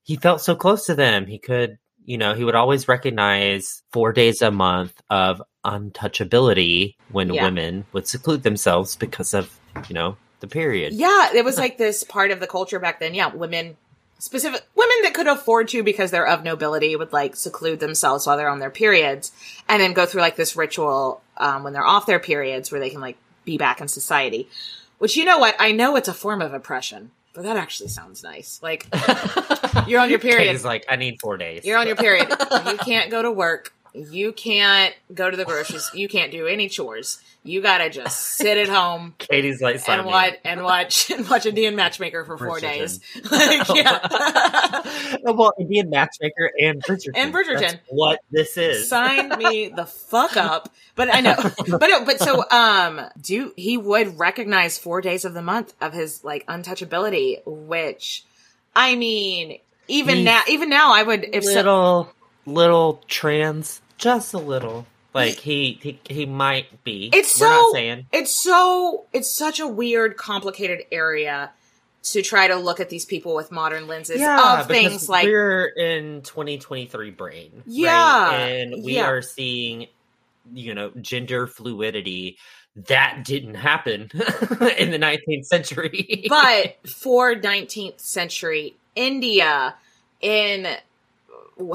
he 0.03 0.17
felt 0.17 0.41
so 0.41 0.55
close 0.55 0.87
to 0.87 0.95
them. 0.95 1.27
He 1.27 1.39
could, 1.39 1.79
you 2.05 2.19
know, 2.19 2.35
he 2.35 2.45
would 2.45 2.55
always 2.55 2.89
recognize 2.89 3.83
four 3.93 4.13
days 4.13 4.43
a 4.43 4.51
month 4.51 5.01
of 5.09 5.43
untouchability 5.65 6.97
when 7.11 7.33
Yeah. 7.33 7.45
women 7.45 7.85
would 7.93 8.07
seclude 8.09 8.43
themselves 8.43 8.97
because 8.97 9.35
of, 9.35 9.57
you 9.89 9.95
know, 9.95 10.17
the 10.41 10.49
period. 10.49 10.95
Yeah, 10.95 11.31
it 11.35 11.45
was 11.45 11.59
like 11.59 11.77
this 11.79 12.03
part 12.03 12.31
of 12.31 12.41
the 12.41 12.47
culture 12.47 12.79
back 12.81 12.99
then. 12.99 13.15
Yeah, 13.15 13.35
women 13.35 13.77
specific 14.21 14.63
women 14.75 14.97
that 15.03 15.15
could 15.15 15.27
afford 15.27 15.69
to 15.69 15.83
because 15.83 16.11
they're 16.11 16.27
of 16.27 16.45
nobility 16.45 16.95
would 16.95 17.13
like 17.13 17.35
seclude 17.35 17.81
themselves 17.81 18.27
while 18.27 18.37
they're 18.37 18.49
on 18.49 18.61
their 18.61 18.71
periods 18.71 19.33
and 19.69 19.83
then 19.83 19.93
go 19.93 20.07
through 20.07 20.21
like 20.21 20.37
this 20.37 20.55
ritual 20.55 21.23
um, 21.37 21.65
when 21.65 21.73
they're 21.73 21.85
off 21.85 22.07
their 22.07 22.21
periods 22.21 22.71
where 22.71 22.81
they 22.81 22.91
can 22.91 23.01
like 23.01 23.17
be 23.45 23.59
back 23.59 23.81
in 23.81 23.89
society. 23.89 24.49
Which 24.99 25.17
you 25.17 25.25
know 25.25 25.39
what? 25.39 25.57
I 25.59 25.73
know 25.73 25.97
it's 25.97 26.09
a 26.09 26.15
form 26.15 26.43
of 26.43 26.53
oppression, 26.53 27.11
but 27.33 27.45
that 27.45 27.57
actually 27.57 27.89
sounds 27.89 28.23
nice. 28.23 28.61
Like 28.63 28.87
you're 29.87 30.01
on 30.01 30.11
your 30.11 30.19
period. 30.19 30.51
He's 30.51 30.65
like, 30.65 30.85
I 30.89 30.97
need 30.97 31.21
four 31.21 31.37
days. 31.37 31.65
You're 31.65 31.79
on 31.79 31.87
your 31.87 31.97
period. 31.97 32.29
You 32.67 32.77
can't 32.77 33.11
go 33.11 33.23
to 33.23 33.33
work. 33.33 33.73
You 33.95 34.33
can't 34.33 34.95
go 35.13 35.31
to 35.31 35.37
the 35.37 35.45
groceries. 35.45 35.91
You 35.95 36.09
can't 36.09 36.31
do 36.31 36.47
any 36.47 36.69
chores. 36.69 37.21
You 37.43 37.63
gotta 37.63 37.89
just 37.89 38.19
sit 38.19 38.59
at 38.59 38.69
home 38.69 39.15
Katie's 39.19 39.63
like, 39.63 39.81
and 39.89 40.05
watch 40.05 40.35
and 40.45 40.63
watch 40.63 41.11
and 41.17 41.29
watch 41.29 41.47
Indian 41.47 41.75
Matchmaker 41.75 42.25
for 42.25 42.37
four 42.37 42.59
Bridgerton. 42.59 42.61
days. 42.61 43.01
Like, 43.31 43.69
yeah. 43.75 44.83
well, 45.23 45.53
Indian 45.59 45.89
Matchmaker 45.89 46.51
and 46.61 46.83
Bridgerton. 46.83 47.13
And 47.15 47.33
Bridgerton. 47.33 47.61
That's 47.61 47.79
what 47.89 48.21
this 48.31 48.57
is. 48.59 48.89
Sign 48.89 49.31
me 49.39 49.73
the 49.75 49.87
fuck 49.87 50.37
up. 50.37 50.69
But 50.97 51.15
I 51.15 51.21
know. 51.21 51.37
But 51.67 51.89
no, 51.89 52.05
but 52.05 52.19
so 52.21 52.45
um 52.51 53.01
do 53.21 53.53
he 53.57 53.79
would 53.79 54.19
recognize 54.19 54.77
four 54.79 55.01
days 55.01 55.25
of 55.25 55.33
the 55.33 55.43
month 55.43 55.73
of 55.81 55.95
his 55.95 56.23
like 56.23 56.47
untouchability, 56.47 57.41
which 57.47 58.25
I 58.77 58.97
mean, 58.97 59.59
even 59.89 60.17
He's 60.17 60.25
now 60.27 60.43
even 60.49 60.69
now 60.69 60.93
I 60.93 61.03
would 61.03 61.25
if 61.33 61.45
so, 61.45 62.11
little 62.51 63.03
trans, 63.09 63.81
just 63.99 64.35
a 64.35 64.39
little. 64.39 64.87
Like 65.13 65.35
he 65.39 65.79
he 65.83 65.99
he 66.09 66.27
might 66.27 66.85
be. 66.85 67.11
It's 67.13 67.39
We're 67.41 67.49
so 67.49 67.71
saying. 67.73 68.07
it's 68.13 68.33
so 68.35 69.07
it's 69.13 69.31
such 69.31 69.59
a 69.59 69.67
weird, 69.67 70.17
complicated 70.17 70.83
area 70.93 71.51
to 72.03 72.23
try 72.23 72.49
to 72.49 72.55
look 72.57 72.81
at 72.81 72.89
these 72.89 73.05
people 73.05 73.35
with 73.35 73.51
modern 73.51 73.87
lenses 73.89 74.21
Yeah, 74.21 74.61
of 74.61 74.69
things 74.69 75.09
like 75.09 75.25
we're 75.27 75.67
in 75.67 76.23
2023 76.23 77.11
brain. 77.11 77.51
right? 77.57 77.63
Yeah, 77.67 78.31
and 78.41 78.85
we 78.85 78.95
yeah. 78.95 79.09
are 79.09 79.21
seeing, 79.21 79.89
you 80.53 80.75
know, 80.75 80.93
gender 81.01 81.47
fluidity 81.49 82.39
that 82.77 83.25
didn't 83.25 83.57
happen 83.57 84.03
in 84.79 84.93
the 84.93 84.99
19th 84.99 85.45
century. 85.45 86.25
but 86.29 86.77
for 86.89 87.35
19th 87.35 88.01
century 88.01 88.77
India, 88.95 89.75
in 90.21 90.69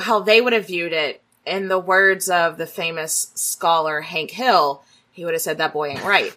how 0.02 0.20
they 0.20 0.42
would 0.42 0.54
have 0.54 0.68
viewed 0.68 0.94
it, 0.94 1.22
in 1.46 1.68
the 1.68 1.80
words 1.80 2.30
of 2.30 2.58
the 2.58 2.66
famous 2.66 3.32
scholar 3.36 4.02
Hank 4.02 4.32
Hill, 4.32 4.84
he 5.12 5.24
would 5.26 5.34
have 5.34 5.42
said 5.42 5.60
that 5.60 5.74
boy 5.74 5.90
ain't 5.90 6.04
right. 6.04 6.36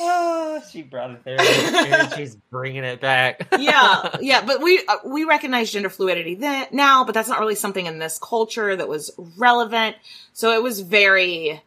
oh, 0.00 0.62
she 0.70 0.82
brought 0.82 1.10
it 1.12 1.24
there, 1.24 1.36
and 1.40 2.12
she's 2.14 2.34
bringing 2.50 2.84
it 2.84 3.00
back. 3.00 3.46
yeah, 3.58 4.16
yeah, 4.20 4.44
but 4.44 4.62
we 4.62 4.82
uh, 4.86 4.96
we 5.04 5.24
recognize 5.24 5.70
gender 5.70 5.90
fluidity 5.90 6.34
then 6.34 6.66
now, 6.72 7.04
but 7.04 7.12
that's 7.12 7.28
not 7.28 7.40
really 7.40 7.54
something 7.54 7.86
in 7.86 7.98
this 7.98 8.18
culture 8.18 8.74
that 8.74 8.88
was 8.88 9.10
relevant. 9.36 9.96
So 10.32 10.52
it 10.52 10.62
was 10.62 10.80
very. 10.80 11.62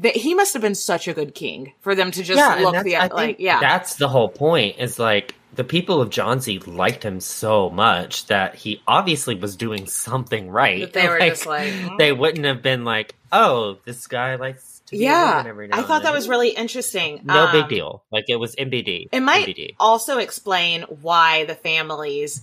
That 0.00 0.14
he 0.14 0.32
must 0.32 0.52
have 0.52 0.62
been 0.62 0.76
such 0.76 1.08
a 1.08 1.12
good 1.12 1.34
king 1.34 1.72
for 1.80 1.96
them 1.96 2.12
to 2.12 2.22
just 2.22 2.40
and 2.40 2.62
look 2.62 2.84
the 2.84 3.10
like 3.12 3.40
yeah 3.40 3.58
That's 3.58 3.96
the 3.96 4.06
whole 4.06 4.28
point. 4.28 4.78
Is 4.78 4.96
like 4.96 5.34
the 5.58 5.64
people 5.64 6.00
of 6.00 6.08
Jhansi 6.10 6.64
liked 6.68 7.02
him 7.02 7.18
so 7.18 7.68
much 7.68 8.26
that 8.26 8.54
he 8.54 8.80
obviously 8.86 9.34
was 9.34 9.56
doing 9.56 9.88
something 9.88 10.48
right. 10.48 10.92
They 10.92 11.08
were 11.08 11.18
just 11.18 11.46
like, 11.46 11.72
"Mm." 11.72 11.98
they 11.98 12.12
wouldn't 12.12 12.46
have 12.46 12.62
been 12.62 12.84
like, 12.84 13.16
oh, 13.32 13.78
this 13.84 14.06
guy 14.06 14.36
likes 14.36 14.82
to 14.86 14.92
be 14.92 14.98
a 14.98 15.08
yeah. 15.08 15.30
woman 15.38 15.46
every 15.48 15.66
now 15.66 15.78
I 15.80 15.82
thought 15.82 16.02
that 16.02 16.10
then." 16.10 16.14
was 16.14 16.28
really 16.28 16.50
interesting. 16.50 17.22
no 17.24 17.46
Um, 17.46 17.50
big 17.52 17.68
deal. 17.68 18.04
Like 18.12 18.26
it 18.28 18.36
was 18.36 18.54
NBD. 18.54 19.08
It 19.10 19.18
might 19.18 19.48
NBD. 19.48 19.74
also 19.80 20.18
explain 20.18 20.82
why 20.82 21.44
the 21.44 21.56
families 21.56 22.42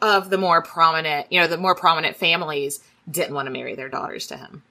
of 0.00 0.30
the 0.30 0.38
more 0.38 0.62
prominent, 0.62 1.30
you 1.30 1.40
know, 1.40 1.46
the 1.46 1.58
more 1.58 1.74
prominent 1.74 2.16
families 2.16 2.80
didn't 3.10 3.34
want 3.34 3.48
to 3.48 3.52
marry 3.52 3.74
their 3.74 3.90
daughters 3.90 4.28
to 4.28 4.38
him. 4.38 4.62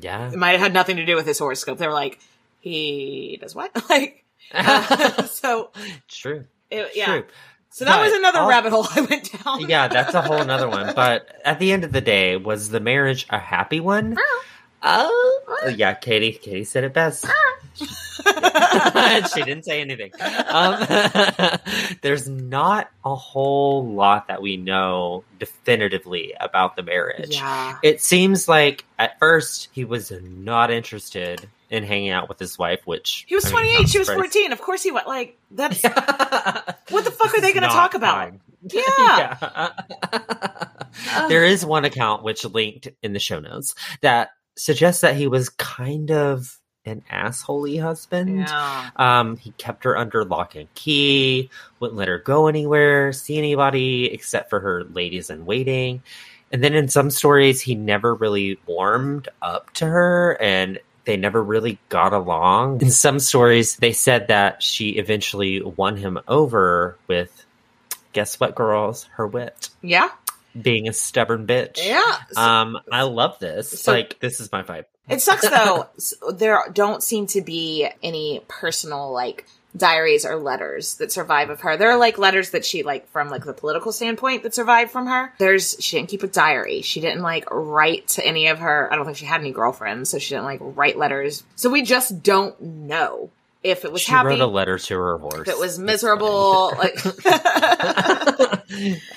Yeah. 0.00 0.32
It 0.32 0.36
might 0.36 0.50
have 0.50 0.60
had 0.60 0.74
nothing 0.74 0.96
to 0.96 1.06
do 1.06 1.14
with 1.14 1.26
his 1.26 1.38
horoscope. 1.38 1.78
They 1.78 1.86
were 1.86 1.92
like, 1.92 2.18
he 2.58 3.38
does 3.40 3.54
what? 3.54 3.70
like, 3.88 4.24
uh, 4.52 5.22
so 5.26 5.70
True. 6.08 6.44
It, 6.70 6.90
yeah. 6.94 7.06
True. 7.06 7.24
So 7.70 7.84
that 7.84 7.96
But 7.96 8.04
was 8.06 8.12
another 8.14 8.38
all- 8.40 8.48
rabbit 8.48 8.70
hole 8.70 8.86
I 8.94 9.00
went 9.02 9.30
down. 9.44 9.68
yeah, 9.68 9.88
that's 9.88 10.14
a 10.14 10.22
whole 10.22 10.38
another 10.40 10.68
one. 10.68 10.94
But 10.96 11.28
at 11.44 11.58
the 11.58 11.72
end 11.72 11.84
of 11.84 11.92
the 11.92 12.00
day, 12.00 12.36
was 12.36 12.70
the 12.70 12.80
marriage 12.80 13.26
a 13.30 13.38
happy 13.38 13.80
one? 13.80 14.16
Oh, 14.82 15.40
yeah, 15.76 15.94
Katie. 15.94 16.32
Katie 16.32 16.64
said 16.64 16.84
it 16.84 16.92
best. 16.94 17.26
she 17.76 19.42
didn't 19.42 19.64
say 19.64 19.80
anything. 19.80 20.12
Um, 20.48 20.84
there's 22.02 22.28
not 22.28 22.90
a 23.04 23.14
whole 23.14 23.86
lot 23.86 24.28
that 24.28 24.40
we 24.42 24.56
know 24.56 25.24
definitively 25.38 26.34
about 26.40 26.76
the 26.76 26.82
marriage. 26.82 27.34
Yeah. 27.36 27.78
It 27.82 28.00
seems 28.02 28.48
like 28.48 28.84
at 28.98 29.18
first 29.18 29.68
he 29.72 29.84
was 29.84 30.12
not 30.22 30.70
interested 30.70 31.48
in 31.70 31.84
hanging 31.84 32.10
out 32.10 32.28
with 32.28 32.38
his 32.38 32.58
wife, 32.58 32.80
which 32.84 33.24
He 33.28 33.34
was 33.34 33.44
I 33.46 33.62
mean, 33.62 33.74
28. 33.76 33.88
She 33.88 33.98
was 33.98 34.08
14. 34.08 34.52
Of 34.52 34.60
course 34.60 34.82
he 34.82 34.90
went. 34.90 35.06
Like, 35.06 35.38
that's. 35.50 35.82
what 36.90 37.04
the 37.04 37.10
fuck 37.10 37.34
are 37.34 37.40
they 37.40 37.52
going 37.52 37.62
to 37.62 37.68
talk 37.68 37.94
about? 37.94 38.14
fine. 38.14 38.40
Yeah. 38.70 39.70
there 41.28 41.44
is 41.44 41.64
one 41.64 41.84
account 41.84 42.24
which 42.24 42.44
linked 42.44 42.88
in 43.02 43.12
the 43.12 43.20
show 43.20 43.38
notes 43.38 43.74
that 44.00 44.30
suggests 44.56 45.02
that 45.02 45.14
he 45.14 45.28
was 45.28 45.48
kind 45.48 46.10
of 46.10 46.58
an 46.84 47.04
assholey 47.10 47.80
husband. 47.80 48.40
Yeah. 48.40 48.90
Um, 48.96 49.36
he 49.36 49.52
kept 49.52 49.84
her 49.84 49.96
under 49.96 50.24
lock 50.24 50.54
and 50.54 50.72
key, 50.74 51.50
wouldn't 51.80 51.98
let 51.98 52.08
her 52.08 52.18
go 52.18 52.48
anywhere, 52.48 53.12
see 53.12 53.38
anybody 53.38 54.12
except 54.12 54.50
for 54.50 54.60
her 54.60 54.84
ladies 54.84 55.30
in 55.30 55.46
waiting. 55.46 56.02
And 56.50 56.64
then 56.64 56.74
in 56.74 56.88
some 56.88 57.10
stories, 57.10 57.60
he 57.60 57.74
never 57.74 58.14
really 58.14 58.58
warmed 58.66 59.28
up 59.42 59.72
to 59.74 59.86
her 59.86 60.36
and 60.40 60.78
they 61.08 61.16
never 61.16 61.42
really 61.42 61.78
got 61.88 62.12
along. 62.12 62.82
In 62.82 62.90
some 62.90 63.18
stories, 63.18 63.76
they 63.76 63.92
said 63.92 64.28
that 64.28 64.62
she 64.62 64.90
eventually 64.90 65.62
won 65.62 65.96
him 65.96 66.18
over 66.28 66.98
with 67.06 67.46
guess 68.12 68.38
what, 68.38 68.54
girls? 68.54 69.04
Her 69.14 69.26
wit. 69.26 69.70
Yeah. 69.80 70.10
Being 70.60 70.86
a 70.86 70.92
stubborn 70.92 71.46
bitch. 71.46 71.78
Yeah. 71.82 72.18
Um, 72.36 72.78
I 72.92 73.02
love 73.02 73.38
this. 73.38 73.80
So- 73.80 73.92
like, 73.92 74.20
this 74.20 74.38
is 74.38 74.52
my 74.52 74.62
vibe. 74.62 74.84
It 75.08 75.22
sucks 75.22 75.48
though. 75.48 75.86
there 76.34 76.62
don't 76.74 77.02
seem 77.02 77.26
to 77.28 77.40
be 77.40 77.88
any 78.02 78.42
personal 78.46 79.10
like 79.10 79.46
diaries 79.78 80.24
or 80.26 80.36
letters 80.36 80.96
that 80.96 81.12
survive 81.12 81.48
of 81.50 81.60
her. 81.60 81.76
There 81.76 81.90
are 81.90 81.96
like 81.98 82.18
letters 82.18 82.50
that 82.50 82.64
she 82.64 82.82
like 82.82 83.08
from 83.10 83.28
like 83.30 83.44
the 83.44 83.52
political 83.54 83.92
standpoint 83.92 84.42
that 84.42 84.54
survive 84.54 84.90
from 84.90 85.06
her. 85.06 85.32
There's 85.38 85.76
she 85.80 85.96
didn't 85.96 86.10
keep 86.10 86.22
a 86.22 86.26
diary. 86.26 86.82
She 86.82 87.00
didn't 87.00 87.22
like 87.22 87.46
write 87.50 88.08
to 88.08 88.26
any 88.26 88.48
of 88.48 88.58
her. 88.58 88.92
I 88.92 88.96
don't 88.96 89.04
think 89.06 89.16
she 89.16 89.24
had 89.26 89.40
any 89.40 89.52
girlfriends, 89.52 90.10
so 90.10 90.18
she 90.18 90.30
didn't 90.34 90.44
like 90.44 90.60
write 90.62 90.98
letters. 90.98 91.42
So 91.56 91.70
we 91.70 91.82
just 91.82 92.22
don't 92.22 92.60
know 92.60 93.30
if 93.62 93.84
it 93.84 93.92
was 93.92 94.02
She 94.02 94.12
happy. 94.12 94.28
wrote 94.28 94.40
a 94.40 94.46
letter 94.46 94.78
to 94.78 94.94
her 94.98 95.18
horse. 95.18 95.48
if 95.48 95.54
it 95.54 95.58
was 95.58 95.78
miserable, 95.78 96.72
like 96.78 96.96
I 97.26 98.60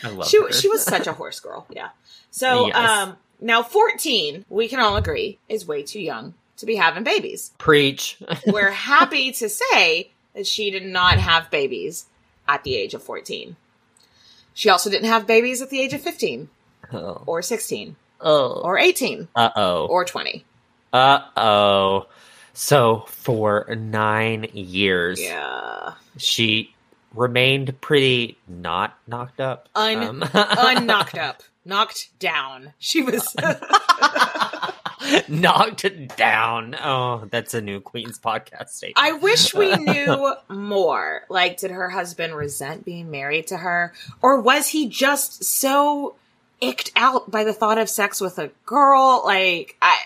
love 0.10 0.28
she 0.28 0.42
her. 0.42 0.52
she 0.52 0.68
was 0.68 0.84
such 0.84 1.08
a 1.08 1.14
horse 1.14 1.40
girl. 1.40 1.66
Yeah. 1.70 1.90
So 2.32 2.68
Yes. 2.68 2.76
um 3.08 3.18
now 3.44 3.64
14, 3.64 4.46
we 4.50 4.68
can 4.68 4.80
all 4.80 4.98
agree, 4.98 5.40
is 5.50 5.66
way 5.66 5.82
too 5.84 6.00
young 6.00 6.36
to 6.58 6.66
be 6.68 6.76
having 6.76 7.04
babies. 7.04 7.52
Preach. 7.58 8.18
We're 8.46 8.70
happy 8.70 9.32
to 9.34 9.50
say 9.50 10.12
that 10.34 10.48
she 10.48 10.70
did 10.72 10.86
not 10.86 11.18
have 11.20 11.50
babies 11.52 12.06
at 12.48 12.64
the 12.64 12.76
age 12.76 12.94
of 12.94 13.04
14. 13.04 13.56
She 14.54 14.70
also 14.70 14.90
didn't 14.90 15.08
have 15.10 15.26
babies 15.28 15.62
at 15.62 15.70
the 15.70 15.80
age 15.82 15.94
of 15.94 16.02
15 16.02 16.50
oh. 16.94 17.24
or 17.26 17.42
16 17.42 17.96
Oh. 18.24 18.62
or 18.64 18.78
18 18.78 19.28
Uh 19.36 19.50
oh. 19.56 19.88
or 19.88 20.06
20. 20.06 20.46
Uh 20.94 21.20
oh. 21.38 22.08
So 22.54 23.06
for 23.08 23.66
nine 23.76 24.48
years, 24.54 25.22
Yeah. 25.22 25.94
she 26.18 26.74
remained 27.16 27.80
pretty 27.82 28.38
not 28.48 28.98
knocked 29.08 29.40
up. 29.40 29.70
Un 29.76 30.04
Um, 30.04 30.22
unknocked 30.34 31.18
up. 31.18 31.44
Knocked 31.64 32.10
down. 32.20 32.74
She 32.80 33.02
was 33.02 33.36
knocked 35.28 35.86
down. 36.18 36.76
Oh, 36.82 37.26
that's 37.32 37.54
a 37.54 37.62
new 37.62 37.80
Queen's 37.80 38.20
podcast 38.20 38.70
statement. 38.70 38.98
I 38.98 39.14
wish 39.14 39.54
we 39.54 39.76
knew 39.78 40.34
more. 40.50 41.24
Like, 41.30 41.58
did 41.58 41.72
her 41.72 41.90
husband 41.90 42.36
resent 42.36 42.86
being 42.86 43.12
married 43.12 43.48
to 43.48 43.58
her? 43.58 43.94
Or 44.22 44.42
was 44.42 44.68
he 44.68 44.88
just 44.90 45.44
so 45.44 46.16
icked 46.60 46.92
out 46.96 47.30
by 47.32 47.44
the 47.44 47.54
thought 47.54 47.78
of 47.78 47.90
sex 47.90 48.22
with 48.22 48.38
a 48.40 48.52
girl? 48.66 49.24
Like, 49.26 49.76
I, 49.82 49.98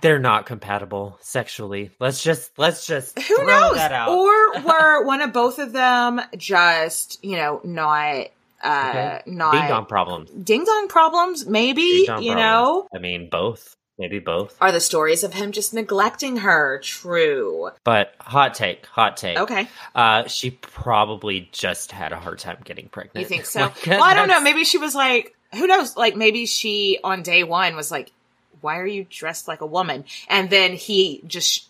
They're 0.00 0.18
not 0.18 0.46
compatible 0.46 1.18
sexually. 1.20 1.90
Let's 2.00 2.22
just 2.22 2.58
let's 2.58 2.86
just 2.86 3.18
who 3.18 3.36
throw 3.36 3.46
knows? 3.46 3.74
that 3.76 3.92
out. 3.92 4.08
Or 4.10 4.60
were 4.62 5.04
one 5.04 5.20
of 5.20 5.32
both 5.32 5.58
of 5.58 5.72
them 5.72 6.20
just, 6.36 7.22
you 7.24 7.36
know, 7.36 7.60
not, 7.64 8.26
uh, 8.62 8.88
Okay. 8.90 9.22
not 9.26 9.52
Ding 9.52 9.68
dong 9.68 9.84
problems. 9.86 10.30
ding 10.30 10.64
dong 10.64 10.88
problems? 10.88 11.46
Maybe, 11.46 11.82
Ding 11.82 12.06
dong 12.06 12.22
you 12.22 12.32
problems. 12.32 12.36
know? 12.36 12.88
I 12.94 12.98
mean, 12.98 13.28
both. 13.30 13.76
Maybe 13.98 14.18
both. 14.18 14.56
Are 14.60 14.72
the 14.72 14.80
stories 14.80 15.24
of 15.24 15.32
him 15.32 15.52
just 15.52 15.72
neglecting 15.72 16.38
her 16.38 16.80
true? 16.82 17.70
But 17.82 18.14
hot 18.20 18.54
take, 18.54 18.84
hot 18.86 19.16
take. 19.16 19.38
Okay. 19.38 19.68
Uh, 19.94 20.26
she 20.28 20.50
probably 20.50 21.48
just 21.50 21.92
had 21.92 22.12
a 22.12 22.16
hard 22.16 22.38
time 22.38 22.58
getting 22.62 22.88
pregnant. 22.88 23.18
You 23.22 23.24
think 23.26 23.46
so? 23.46 23.60
Like, 23.60 23.86
well, 23.86 24.02
I 24.04 24.14
don't 24.14 24.28
know. 24.28 24.40
Maybe 24.40 24.64
she 24.64 24.76
was 24.78 24.94
like, 24.94 25.34
who 25.54 25.66
knows? 25.66 25.96
Like, 25.96 26.14
maybe 26.14 26.44
she 26.44 26.98
on 27.02 27.22
day 27.22 27.42
one 27.42 27.74
was 27.74 27.90
like, 27.90 28.12
why 28.60 28.78
are 28.80 28.86
you 28.86 29.06
dressed 29.08 29.48
like 29.48 29.62
a 29.62 29.66
woman? 29.66 30.04
And 30.28 30.50
then 30.50 30.72
he 30.74 31.22
just 31.26 31.68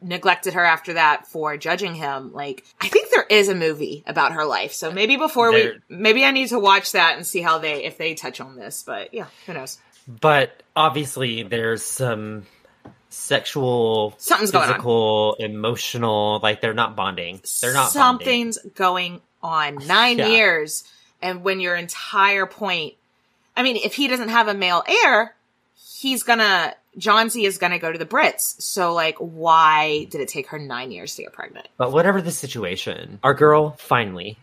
neglected 0.00 0.54
her 0.54 0.64
after 0.64 0.94
that 0.94 1.26
for 1.26 1.56
judging 1.56 1.94
him. 1.94 2.32
Like, 2.32 2.64
I 2.80 2.88
think 2.88 3.10
there 3.10 3.26
is 3.28 3.48
a 3.48 3.54
movie 3.54 4.04
about 4.06 4.32
her 4.32 4.44
life. 4.44 4.72
So 4.72 4.92
maybe 4.92 5.16
before 5.16 5.50
There- 5.50 5.80
we, 5.88 5.96
maybe 5.96 6.24
I 6.24 6.30
need 6.30 6.48
to 6.48 6.58
watch 6.58 6.92
that 6.92 7.16
and 7.16 7.26
see 7.26 7.42
how 7.42 7.58
they, 7.58 7.84
if 7.84 7.98
they 7.98 8.14
touch 8.14 8.40
on 8.40 8.56
this. 8.56 8.84
But 8.86 9.12
yeah, 9.12 9.26
who 9.46 9.54
knows? 9.54 9.78
But 10.08 10.62
obviously, 10.74 11.42
there's 11.42 11.84
some 11.84 12.46
sexual, 13.10 14.14
Something's 14.18 14.50
physical, 14.50 15.34
emotional. 15.38 16.40
Like 16.42 16.60
they're 16.60 16.74
not 16.74 16.96
bonding. 16.96 17.40
They're 17.60 17.72
not. 17.74 17.92
bonding. 17.94 18.18
Something's 18.54 18.58
going 18.74 19.20
on. 19.42 19.76
Nine 19.86 20.18
Yeah. 20.18 20.28
years. 20.28 20.84
And 21.20 21.42
when 21.42 21.60
your 21.60 21.74
entire 21.76 22.46
point, 22.46 22.94
I 23.56 23.62
mean, 23.62 23.76
if 23.76 23.94
he 23.94 24.08
doesn't 24.08 24.28
have 24.28 24.48
a 24.48 24.54
male 24.54 24.84
heir, 25.04 25.34
he's 25.98 26.22
gonna, 26.22 26.74
Jhansi 26.98 27.44
is 27.44 27.58
gonna 27.58 27.78
go 27.78 27.90
to 27.92 27.98
the 27.98 28.06
Brits. 28.06 28.60
So 28.62 28.94
like, 28.94 29.16
why 29.18 30.04
did 30.10 30.20
it 30.20 30.28
take 30.28 30.48
her 30.48 30.58
nine 30.58 30.90
years 30.92 31.16
to 31.16 31.22
get 31.24 31.32
pregnant? 31.32 31.66
But 31.76 31.92
whatever 31.92 32.22
the 32.22 32.30
situation, 32.30 33.18
our 33.22 33.34
girl 33.34 33.70
finally 33.78 34.38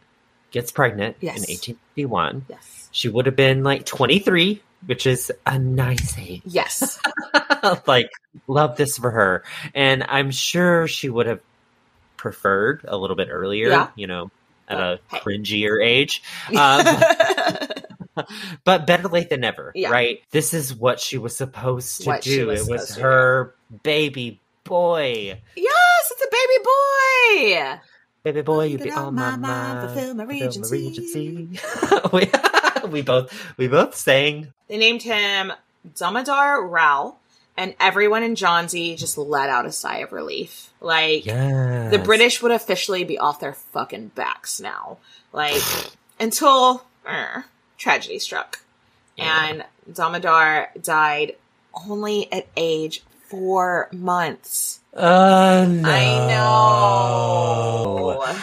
gets 0.51 0.71
pregnant 0.71 1.17
Yes. 1.21 1.37
in 1.37 1.43
1851. 1.43 2.45
Yes. 2.49 2.89
She 2.91 3.09
would 3.09 3.25
have 3.25 3.35
been 3.35 3.63
like 3.63 3.85
23, 3.85 4.61
which 4.85 5.05
is 5.07 5.31
a 5.45 5.57
nice 5.59 6.17
age. 6.17 6.41
Yes. 6.45 6.99
like, 7.87 8.09
love 8.47 8.77
this 8.77 8.97
for 8.97 9.11
her. 9.11 9.43
And 9.73 10.03
I'm 10.07 10.31
sure 10.31 10.87
she 10.87 11.09
would 11.09 11.25
have 11.27 11.41
preferred 12.17 12.85
a 12.87 12.97
little 12.97 13.15
bit 13.15 13.29
earlier, 13.31 13.69
Yeah. 13.69 13.89
you 13.95 14.07
know, 14.07 14.31
at 14.67 14.79
a 14.79 14.99
hey. 15.11 15.19
cringier 15.19 15.83
age. 15.83 16.21
Um, 18.17 18.23
but 18.63 18.87
better 18.87 19.09
late 19.09 19.29
than 19.29 19.41
never, 19.41 19.73
Yeah. 19.75 19.89
right? 19.89 20.21
This 20.31 20.53
is 20.53 20.73
what 20.73 21.01
she 21.01 21.17
was 21.17 21.35
supposed 21.35 22.01
to 22.03 22.07
What 22.07 22.21
do. 22.21 22.47
was 22.47 22.67
it 22.67 22.71
was 22.71 22.95
her 22.95 23.53
baby 23.83 24.39
boy. 24.63 25.41
yes, 25.55 26.11
it's 26.11 26.21
a 26.21 26.29
baby 26.31 26.63
boy. 26.63 27.79
Baby 28.23 28.41
boy, 28.41 28.65
you 28.67 28.77
be 28.77 28.89
on 28.89 29.15
my 29.15 29.35
mind. 29.35 29.81
fulfill 29.89 30.13
my 30.15 30.25
fulfill 30.25 30.61
my 30.61 30.69
regency. 30.71 31.59
we, 32.91 33.01
both 33.01 33.57
we 33.57 33.67
both 33.67 33.95
sang. 33.95 34.53
They 34.67 34.77
named 34.77 35.03
him 35.03 35.51
Damodar 35.97 36.65
Rao, 36.65 37.15
and 37.57 37.75
everyone 37.79 38.23
in 38.23 38.35
Jhansi 38.35 38.97
just 38.97 39.17
let 39.17 39.49
out 39.49 39.65
a 39.65 39.71
sigh 39.71 39.99
of 39.99 40.11
relief. 40.11 40.71
Like, 40.81 41.25
Yeah. 41.25 41.89
the 41.89 41.99
British 41.99 42.41
would 42.41 42.51
officially 42.51 43.03
be 43.03 43.17
off 43.17 43.39
their 43.39 43.53
fucking 43.53 44.09
backs 44.09 44.59
now. 44.59 44.97
Like, 45.31 45.61
until 46.19 46.83
er, 47.07 47.45
tragedy 47.77 48.19
struck. 48.19 48.59
And 49.17 49.63
Damodar 49.91 50.71
died 50.81 51.35
only 51.87 52.31
at 52.33 52.47
age 52.57 53.03
four 53.29 53.87
months. 53.91 54.79
Uh, 54.93 55.65
no. 55.69 55.89
I 55.89 56.27
know. 56.29 58.35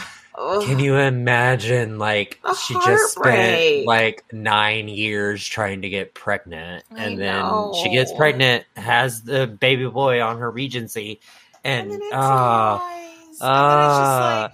Ugh. 0.42 0.64
Can 0.64 0.78
you 0.80 0.96
imagine, 0.96 1.98
like, 1.98 2.40
she 2.66 2.74
just 2.74 3.14
spent 3.14 3.86
like 3.86 4.24
nine 4.32 4.88
years 4.88 5.46
trying 5.46 5.82
to 5.82 5.88
get 5.88 6.14
pregnant, 6.14 6.84
I 6.90 7.04
and 7.04 7.18
then 7.18 7.42
know. 7.42 7.72
she 7.82 7.90
gets 7.90 8.12
pregnant, 8.12 8.64
has 8.76 9.22
the 9.22 9.46
baby 9.46 9.86
boy 9.86 10.20
on 10.20 10.38
her 10.38 10.50
regency, 10.50 11.20
and, 11.62 11.92
And 11.92 12.02
then 12.02 12.12
uh, 12.12 12.78
and 12.80 12.90
then 12.90 13.28
it's 13.28 13.38
just 13.38 13.42
uh, 13.42 14.48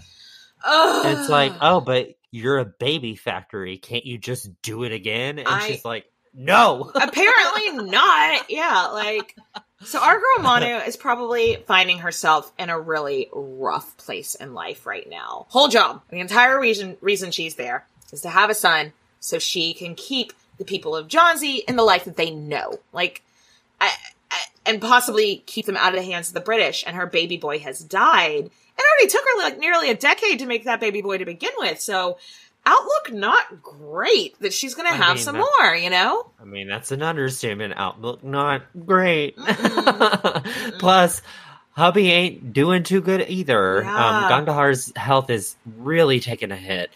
like, 0.64 1.07
it's 1.18 1.28
like, 1.30 1.53
oh, 1.61 1.80
but 1.80 2.09
you're 2.30 2.59
a 2.59 2.64
baby 2.66 3.16
factory. 3.16 3.78
Can't 3.78 4.05
you 4.05 4.18
just 4.18 4.61
do 4.61 4.84
it 4.84 4.93
again? 4.93 5.39
And 5.39 5.49
I- 5.49 5.66
she's 5.66 5.84
like, 5.84 6.05
no. 6.34 6.90
Apparently 6.94 7.90
not. 7.90 8.50
Yeah, 8.50 8.88
like 8.92 9.36
so 9.84 10.00
our 10.00 10.18
girl 10.18 10.42
Manu 10.42 10.76
is 10.84 10.96
probably 10.96 11.56
finding 11.66 11.98
herself 11.98 12.52
in 12.58 12.68
a 12.68 12.78
really 12.78 13.28
rough 13.32 13.96
place 13.96 14.34
in 14.34 14.54
life 14.54 14.86
right 14.86 15.08
now. 15.08 15.46
Whole 15.50 15.68
job. 15.68 16.02
The 16.10 16.20
entire 16.20 16.58
reason 16.58 16.96
reason 17.00 17.30
she's 17.30 17.54
there 17.54 17.86
is 18.12 18.22
to 18.22 18.30
have 18.30 18.50
a 18.50 18.54
son 18.54 18.92
so 19.20 19.38
she 19.38 19.74
can 19.74 19.94
keep 19.94 20.32
the 20.58 20.64
people 20.64 20.96
of 20.96 21.08
Jhansi 21.08 21.60
in 21.68 21.76
the 21.76 21.84
life 21.84 22.04
that 22.04 22.16
they 22.16 22.30
know. 22.30 22.80
Like 22.92 23.22
I, 23.80 23.92
I, 24.30 24.40
and 24.66 24.80
possibly 24.80 25.42
keep 25.46 25.66
them 25.66 25.76
out 25.76 25.94
of 25.94 26.00
the 26.00 26.10
hands 26.10 26.28
of 26.28 26.34
the 26.34 26.40
British. 26.40 26.84
And 26.86 26.96
her 26.96 27.06
baby 27.06 27.36
boy 27.36 27.60
has 27.60 27.78
died. 27.78 28.50
It 28.78 28.84
already 28.84 29.10
took 29.10 29.24
her 29.24 29.42
like 29.42 29.58
nearly 29.58 29.90
a 29.90 29.96
decade 29.96 30.40
to 30.40 30.46
make 30.46 30.64
that 30.64 30.80
baby 30.80 31.02
boy 31.02 31.18
to 31.18 31.24
begin 31.24 31.52
with. 31.58 31.80
So 31.80 32.18
outlook 32.68 33.12
not 33.12 33.62
great 33.62 34.38
that 34.40 34.52
she's 34.52 34.74
gonna 34.74 34.90
I 34.90 34.94
have 34.94 35.16
mean, 35.16 35.24
some 35.24 35.36
that- 35.36 35.46
more, 35.60 35.74
you 35.74 35.90
know? 35.90 36.30
I 36.40 36.44
mean, 36.44 36.68
that's 36.68 36.92
an 36.92 37.02
understatement. 37.02 37.74
Outlook 37.76 38.22
not 38.22 38.62
great. 38.86 39.36
Plus, 40.78 41.22
hubby 41.72 42.10
ain't 42.10 42.52
doing 42.52 42.82
too 42.82 43.00
good 43.00 43.24
either. 43.28 43.82
Yeah. 43.82 44.28
Um, 44.28 44.46
Gangadhar's 44.46 44.92
health 44.96 45.30
is 45.30 45.56
really 45.78 46.20
taking 46.20 46.50
a 46.52 46.56
hit, 46.56 46.90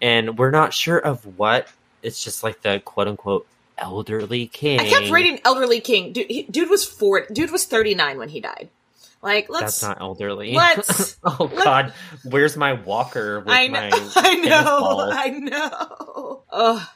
and 0.00 0.38
we're 0.38 0.50
not 0.50 0.72
sure 0.72 0.98
of 0.98 1.24
what. 1.38 1.68
It's 2.02 2.22
just 2.22 2.42
like 2.42 2.62
the 2.62 2.80
quote 2.84 3.08
unquote 3.08 3.46
elderly 3.76 4.46
king. 4.46 4.80
I 4.80 4.88
kept 4.88 5.10
reading 5.10 5.40
Elderly 5.44 5.80
King. 5.80 6.12
Dude, 6.12 6.26
he, 6.30 6.42
dude 6.44 6.70
was 6.70 6.84
four. 6.84 7.26
Dude 7.32 7.50
was 7.50 7.64
thirty 7.64 7.94
nine 7.94 8.18
when 8.18 8.28
he 8.28 8.40
died. 8.40 8.68
Like, 9.22 9.48
let's. 9.48 9.80
That's 9.80 9.82
not 9.82 10.00
elderly. 10.00 10.52
let's- 10.54 11.18
oh 11.24 11.50
let- 11.52 11.64
God, 11.64 11.92
where's 12.24 12.56
my 12.56 12.74
walker 12.74 13.40
with 13.40 13.48
I 13.48 13.66
know. 13.66 13.90
my 13.90 13.90
I 14.16 14.34
know. 14.36 15.10
I 15.12 15.28
know. 15.30 16.42
Ugh. 16.50 16.88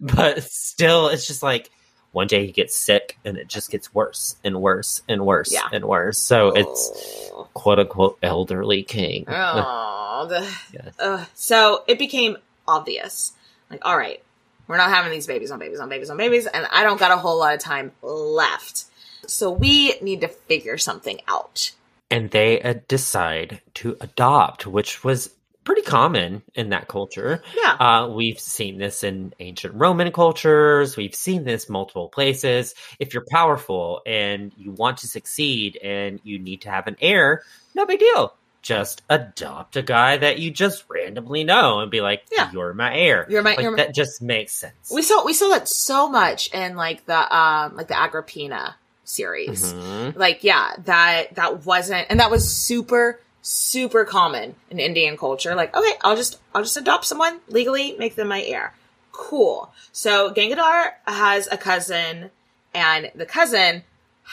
but 0.00 0.42
still 0.44 1.08
it's 1.08 1.26
just 1.26 1.42
like 1.42 1.70
one 2.12 2.26
day 2.26 2.46
he 2.46 2.52
gets 2.52 2.76
sick 2.76 3.18
and 3.24 3.36
it 3.36 3.48
just 3.48 3.70
gets 3.70 3.92
worse 3.94 4.36
and 4.44 4.60
worse 4.60 5.02
and 5.08 5.24
worse 5.26 5.52
Yeah. 5.52 5.68
and 5.72 5.84
worse 5.84 6.16
so 6.18 6.48
it's 6.54 6.90
oh. 7.32 7.48
quote 7.54 7.78
unquote 7.80 8.18
elderly 8.22 8.82
king 8.84 9.24
Oh, 9.28 10.26
the, 10.28 10.40
Yes. 10.72 10.94
Ugh. 11.00 11.26
so 11.34 11.82
it 11.88 11.98
became 11.98 12.36
obvious 12.68 13.32
Like, 13.70 13.80
all 13.84 13.96
right, 13.96 14.22
we're 14.68 14.76
not 14.76 14.90
having 14.90 15.10
these 15.10 15.26
babies 15.26 15.50
on 15.50 15.58
babies 15.58 15.80
on 15.80 15.88
babies 15.88 16.08
on 16.10 16.16
babies, 16.16 16.46
and 16.46 16.66
I 16.70 16.82
don't 16.84 16.98
got 17.00 17.10
a 17.10 17.16
whole 17.16 17.38
lot 17.38 17.54
of 17.54 17.60
time 17.60 17.90
left. 18.02 18.84
So 19.26 19.50
we 19.50 19.94
need 20.00 20.20
to 20.22 20.28
figure 20.28 20.78
something 20.78 21.20
out. 21.28 21.72
And 22.10 22.30
they 22.30 22.60
uh, 22.60 22.74
decide 22.88 23.60
to 23.74 23.96
adopt, 24.00 24.66
which 24.66 25.04
was 25.04 25.30
pretty 25.62 25.82
common 25.82 26.42
in 26.54 26.70
that 26.70 26.88
culture. 26.88 27.42
Yeah. 27.56 27.72
Uh, 27.74 28.08
we've 28.08 28.40
seen 28.40 28.78
this 28.78 29.04
in 29.04 29.32
ancient 29.38 29.74
Roman 29.74 30.10
cultures. 30.10 30.96
We've 30.96 31.14
seen 31.14 31.44
this 31.44 31.68
multiple 31.68 32.08
places. 32.08 32.74
If 32.98 33.14
you're 33.14 33.26
powerful 33.30 34.00
and 34.06 34.50
you 34.56 34.72
want 34.72 34.98
to 34.98 35.06
succeed 35.06 35.76
and 35.76 36.18
you 36.24 36.38
need 36.38 36.62
to 36.62 36.70
have 36.70 36.88
an 36.88 36.96
heir, 37.00 37.42
no 37.74 37.86
big 37.86 38.00
deal. 38.00 38.34
Just 38.62 39.02
adopt 39.08 39.76
a 39.76 39.82
guy 39.82 40.16
that 40.18 40.38
you 40.38 40.50
just 40.50 40.84
randomly 40.88 41.44
know 41.44 41.80
and 41.80 41.90
be 41.90 42.00
like, 42.02 42.24
Yeah. 42.30 42.50
"You're 42.52 42.74
my 42.74 42.94
heir." 42.94 43.26
You're 43.30 43.42
my- 43.42 43.50
Like, 43.52 43.60
you're 43.60 43.70
my- 43.70 43.76
that 43.84 43.94
just 43.94 44.20
makes 44.20 44.52
sense. 44.52 44.90
We 44.92 45.00
saw 45.00 45.24
we 45.24 45.32
saw 45.32 45.48
that 45.50 45.66
so 45.68 46.08
much 46.10 46.52
in 46.52 46.76
like 46.76 47.06
the 47.06 47.34
um 47.36 47.76
like 47.76 47.88
the 47.88 47.98
Agrippina 47.98 48.76
series. 49.10 49.72
Mhm. 49.74 50.16
Like 50.16 50.44
yeah, 50.44 50.72
that 50.84 51.34
that 51.34 51.66
wasn't 51.66 52.06
and 52.10 52.20
that 52.20 52.30
was 52.30 52.50
super 52.50 53.20
super 53.42 54.04
common 54.04 54.54
in 54.70 54.78
Indian 54.78 55.16
culture. 55.16 55.54
Like 55.54 55.76
okay, 55.76 55.92
I'll 56.02 56.16
just 56.16 56.38
I'll 56.54 56.62
just 56.62 56.76
adopt 56.76 57.04
someone 57.04 57.40
legally, 57.48 57.96
make 57.98 58.14
them 58.16 58.28
my 58.28 58.42
heir. 58.42 58.74
Cool. 59.12 59.72
So 59.92 60.32
Gangadhar 60.32 60.92
has 61.06 61.48
a 61.50 61.56
cousin 61.56 62.30
and 62.72 63.10
the 63.14 63.26
cousin 63.26 63.82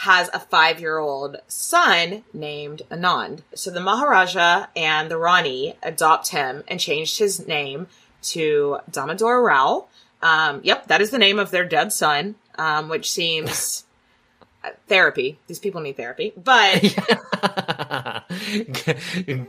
has 0.01 0.29
a 0.31 0.39
five 0.39 0.79
year 0.79 0.99
old 0.99 1.37
son 1.47 2.23
named 2.31 2.83
Anand. 2.91 3.41
So 3.55 3.71
the 3.71 3.79
Maharaja 3.79 4.67
and 4.75 5.09
the 5.09 5.17
Rani 5.17 5.75
adopt 5.81 6.29
him 6.29 6.63
and 6.67 6.79
changed 6.79 7.17
his 7.17 7.47
name 7.47 7.87
to 8.23 8.77
Damodar 8.91 9.41
Rao. 9.41 9.87
Um, 10.21 10.61
yep, 10.63 10.87
that 10.87 11.01
is 11.01 11.09
the 11.09 11.17
name 11.17 11.39
of 11.39 11.49
their 11.51 11.65
dead 11.65 11.91
son, 11.91 12.35
um, 12.57 12.89
which 12.89 13.09
seems 13.09 13.85
therapy. 14.87 15.39
These 15.47 15.59
people 15.59 15.81
need 15.81 15.97
therapy, 15.97 16.33
but 16.35 16.81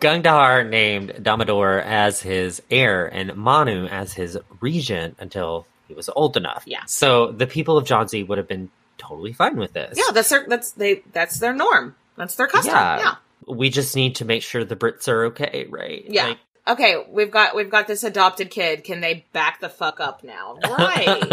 Gangadhar 0.01 0.69
named 0.69 1.23
Damodar 1.23 1.81
as 1.81 2.21
his 2.21 2.63
heir 2.71 3.07
and 3.07 3.35
Manu 3.37 3.87
as 3.87 4.13
his 4.13 4.39
regent 4.61 5.17
until 5.19 5.67
he 5.87 5.95
was 5.95 6.09
old 6.15 6.37
enough. 6.37 6.65
Yeah. 6.67 6.85
So 6.87 7.33
the 7.33 7.47
people 7.47 7.77
of 7.79 7.87
Jhansi 7.87 8.27
would 8.27 8.39
have 8.39 8.49
been 8.49 8.71
totally 8.99 9.33
fine 9.33 9.57
with 9.57 9.73
this. 9.73 9.97
yeah, 9.97 10.13
that's 10.13 10.29
their 10.29 10.45
that's 10.49 10.73
they 10.73 11.03
that's 11.13 11.39
their 11.39 11.55
norm. 11.55 11.97
That's 12.17 12.35
their 12.35 12.47
custom. 12.47 12.75
Yeah. 12.75 12.99
yeah. 12.99 13.15
We 13.47 13.71
just 13.71 13.97
need 13.97 14.17
to 14.17 14.25
make 14.27 14.43
sure 14.43 14.65
the 14.65 14.77
Brits 14.77 15.09
are 15.09 15.27
okay, 15.27 15.67
right? 15.71 16.05
Yeah. 16.07 16.29
Like, 16.29 16.39
okay, 16.69 17.05
we've 17.09 17.31
got 17.31 17.55
we've 17.57 17.71
got 17.71 17.87
this 17.87 18.05
adopted 18.05 18.51
kid. 18.51 18.85
Can 18.85 19.01
they 19.01 19.25
back 19.33 19.61
the 19.61 19.69
fuck 19.69 20.01
up 20.01 20.23
now? 20.23 20.59
Right. 20.63 21.21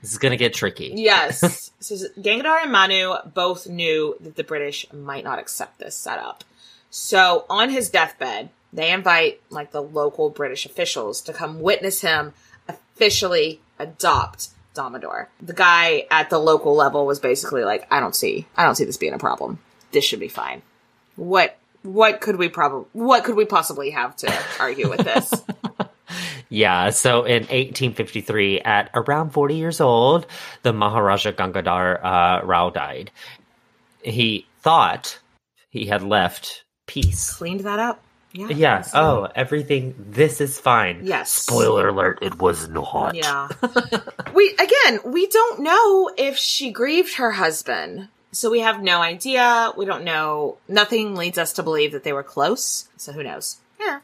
this 0.00 0.12
is 0.12 0.18
gonna 0.18 0.36
get 0.36 0.54
tricky. 0.54 0.92
yes. 0.94 1.72
So 1.80 1.94
Gangadhar 2.18 2.62
and 2.62 2.72
Manu 2.72 3.14
both 3.32 3.68
knew 3.68 4.16
that 4.20 4.34
the 4.34 4.42
British 4.42 4.90
might 4.92 5.22
not 5.22 5.38
accept 5.38 5.78
this 5.78 5.94
setup. 5.94 6.42
So 6.90 7.44
on 7.48 7.70
his 7.70 7.90
deathbed, 7.90 8.48
they 8.72 8.90
invite 8.90 9.40
like 9.50 9.70
the 9.70 9.82
local 9.82 10.30
British 10.30 10.66
officials 10.66 11.20
to 11.22 11.32
come 11.32 11.60
witness 11.60 12.00
him 12.00 12.32
officially 12.66 13.60
adopt 13.78 14.48
Damodar. 14.74 15.28
The 15.40 15.52
guy 15.52 16.06
at 16.10 16.30
the 16.30 16.38
local 16.38 16.74
level 16.74 17.06
was 17.06 17.20
basically 17.20 17.62
like, 17.62 17.86
I 17.90 18.00
don't 18.00 18.16
see 18.16 18.46
I 18.56 18.64
don't 18.64 18.74
see 18.74 18.84
this 18.84 18.96
being 18.96 19.14
a 19.14 19.18
problem. 19.18 19.58
This 19.92 20.04
should 20.04 20.20
be 20.20 20.28
fine. 20.28 20.62
What 21.14 21.56
what 21.86 22.20
could 22.20 22.36
we 22.36 22.48
probably 22.48 22.86
what 22.92 23.24
could 23.24 23.36
we 23.36 23.44
possibly 23.44 23.90
have 23.90 24.16
to 24.16 24.32
argue 24.58 24.88
with 24.88 25.00
this? 25.00 25.32
Yeah, 26.48 26.90
so 26.90 27.24
in 27.24 27.42
1853, 27.42 28.60
at 28.60 28.90
around 28.94 29.30
40 29.30 29.56
years 29.56 29.80
old, 29.80 30.26
the 30.62 30.72
Maharaja 30.72 31.32
Gangadhar 31.32 32.02
uh, 32.02 32.46
Rao 32.46 32.70
died. 32.70 33.10
He 34.02 34.46
thought 34.60 35.18
he 35.70 35.86
had 35.86 36.02
left 36.02 36.64
peace. 36.86 37.34
Cleaned 37.34 37.60
that 37.60 37.80
up. 37.80 38.00
Yeah. 38.32 38.48
Yeah. 38.48 38.84
Oh, 38.94 39.28
everything. 39.34 39.94
This 39.98 40.40
is 40.40 40.60
fine. 40.60 41.00
Yes. 41.04 41.32
Spoiler 41.32 41.88
alert: 41.88 42.18
it 42.20 42.38
was 42.38 42.68
not. 42.68 43.14
Yeah. 43.14 43.48
we 44.34 44.50
again, 44.50 45.00
we 45.06 45.26
don't 45.26 45.60
know 45.60 46.10
if 46.18 46.36
she 46.36 46.70
grieved 46.70 47.14
her 47.14 47.32
husband. 47.32 48.08
So 48.36 48.50
we 48.50 48.60
have 48.60 48.82
no 48.82 49.00
idea. 49.00 49.72
We 49.78 49.86
don't 49.86 50.04
know. 50.04 50.58
Nothing 50.68 51.14
leads 51.16 51.38
us 51.38 51.54
to 51.54 51.62
believe 51.62 51.92
that 51.92 52.04
they 52.04 52.12
were 52.12 52.22
close. 52.22 52.86
So 52.98 53.12
who 53.12 53.22
knows? 53.22 53.56
Yeah. 53.80 54.00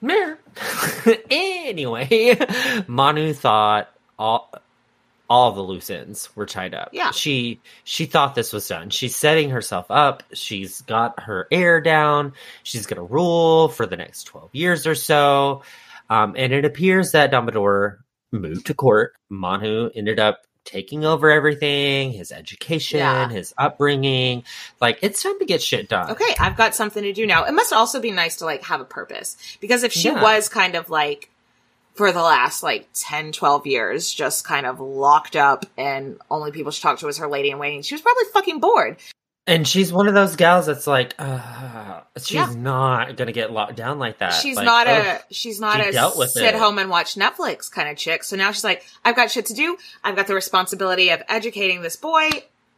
Meh. 0.00 0.34
anyway, 1.30 2.38
Manu 2.88 3.32
thought 3.32 3.88
all 4.18 4.52
all 5.30 5.52
the 5.52 5.60
loose 5.60 5.90
ends 5.90 6.28
were 6.34 6.46
tied 6.46 6.74
up. 6.74 6.90
Yeah. 6.92 7.12
She 7.12 7.60
she 7.84 8.06
thought 8.06 8.34
this 8.34 8.52
was 8.52 8.66
done. 8.66 8.90
She's 8.90 9.14
setting 9.14 9.50
herself 9.50 9.86
up. 9.90 10.24
She's 10.32 10.82
got 10.82 11.20
her 11.20 11.46
air 11.52 11.80
down. 11.80 12.32
She's 12.64 12.86
gonna 12.86 13.04
rule 13.04 13.68
for 13.68 13.86
the 13.86 13.96
next 13.96 14.24
twelve 14.24 14.50
years 14.52 14.88
or 14.88 14.96
so. 14.96 15.62
Um, 16.10 16.34
and 16.36 16.52
it 16.52 16.64
appears 16.64 17.12
that 17.12 17.30
Damodar 17.30 18.00
moved 18.32 18.66
to 18.66 18.74
court. 18.74 19.14
Manu 19.28 19.90
ended 19.94 20.18
up 20.18 20.46
taking 20.66 21.04
over 21.04 21.30
everything, 21.30 22.12
his 22.12 22.30
education, 22.32 22.98
Yeah. 22.98 23.28
his 23.30 23.54
upbringing. 23.56 24.44
Like 24.80 24.98
it's 25.00 25.22
time 25.22 25.38
to 25.38 25.46
get 25.46 25.62
shit 25.62 25.88
done. 25.88 26.10
Okay, 26.10 26.34
I've 26.38 26.56
got 26.56 26.74
something 26.74 27.02
to 27.02 27.12
do 27.12 27.26
now. 27.26 27.44
It 27.44 27.52
must 27.52 27.72
also 27.72 28.00
be 28.00 28.10
nice 28.10 28.36
to 28.36 28.44
like 28.44 28.62
have 28.64 28.80
a 28.80 28.84
purpose 28.84 29.36
because 29.60 29.82
if 29.82 29.92
she 29.92 30.08
Yeah. 30.08 30.22
was 30.22 30.48
kind 30.50 30.74
of 30.74 30.90
like 30.90 31.30
for 31.94 32.12
the 32.12 32.20
last 32.20 32.62
like 32.62 32.88
10, 32.92 33.32
12 33.32 33.66
years, 33.66 34.12
just 34.12 34.44
kind 34.44 34.66
of 34.66 34.80
locked 34.80 35.34
up 35.36 35.64
and 35.78 36.20
only 36.30 36.50
people 36.50 36.70
she 36.70 36.82
talked 36.82 37.00
to 37.00 37.06
was 37.06 37.16
her 37.18 37.28
lady 37.28 37.50
in 37.50 37.58
waiting, 37.58 37.80
she 37.80 37.94
was 37.94 38.02
probably 38.02 38.24
fucking 38.34 38.60
bored. 38.60 38.98
And 39.46 39.66
she's 39.66 39.92
one 39.92 40.08
of 40.08 40.14
those 40.14 40.34
gals 40.34 40.66
that's 40.66 40.86
like, 40.88 41.14
uh, 41.18 42.00
she's 42.16 42.32
Yeah. 42.32 42.52
not 42.56 43.16
gonna 43.16 43.30
get 43.32 43.52
locked 43.52 43.76
down 43.76 43.98
like 44.00 44.18
that. 44.18 44.30
she's 44.34 44.56
Like, 44.56 44.64
not 44.64 44.86
ugh. 44.88 45.20
a 45.30 45.34
she's 45.34 45.60
not 45.60 45.80
she 45.80 45.88
a 45.88 45.92
dealt 45.92 46.18
with 46.18 46.30
sit 46.30 46.42
it. 46.42 46.54
home 46.56 46.78
and 46.78 46.90
watch 46.90 47.14
Netflix 47.14 47.70
kind 47.70 47.88
of 47.88 47.96
chick. 47.96 48.24
So 48.24 48.34
now 48.36 48.50
she's 48.50 48.64
like, 48.64 48.84
I've 49.04 49.14
got 49.14 49.30
shit 49.30 49.46
to 49.46 49.54
do. 49.54 49.78
I've 50.02 50.16
got 50.16 50.26
the 50.26 50.34
responsibility 50.34 51.10
of 51.10 51.22
educating 51.28 51.82
this 51.82 51.94
boy. 51.96 52.28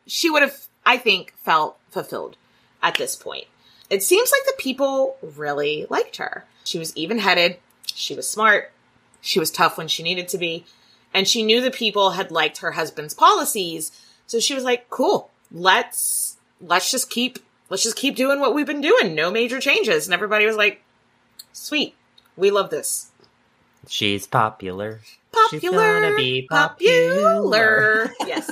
She 0.06 0.28
would 0.28 0.42
have, 0.42 0.56
I 0.84 0.98
think, 0.98 1.32
felt 1.42 1.78
fulfilled 1.90 2.36
at 2.82 2.96
this 2.96 3.16
point. 3.16 3.46
It 3.88 4.02
seems 4.02 4.30
like 4.30 4.44
the 4.44 4.62
people 4.62 5.16
really 5.22 5.86
liked 5.88 6.16
her. 6.18 6.44
She 6.64 6.78
was 6.78 6.94
even 6.96 7.18
headed. 7.18 7.56
She 7.94 8.14
was 8.14 8.28
smart. 8.30 8.72
She 9.22 9.40
was 9.40 9.50
tough 9.50 9.78
when 9.78 9.88
she 9.88 10.02
needed 10.02 10.28
to 10.28 10.38
be. 10.38 10.66
And 11.14 11.26
she 11.26 11.42
knew 11.42 11.62
the 11.62 11.70
people 11.70 12.10
had 12.10 12.30
liked 12.30 12.58
her 12.58 12.72
husband's 12.72 13.14
policies. 13.14 13.90
So 14.26 14.38
she 14.40 14.54
was 14.54 14.64
like, 14.64 14.90
cool, 14.90 15.30
let's, 15.50 16.36
let's 16.60 16.90
just 16.90 17.10
keep, 17.10 17.38
let's 17.70 17.82
just 17.82 17.96
keep 17.96 18.16
doing 18.16 18.40
what 18.40 18.54
we've 18.54 18.66
been 18.66 18.80
doing. 18.80 19.14
No 19.14 19.30
major 19.30 19.60
changes. 19.60 20.06
And 20.06 20.14
everybody 20.14 20.46
was 20.46 20.56
like, 20.56 20.82
sweet. 21.52 21.94
We 22.36 22.50
love 22.50 22.70
this. 22.70 23.10
She's 23.88 24.26
popular. 24.26 25.00
Popular. 25.32 25.50
She's 25.50 25.60
Popular. 25.70 26.00
gonna 26.00 26.16
be 26.16 26.46
popular. 26.48 28.12
Yes. 28.26 28.50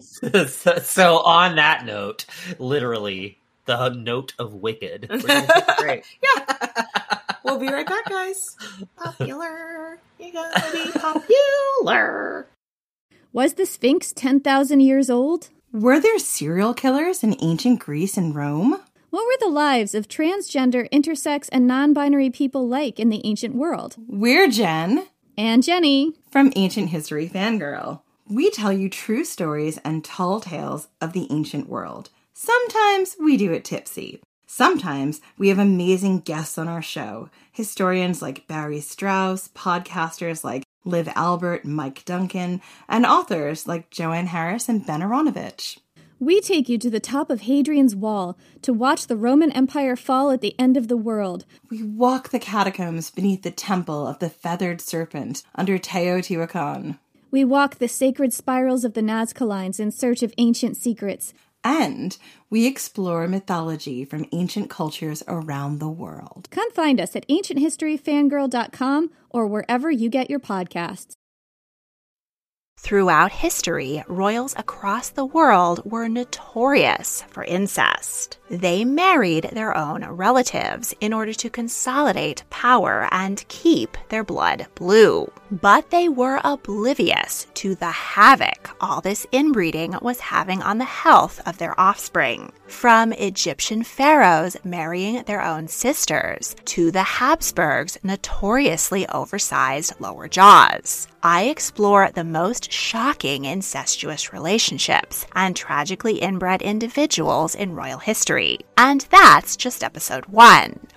so, 0.54 0.78
so 0.78 1.18
on 1.18 1.56
that 1.56 1.84
note, 1.84 2.24
literally 2.58 3.38
the 3.66 3.90
note 3.90 4.34
of 4.38 4.54
Wicked. 4.54 5.08
We're 5.10 5.18
gonna 5.18 5.46
take 5.46 5.68
a 5.68 5.74
break. 5.78 6.04
we'll 7.44 7.58
be 7.58 7.68
right 7.68 7.86
back, 7.86 8.04
guys. 8.08 8.56
Popular. 8.96 9.98
You're 10.18 10.32
gonna 10.32 10.72
be 10.72 10.90
popular. 10.92 12.46
Was 13.32 13.54
the 13.54 13.66
Sphinx 13.66 14.12
10,000 14.12 14.80
years 14.80 15.10
old? 15.10 15.50
Were 15.72 16.00
there 16.00 16.18
serial 16.18 16.74
killers 16.74 17.22
in 17.22 17.36
ancient 17.40 17.80
Greece 17.80 18.16
and 18.16 18.34
Rome? 18.34 18.80
What 19.10 19.26
were 19.26 19.36
the 19.40 19.52
lives 19.52 19.94
of 19.94 20.08
transgender, 20.08 20.88
intersex, 20.90 21.48
and 21.52 21.66
non 21.66 21.92
binary 21.92 22.30
people 22.30 22.68
like 22.68 22.98
in 23.00 23.08
the 23.08 23.20
ancient 23.24 23.54
world? 23.54 23.96
We're 24.06 24.48
Jen 24.48 25.06
And 25.36 25.62
Jenny. 25.62 26.12
from 26.30 26.52
Ancient 26.56 26.90
History 26.90 27.28
Fangirl. 27.28 28.00
We 28.28 28.50
tell 28.50 28.72
you 28.72 28.88
true 28.88 29.24
stories 29.24 29.78
and 29.84 30.04
tall 30.04 30.40
tales 30.40 30.88
of 31.00 31.12
the 31.12 31.26
ancient 31.30 31.68
world. 31.68 32.10
Sometimes 32.32 33.16
we 33.22 33.36
do 33.36 33.52
it 33.52 33.64
tipsy. 33.64 34.20
Sometimes 34.46 35.20
we 35.38 35.48
have 35.48 35.58
amazing 35.58 36.20
guests 36.20 36.56
on 36.58 36.68
our 36.68 36.82
show 36.82 37.28
historians 37.52 38.20
like 38.22 38.46
Barry 38.46 38.80
Strauss, 38.80 39.48
podcasters 39.48 40.44
like 40.44 40.62
Liv 40.86 41.10
Albert, 41.14 41.64
Mike 41.64 42.04
Duncan, 42.04 42.62
and 42.88 43.04
authors 43.04 43.66
like 43.66 43.90
Joanne 43.90 44.28
Harris 44.28 44.68
and 44.68 44.86
Ben 44.86 45.00
Aaronovitch. 45.00 45.78
We 46.18 46.40
take 46.40 46.70
you 46.70 46.78
to 46.78 46.88
the 46.88 47.00
top 47.00 47.28
of 47.28 47.42
Hadrian's 47.42 47.94
Wall 47.94 48.38
to 48.62 48.72
watch 48.72 49.06
the 49.06 49.18
Roman 49.18 49.52
Empire 49.52 49.96
fall 49.96 50.30
at 50.30 50.40
the 50.40 50.58
end 50.58 50.78
of 50.78 50.88
the 50.88 50.96
world. 50.96 51.44
We 51.68 51.82
walk 51.82 52.30
the 52.30 52.38
catacombs 52.38 53.10
beneath 53.10 53.42
the 53.42 53.50
temple 53.50 54.06
of 54.06 54.18
the 54.18 54.30
feathered 54.30 54.80
serpent 54.80 55.42
under 55.54 55.78
Teotihuacan. 55.78 56.98
We 57.30 57.44
walk 57.44 57.74
the 57.74 57.88
sacred 57.88 58.32
spirals 58.32 58.82
of 58.82 58.94
the 58.94 59.02
Nazca 59.02 59.46
lines 59.46 59.78
in 59.78 59.90
search 59.90 60.22
of 60.22 60.32
ancient 60.38 60.78
secrets. 60.78 61.34
And 61.66 62.16
we 62.48 62.64
explore 62.64 63.26
mythology 63.26 64.04
from 64.04 64.24
ancient 64.30 64.70
cultures 64.70 65.24
around 65.26 65.80
the 65.80 65.88
world. 65.88 66.46
Come 66.52 66.70
find 66.70 67.00
us 67.00 67.16
at 67.16 67.26
ancienthistoryfangirl.com 67.28 69.10
or 69.30 69.48
wherever 69.48 69.90
you 69.90 70.08
get 70.08 70.30
your 70.30 70.38
podcasts. 70.38 71.14
Throughout 72.78 73.32
history, 73.32 74.04
royals 74.06 74.54
across 74.56 75.08
the 75.08 75.24
world 75.24 75.80
were 75.90 76.08
notorious 76.08 77.22
for 77.22 77.42
incest. 77.42 78.38
They 78.48 78.84
married 78.84 79.50
their 79.52 79.76
own 79.76 80.04
relatives 80.04 80.94
in 81.00 81.12
order 81.12 81.32
to 81.32 81.50
consolidate 81.50 82.44
power 82.50 83.08
and 83.10 83.48
keep 83.48 83.96
their 84.10 84.22
blood 84.22 84.66
blue. 84.76 85.32
But 85.50 85.90
they 85.90 86.08
were 86.08 86.40
oblivious 86.42 87.46
to 87.54 87.74
the 87.74 87.90
havoc 87.90 88.70
all 88.80 89.00
this 89.00 89.26
inbreeding 89.32 89.96
was 90.02 90.20
having 90.20 90.62
on 90.62 90.78
the 90.78 90.84
health 90.84 91.40
of 91.46 91.58
their 91.58 91.78
offspring. 91.80 92.52
From 92.66 93.12
Egyptian 93.12 93.84
pharaohs 93.84 94.56
marrying 94.64 95.22
their 95.24 95.42
own 95.42 95.68
sisters 95.68 96.56
to 96.66 96.90
the 96.90 97.02
Habsburgs' 97.02 97.98
notoriously 98.02 99.08
oversized 99.08 99.94
lower 100.00 100.28
jaws. 100.28 101.06
I 101.22 101.44
explore 101.44 102.10
the 102.10 102.24
most 102.24 102.72
shocking 102.72 103.44
incestuous 103.44 104.32
relationships 104.32 105.26
and 105.34 105.56
tragically 105.56 106.18
inbred 106.18 106.62
individuals 106.62 107.54
in 107.54 107.74
royal 107.74 107.98
history. 107.98 108.58
And 108.76 109.02
that's 109.10 109.56
just 109.56 109.82
episode 109.82 110.26
one. 110.26 110.80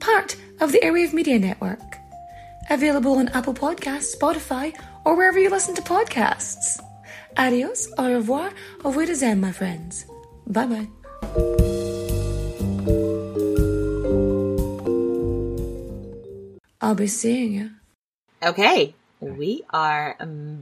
Part 0.00 0.36
of 0.60 0.72
the 0.72 0.80
Airwave 0.80 1.12
Media 1.12 1.38
Network. 1.38 1.96
Available 2.70 3.18
on 3.18 3.28
Apple 3.28 3.54
Podcasts, 3.54 4.16
Spotify, 4.16 4.74
or 5.04 5.16
wherever 5.16 5.38
you 5.38 5.50
listen 5.50 5.74
to 5.74 5.82
podcasts. 5.82 6.80
Adios, 7.36 7.88
au 7.98 8.12
revoir, 8.12 8.50
au 8.84 8.90
revoir, 8.90 9.36
my 9.36 9.52
friends. 9.52 10.06
Bye 10.46 10.66
bye. 10.66 10.88
I'll 16.80 16.94
be 16.94 17.06
seeing 17.06 17.52
you. 17.52 17.70
Okay, 18.42 18.94
we 19.20 19.62
are 19.70 20.16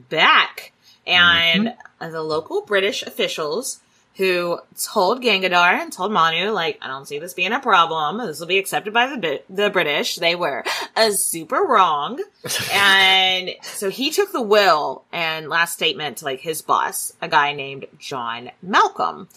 back. 0.08 0.72
And 1.06 1.68
mm-hmm. 1.68 2.12
the 2.12 2.22
local 2.22 2.62
British 2.62 3.02
officials 3.02 3.80
who 4.16 4.58
told 4.82 5.22
Gangadhar 5.22 5.80
and 5.80 5.92
told 5.92 6.10
Manu, 6.10 6.50
like, 6.50 6.78
I 6.80 6.86
don't 6.86 7.06
see 7.06 7.18
this 7.18 7.34
being 7.34 7.52
a 7.52 7.60
problem. 7.60 8.26
This 8.26 8.40
will 8.40 8.46
be 8.46 8.58
accepted 8.58 8.94
by 8.94 9.08
the 9.08 9.42
the 9.50 9.68
British. 9.68 10.16
They 10.16 10.34
were 10.34 10.64
uh, 10.96 11.10
super 11.10 11.60
wrong. 11.62 12.22
and 12.72 13.50
so 13.62 13.90
he 13.90 14.10
took 14.10 14.32
the 14.32 14.42
will 14.42 15.04
and 15.12 15.48
last 15.48 15.74
statement 15.74 16.18
to 16.18 16.24
like 16.24 16.40
his 16.40 16.62
boss, 16.62 17.12
a 17.20 17.28
guy 17.28 17.52
named 17.52 17.86
John 17.98 18.50
Malcolm. 18.62 19.28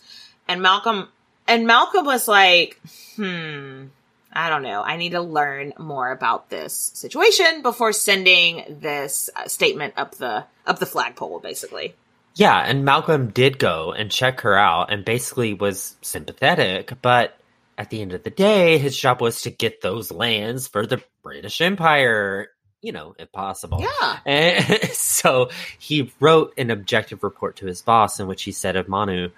And 0.48 0.62
Malcolm, 0.62 1.10
and 1.48 1.68
Malcolm 1.68 2.06
was 2.06 2.28
like, 2.28 2.80
hmm, 3.18 3.86
I 4.32 4.50
don't 4.50 4.64
know. 4.64 4.82
I 4.82 4.96
need 4.96 5.12
to 5.12 5.22
learn 5.22 5.74
more 5.78 6.12
about 6.12 6.50
this 6.50 6.74
situation 6.74 7.62
before 7.62 7.92
sending 7.92 8.78
this 8.80 9.30
uh, 9.36 9.48
statement 9.48 9.96
up 9.98 10.16
the, 10.16 10.46
up 10.66 10.80
the 10.80 10.86
flagpole, 10.86 11.40
basically. 11.40 11.96
Yeah, 12.40 12.58
and 12.58 12.86
Malcolm 12.86 13.32
did 13.32 13.60
go 13.60 13.92
and 13.92 14.10
check 14.10 14.42
her 14.42 14.58
out 14.58 14.94
and 14.94 15.04
basically 15.04 15.54
was 15.54 15.98
sympathetic, 16.02 16.94
but 17.02 17.38
at 17.78 17.90
the 17.90 18.02
end 18.02 18.14
of 18.14 18.24
the 18.24 18.30
day, 18.30 18.78
his 18.78 18.98
job 18.98 19.20
was 19.20 19.42
to 19.42 19.50
get 19.50 19.82
those 19.82 20.10
lands 20.10 20.66
for 20.66 20.86
the 20.86 21.04
British 21.22 21.60
Empire, 21.60 22.48
you 22.82 22.94
know, 22.94 23.14
if 23.20 23.30
possible. 23.34 23.82
Yeah. 23.82 24.20
And 24.26 24.84
so 24.94 25.50
he 25.80 26.14
wrote 26.22 26.54
an 26.58 26.72
objective 26.72 27.24
report 27.24 27.58
to 27.58 27.66
his 27.66 27.82
boss 27.82 28.22
in 28.22 28.28
which 28.28 28.44
he 28.44 28.54
said 28.54 28.78
of 28.78 28.88
Manu, 28.88 29.32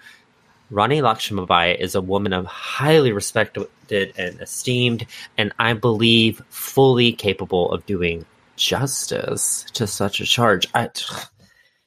Rani 0.70 1.00
Lakshmibai 1.00 1.76
is 1.76 1.96
a 1.96 2.00
woman 2.00 2.32
of 2.32 2.46
highly 2.46 3.10
respected 3.10 3.66
and 3.90 4.40
esteemed, 4.40 5.06
and 5.36 5.52
I 5.58 5.72
believe 5.72 6.40
fully 6.50 7.12
capable 7.14 7.72
of 7.72 7.84
doing 7.84 8.26
justice 8.54 9.66
to 9.72 9.88
such 9.88 10.20
a 10.20 10.24
charge. 10.24 10.68
I, 10.72 10.90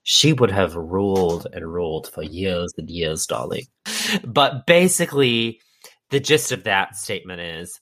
she 0.08 0.34
would 0.34 0.52
have 0.52 0.76
ruled 0.76 1.48
and 1.52 1.66
ruled 1.66 2.08
for 2.08 2.22
years 2.22 2.72
and 2.78 2.88
years, 2.92 3.26
darling. 3.26 3.66
But 4.24 4.68
basically, 4.68 5.62
the 6.12 6.20
gist 6.20 6.52
of 6.52 6.66
that 6.66 6.96
statement 6.96 7.42
is 7.42 7.82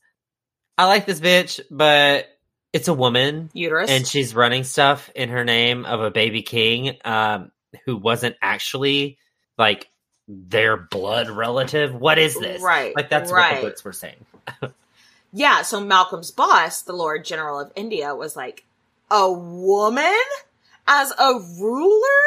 I 0.77 0.85
like 0.85 1.05
this 1.05 1.19
bitch, 1.19 1.59
but 1.69 2.27
it's 2.71 2.87
a 2.87 2.93
woman. 2.93 3.49
Uterus. 3.53 3.89
And 3.89 4.07
she's 4.07 4.33
running 4.33 4.63
stuff 4.63 5.11
in 5.13 5.27
her 5.29 5.43
name 5.43 5.85
of 5.85 5.99
a 5.99 6.11
baby 6.11 6.43
king 6.43 6.95
um, 7.03 7.51
who 7.85 7.97
wasn't 7.97 8.37
actually 8.41 9.17
like 9.57 9.89
their 10.29 10.77
blood 10.77 11.29
relative. 11.29 11.93
What 11.93 12.19
is 12.19 12.39
this? 12.39 12.61
Right, 12.61 12.95
Like, 12.95 13.09
that's 13.09 13.31
what 13.31 13.37
right. 13.37 13.61
the 13.61 13.67
books 13.67 13.83
were 13.83 13.93
saying. 13.93 14.25
Yeah, 15.35 15.63
so 15.63 15.83
Malcolm's 15.83 16.29
boss, 16.29 16.83
the 16.83 16.93
Lord 16.93 17.25
General 17.25 17.59
of 17.59 17.71
India, 17.75 18.13
was 18.13 18.35
like, 18.35 18.65
a 19.09 19.33
woman 19.33 20.13
as 20.87 21.11
a 21.11 21.39
ruler? 21.59 22.23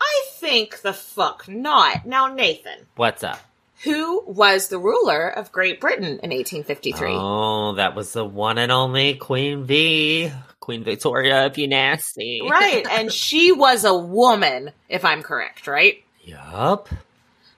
I 0.00 0.24
think 0.32 0.80
the 0.80 0.92
fuck 0.92 1.48
not. 1.48 2.04
Now, 2.06 2.28
Nathan, 2.28 2.86
What's 2.96 3.22
up? 3.22 3.40
who 3.84 4.22
was 4.26 4.68
the 4.68 4.78
ruler 4.78 5.28
of 5.28 5.52
Great 5.52 5.80
Britain 5.80 6.04
in 6.04 6.30
1853? 6.30 7.08
Oh, 7.12 7.74
that 7.74 7.94
was 7.94 8.12
the 8.12 8.24
one 8.24 8.58
and 8.58 8.72
only 8.72 9.14
Queen 9.14 9.64
V. 9.64 10.30
Queen 10.60 10.84
Victoria, 10.84 11.46
if 11.46 11.58
you 11.58 11.66
nasty. 11.66 12.40
Right, 12.48 12.86
and 12.88 13.12
she 13.12 13.50
was 13.52 13.84
a 13.84 13.96
woman, 13.96 14.70
if 14.88 15.04
I'm 15.04 15.22
correct, 15.22 15.66
right? 15.66 16.02
Yup. 16.22 16.88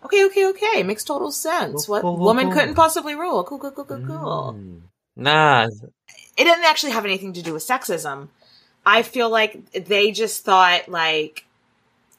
Okay, 0.05 0.25
okay, 0.27 0.47
okay. 0.49 0.83
Makes 0.83 1.05
total 1.05 1.31
sense. 1.31 1.89
What 1.89 2.03
cool, 2.03 2.19
woman 2.19 2.47
cool. 2.47 2.55
couldn't 2.55 2.75
possibly 2.75 3.15
rule? 3.15 3.45
Cool, 3.45 3.59
cool, 3.59 3.71
cool, 3.71 3.85
cool, 3.85 4.07
cool. 4.07 4.57
Mm. 4.59 4.81
Nah. 5.17 5.69
It 6.37 6.45
didn't 6.45 6.65
actually 6.65 6.93
have 6.93 7.05
anything 7.05 7.35
to 7.35 7.43
do 7.43 7.53
with 7.53 7.67
sexism. 7.67 8.29
I 8.87 9.03
feel 9.03 9.31
like 9.31 9.73
they 9.73 10.11
just 10.13 10.45
thought 10.45 10.89
like 10.89 11.45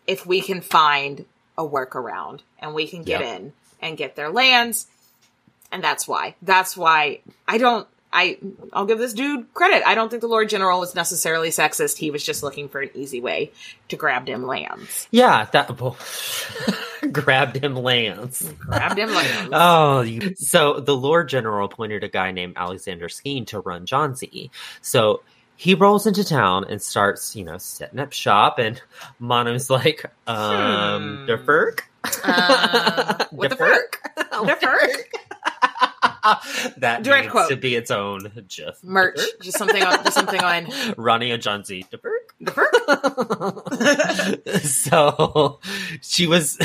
if 0.08 0.26
we 0.26 0.42
can 0.42 0.62
find 0.62 1.26
a 1.58 1.64
workaround 1.64 2.42
and 2.60 2.74
we 2.74 2.88
can 2.88 3.04
get 3.04 3.22
Yep. 3.22 3.36
in 3.40 3.54
and 3.82 3.98
get 3.98 4.16
their 4.16 4.30
lands, 4.30 4.88
and 5.72 5.84
that's 5.84 6.08
why. 6.08 6.36
That's 6.42 6.76
why 6.78 7.20
I 7.48 7.58
don't. 7.58 7.88
I 8.14 8.38
I'll 8.72 8.86
give 8.86 8.98
this 8.98 9.14
dude 9.14 9.54
credit. 9.54 9.84
I 9.86 9.94
don't 9.94 10.10
think 10.10 10.22
the 10.22 10.28
Lord 10.30 10.48
General 10.48 10.80
was 10.80 10.96
necessarily 10.96 11.50
sexist. 11.50 11.98
He 11.98 12.12
was 12.12 12.24
just 12.24 12.44
looking 12.44 12.70
for 12.70 12.80
an 12.82 12.90
easy 12.94 13.20
way 13.20 13.52
to 13.90 13.98
grab 13.98 14.26
them 14.26 14.46
lands. 14.48 15.08
Yeah, 15.12 15.46
that 15.52 15.82
well, 15.82 15.98
grabbed 17.12 17.58
him 17.58 17.76
lands. 17.76 18.50
Grabbed 18.58 18.98
him 19.00 19.14
lands. 19.14 19.50
Oh, 19.54 20.02
you, 20.02 20.34
so 20.36 20.80
the 20.80 20.96
Lord 20.96 21.28
General 21.28 21.66
appointed 21.66 22.04
a 22.06 22.08
guy 22.10 22.32
named 22.32 22.54
Alexander 22.56 23.10
Skene 23.10 23.46
to 23.48 23.60
run 23.60 23.86
Jhansi. 23.86 24.50
So 24.82 25.22
he 25.58 25.74
rolls 25.76 26.06
into 26.08 26.24
town 26.24 26.66
and 26.70 26.82
starts, 26.82 27.36
you 27.36 27.44
know, 27.46 27.58
setting 27.58 28.00
up 28.00 28.14
shop. 28.14 28.60
And 28.60 28.82
Manu's 29.20 29.70
like, 29.70 30.06
um, 30.28 31.20
Hmm. 31.20 31.26
the 31.28 31.38
Ferk? 31.38 31.80
Uh, 32.24 33.26
what 33.32 33.50
the 33.50 33.56
fuck? 33.56 34.00
The 34.16 34.58
fuck? 34.62 35.12
that 36.78 37.04
Direct 37.04 37.26
needs 37.26 37.32
quote. 37.32 37.50
to 37.50 37.56
be 37.56 37.76
its 37.76 37.92
own 37.92 38.32
GIF. 38.48 38.84
Merch, 38.84 39.20
just 39.42 39.58
something 39.60 39.82
on, 39.84 40.04
just 40.04 40.14
something 40.16 40.40
on 40.42 40.68
Rani 40.98 41.32
and. 41.32 41.86
The 41.92 41.98
Ferk? 41.98 42.12
the 42.42 42.52
fuck. 44.46 44.62
so 44.62 45.60
she 46.02 46.28
was 46.28 46.58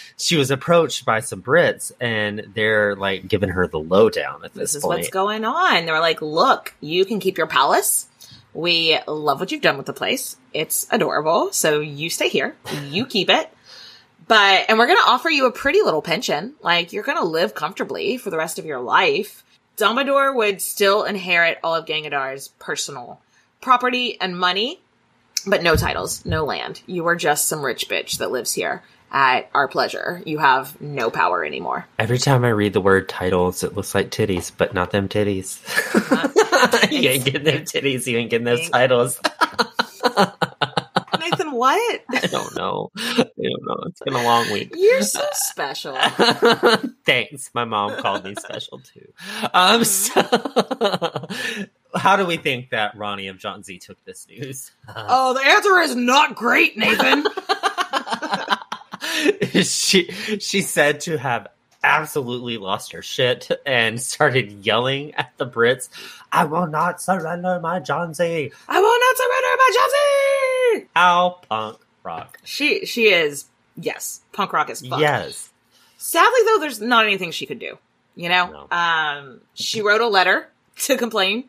she 0.16 0.36
was 0.36 0.50
approached 0.50 1.04
by 1.04 1.20
some 1.20 1.42
Brits 1.42 1.92
and 2.00 2.46
they're 2.54 2.94
like 2.96 3.26
giving 3.28 3.50
her 3.50 3.66
the 3.66 3.78
lowdown 3.80 4.44
at 4.44 4.54
this, 4.54 4.72
this 4.72 4.74
is 4.76 4.82
point. 4.82 4.98
what's 5.00 5.10
going 5.10 5.44
on. 5.44 5.84
They're 5.86 6.00
like, 6.00 6.22
look, 6.22 6.74
you 6.80 7.04
can 7.04 7.20
keep 7.20 7.38
your 7.38 7.46
palace. 7.48 8.06
We 8.54 8.98
love 9.06 9.40
what 9.40 9.52
you've 9.52 9.62
done 9.62 9.76
with 9.76 9.86
the 9.86 9.92
place. 9.92 10.36
It's 10.52 10.86
adorable. 10.90 11.52
So 11.52 11.80
you 11.80 12.10
stay 12.10 12.28
here. 12.28 12.56
You 12.88 13.06
keep 13.06 13.30
it. 13.30 13.52
But, 14.26 14.66
and 14.68 14.78
we're 14.78 14.86
going 14.86 14.98
to 14.98 15.10
offer 15.10 15.30
you 15.30 15.46
a 15.46 15.52
pretty 15.52 15.80
little 15.82 16.02
pension. 16.02 16.54
Like, 16.62 16.92
you're 16.92 17.02
going 17.02 17.18
to 17.18 17.24
live 17.24 17.54
comfortably 17.54 18.18
for 18.18 18.30
the 18.30 18.36
rest 18.36 18.58
of 18.58 18.66
your 18.66 18.80
life. 18.80 19.42
Damodar 19.76 20.34
would 20.34 20.60
still 20.60 21.04
inherit 21.04 21.58
all 21.62 21.74
of 21.74 21.86
Gangadhar's 21.86 22.48
personal 22.58 23.20
property 23.60 24.20
and 24.20 24.38
money, 24.38 24.80
but 25.46 25.62
no 25.62 25.76
titles, 25.76 26.24
no 26.26 26.44
land. 26.44 26.82
You 26.86 27.06
are 27.06 27.16
just 27.16 27.48
some 27.48 27.64
rich 27.64 27.88
bitch 27.88 28.18
that 28.18 28.30
lives 28.30 28.52
here 28.52 28.82
at 29.10 29.48
our 29.54 29.68
pleasure. 29.68 30.22
You 30.26 30.38
have 30.38 30.78
no 30.80 31.10
power 31.10 31.44
anymore. 31.44 31.86
Every 31.98 32.18
time 32.18 32.44
I 32.44 32.50
read 32.50 32.72
the 32.72 32.80
word 32.80 33.08
titles, 33.08 33.64
it 33.64 33.74
looks 33.74 33.94
like 33.94 34.10
titties, 34.10 34.52
but 34.54 34.74
not 34.74 34.90
them 34.90 35.08
titties. 35.08 35.60
you 36.90 37.08
ain't 37.08 37.24
getting 37.24 37.44
them 37.44 37.62
titties, 37.62 38.06
you 38.06 38.18
ain't 38.18 38.30
getting 38.30 38.44
those 38.44 38.68
titles. 38.70 39.20
Nathan, 41.20 41.52
what? 41.52 42.04
I 42.10 42.26
don't 42.26 42.56
know. 42.56 42.90
I 42.96 43.16
don't 43.16 43.66
know. 43.66 43.84
It's 43.86 44.00
been 44.00 44.14
a 44.14 44.22
long 44.22 44.50
week. 44.52 44.72
You're 44.74 45.02
so 45.02 45.22
special. 45.32 45.96
Thanks. 47.04 47.50
My 47.54 47.64
mom 47.64 48.00
called 48.00 48.24
me 48.24 48.34
special 48.36 48.80
too. 48.80 49.12
Um, 49.52 49.84
so 49.84 50.22
how 51.94 52.16
do 52.16 52.26
we 52.26 52.36
think 52.36 52.70
that 52.70 52.96
Rani 52.96 53.28
of 53.28 53.38
Jhansi 53.38 53.80
took 53.80 54.02
this 54.04 54.26
news? 54.28 54.70
oh, 54.94 55.34
the 55.34 55.44
answer 55.44 55.78
is 55.80 55.94
not 55.96 56.34
great, 56.34 56.76
Nathan. 56.76 57.26
she 59.64 60.10
she 60.38 60.62
said 60.62 61.00
to 61.00 61.18
have 61.18 61.48
absolutely 61.82 62.58
lost 62.58 62.92
her 62.92 63.02
shit 63.02 63.50
and 63.64 64.00
started 64.00 64.64
yelling 64.64 65.14
at 65.14 65.32
the 65.36 65.46
Brits, 65.46 65.88
"I 66.32 66.44
will 66.44 66.66
not 66.66 67.00
surrender 67.00 67.60
my 67.60 67.80
Jhansi. 67.80 68.52
I 68.68 68.80
will 68.80 68.98
not 69.00 69.16
surrender 69.16 69.56
my 69.58 70.80
Jhansi." 70.82 70.86
How 70.94 71.40
punk 71.48 71.78
rock. 72.02 72.38
She 72.44 72.86
she 72.86 73.12
is 73.12 73.46
yes, 73.76 74.20
punk 74.32 74.52
rock 74.52 74.70
is 74.70 74.86
fuck. 74.86 75.00
Yes. 75.00 75.50
Sadly 75.98 76.40
though, 76.46 76.58
there's 76.60 76.80
not 76.80 77.04
anything 77.04 77.32
she 77.32 77.46
could 77.46 77.58
do. 77.58 77.78
You 78.14 78.28
know, 78.28 78.66
um, 78.72 79.40
she 79.54 79.80
wrote 79.80 80.00
a 80.00 80.08
letter 80.08 80.48
to 80.82 80.96
complain. 80.96 81.44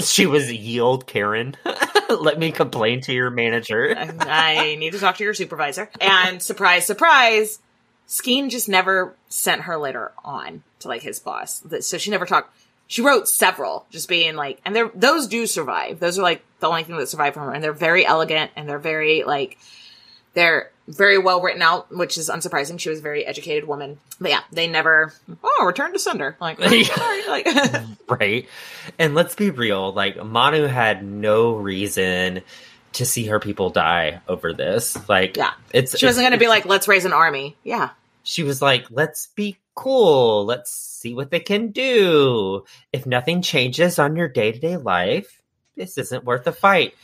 She 0.00 0.26
was 0.26 0.50
yield 0.50 1.06
Karen. 1.06 1.54
Let 2.08 2.38
me 2.38 2.50
complain 2.50 3.00
to 3.02 3.12
your 3.12 3.30
manager. 3.30 3.94
I 3.96 4.76
need 4.78 4.92
to 4.92 4.98
talk 4.98 5.18
to 5.18 5.24
your 5.24 5.34
supervisor. 5.34 5.90
And 6.00 6.42
surprise, 6.42 6.86
surprise, 6.86 7.58
Skene 8.06 8.50
just 8.50 8.68
never 8.68 9.14
sent 9.28 9.62
her 9.62 9.76
letter 9.76 10.12
on 10.24 10.62
to 10.80 10.88
like 10.88 11.02
his 11.02 11.18
boss. 11.18 11.62
So 11.80 11.98
she 11.98 12.10
never 12.10 12.26
talked. 12.26 12.54
She 12.86 13.00
wrote 13.02 13.28
several, 13.28 13.86
just 13.90 14.08
being 14.08 14.36
like, 14.36 14.60
and 14.64 14.76
they're, 14.76 14.90
those 14.94 15.26
do 15.26 15.46
survive. 15.46 16.00
Those 16.00 16.18
are 16.18 16.22
like 16.22 16.42
the 16.60 16.68
only 16.68 16.84
thing 16.84 16.96
that 16.98 17.08
survived 17.08 17.34
from 17.34 17.44
her. 17.44 17.52
And 17.52 17.64
they're 17.64 17.72
very 17.72 18.04
elegant 18.04 18.50
and 18.56 18.68
they're 18.68 18.78
very 18.78 19.24
like, 19.24 19.58
they're 20.34 20.70
very 20.86 21.16
well 21.16 21.40
written 21.40 21.62
out, 21.62 21.90
which 21.94 22.18
is 22.18 22.28
unsurprising. 22.28 22.78
She 22.78 22.90
was 22.90 22.98
a 22.98 23.02
very 23.02 23.24
educated 23.24 23.66
woman. 23.66 23.98
But 24.20 24.30
yeah, 24.32 24.40
they 24.52 24.66
never, 24.66 25.14
oh, 25.42 25.64
return 25.64 25.92
to 25.94 25.98
sender. 25.98 26.36
Like, 26.40 26.58
sorry. 26.84 27.26
Like, 27.26 27.48
right? 28.08 28.48
And 28.98 29.14
let's 29.14 29.34
be 29.34 29.50
real, 29.50 29.92
like 29.92 30.22
Manu 30.22 30.64
had 30.64 31.02
no 31.02 31.54
reason 31.54 32.42
to 32.94 33.04
see 33.04 33.26
her 33.26 33.38
people 33.38 33.70
die 33.70 34.20
over 34.28 34.52
this. 34.52 34.96
Like, 35.08 35.36
yeah, 35.36 35.52
it's 35.72 35.98
she 35.98 36.06
wasn't 36.06 36.24
going 36.24 36.32
to 36.32 36.38
be 36.38 36.48
like, 36.48 36.64
let's 36.64 36.88
raise 36.88 37.04
an 37.04 37.12
army. 37.12 37.56
Yeah. 37.62 37.90
She 38.22 38.42
was 38.42 38.62
like, 38.62 38.86
let's 38.90 39.28
be 39.28 39.58
cool. 39.74 40.46
Let's 40.46 40.70
see 40.70 41.14
what 41.14 41.30
they 41.30 41.40
can 41.40 41.70
do. 41.72 42.64
If 42.92 43.04
nothing 43.06 43.42
changes 43.42 43.98
on 43.98 44.16
your 44.16 44.28
day 44.28 44.52
to 44.52 44.58
day 44.58 44.76
life, 44.76 45.42
this 45.76 45.98
isn't 45.98 46.24
worth 46.24 46.46
a 46.46 46.52
fight. 46.52 46.94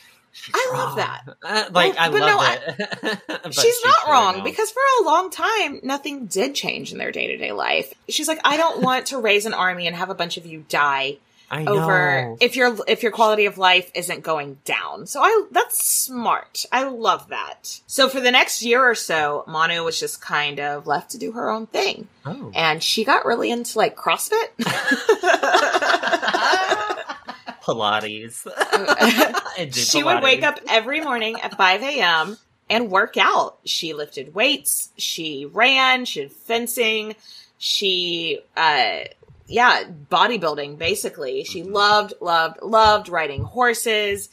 I 0.54 0.70
love 0.72 0.96
that. 0.96 1.22
Uh, 1.42 1.64
like, 1.72 1.98
I 1.98 2.08
but 2.08 2.20
love 2.20 2.30
no, 2.30 3.10
it. 3.10 3.18
But 3.42 3.54
she's 3.54 3.84
not 3.84 4.06
really 4.06 4.12
wrong 4.12 4.34
wrong. 4.36 4.44
because 4.44 4.70
for 4.70 4.82
a 5.00 5.04
long 5.04 5.30
time 5.30 5.80
nothing 5.82 6.26
did 6.26 6.54
change 6.54 6.92
in 6.92 6.98
their 6.98 7.10
day-to-day 7.10 7.52
life 7.52 7.92
she's 8.08 8.28
like 8.28 8.38
i 8.44 8.56
don't 8.56 8.80
want 8.80 9.06
to 9.06 9.18
raise 9.18 9.46
an 9.46 9.54
army 9.54 9.86
and 9.86 9.96
have 9.96 10.10
a 10.10 10.14
bunch 10.14 10.36
of 10.36 10.46
you 10.46 10.64
die 10.68 11.16
I 11.50 11.64
over 11.64 12.22
know. 12.22 12.36
if 12.40 12.54
your 12.54 12.76
if 12.86 13.02
your 13.02 13.10
quality 13.12 13.46
of 13.46 13.58
life 13.58 13.90
isn't 13.94 14.22
going 14.22 14.58
down 14.64 15.06
so 15.06 15.20
i 15.20 15.46
that's 15.50 15.84
smart 15.84 16.64
i 16.70 16.84
love 16.84 17.28
that 17.30 17.80
so 17.86 18.08
for 18.08 18.20
the 18.20 18.30
next 18.30 18.62
year 18.62 18.88
or 18.88 18.94
so 18.94 19.42
manu 19.48 19.82
was 19.82 19.98
just 19.98 20.20
kind 20.20 20.60
of 20.60 20.86
left 20.86 21.10
to 21.10 21.18
do 21.18 21.32
her 21.32 21.50
own 21.50 21.66
thing 21.66 22.06
Oh. 22.24 22.52
and 22.54 22.82
she 22.82 23.04
got 23.04 23.24
really 23.24 23.50
into 23.50 23.78
like 23.78 23.96
crossfit 23.96 24.48
Pilates. 27.62 28.46
She 29.74 30.02
would 30.02 30.22
wake 30.22 30.42
up 30.42 30.58
every 30.68 31.00
morning 31.02 31.38
at 31.40 31.54
5 31.56 31.82
a.m. 31.82 32.38
and 32.70 32.90
work 32.90 33.16
out. 33.18 33.58
She 33.66 33.92
lifted 33.92 34.34
weights, 34.34 34.90
she 34.96 35.44
ran, 35.44 36.06
she 36.06 36.20
did 36.22 36.32
fencing, 36.32 37.14
she, 37.58 38.40
uh, 38.56 39.00
yeah, 39.50 39.84
bodybuilding 40.10 40.78
basically. 40.78 41.44
She 41.44 41.62
Mm-hmm. 41.62 41.72
loved, 41.72 42.14
loved, 42.20 42.62
loved 42.62 43.08
riding 43.08 43.44
horses. 43.44 44.28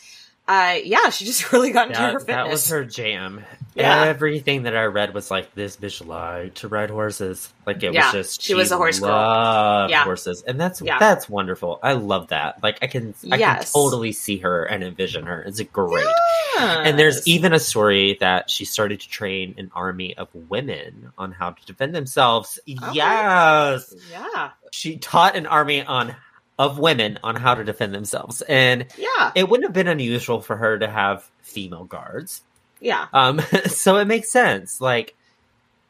Uh, 0.48 0.78
yeah, 0.84 1.10
she 1.10 1.26
just 1.26 1.52
really 1.52 1.72
got 1.72 1.90
into 1.90 2.00
her 2.00 2.12
That, 2.14 2.20
fitness. 2.20 2.26
that 2.36 2.48
was 2.50 2.70
her 2.70 2.86
jam. 2.86 3.44
Yeah. 3.76 4.06
Everything 4.06 4.64
that 4.64 4.76
I 4.76 4.86
read 4.86 5.14
was 5.14 5.30
like 5.30 5.54
this 5.54 5.78
bitch 5.78 6.04
lied 6.04 6.56
to 6.56 6.68
ride 6.68 6.90
horses. 6.90 7.54
Like 7.68 7.84
it 7.84 7.94
Yeah, 7.94 8.06
was 8.06 8.14
just 8.14 8.42
she 8.42 8.56
was 8.56 8.72
a 8.72 8.78
horse 8.78 9.00
girl. 9.00 9.88
Yeah. 9.88 10.04
horses, 10.04 10.42
and 10.48 10.60
that's 10.60 10.82
Yeah. 10.82 10.98
that's 10.98 11.30
wonderful. 11.30 11.80
I 11.84 11.94
love 11.94 12.30
that. 12.30 12.64
Like 12.64 12.80
I 12.82 12.88
can 12.88 13.14
I 13.32 13.38
can 13.38 13.64
totally 13.66 14.14
see 14.14 14.38
her 14.40 14.64
and 14.64 14.84
envision 14.84 15.28
her. 15.28 15.44
It's 15.44 15.62
great. 15.62 16.08
Yes. 16.56 16.88
And 16.88 16.98
there's 16.98 17.28
even 17.28 17.54
a 17.54 17.60
story 17.60 18.18
that 18.20 18.50
she 18.50 18.66
started 18.66 19.00
to 19.02 19.10
train 19.10 19.54
an 19.60 19.70
army 19.76 20.18
of 20.18 20.28
women 20.34 21.12
on 21.16 21.32
how 21.32 21.52
to 21.52 21.66
defend 21.68 21.94
themselves. 21.94 22.58
Yes, 22.66 23.94
Yeah. 24.12 24.50
she 24.72 24.98
taught 24.98 25.36
an 25.36 25.46
army 25.46 25.84
on 25.84 26.16
of 26.60 26.80
women 26.80 27.20
on 27.24 27.36
how 27.36 27.54
to 27.56 27.64
defend 27.64 27.94
themselves, 27.94 28.42
and 28.44 28.88
Yeah. 28.98 29.32
it 29.36 29.48
wouldn't 29.50 29.68
have 29.68 29.74
been 29.74 29.88
unusual 29.88 30.42
for 30.42 30.58
her 30.58 30.80
to 30.80 30.88
have 30.90 31.30
female 31.42 31.84
guards. 31.86 32.42
Yeah. 32.80 33.08
Um, 33.14 33.40
so 33.68 33.98
it 33.98 34.06
makes 34.06 34.32
sense. 34.32 34.82
Like 34.82 35.16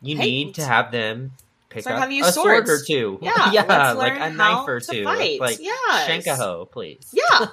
you 0.02 0.18
Hey, 0.18 0.24
need 0.26 0.56
to 0.56 0.64
have 0.66 0.92
them 0.92 1.32
pick 1.70 1.86
learn 1.86 1.96
up 1.96 2.02
how 2.02 2.08
to 2.08 2.14
use 2.14 2.28
a 2.28 2.32
sword 2.32 2.70
or 2.70 2.80
two. 2.82 3.20
Yeah, 3.22 3.52
yeah, 3.52 3.92
like 3.94 4.20
a 4.20 4.30
knife 4.32 4.68
or 4.68 4.80
two. 4.80 5.04
fight. 5.04 5.40
Like 5.40 5.58
Yes. 5.60 6.08
Shankaho, 6.26 6.70
please. 6.70 7.14
Yeah. 7.14 7.48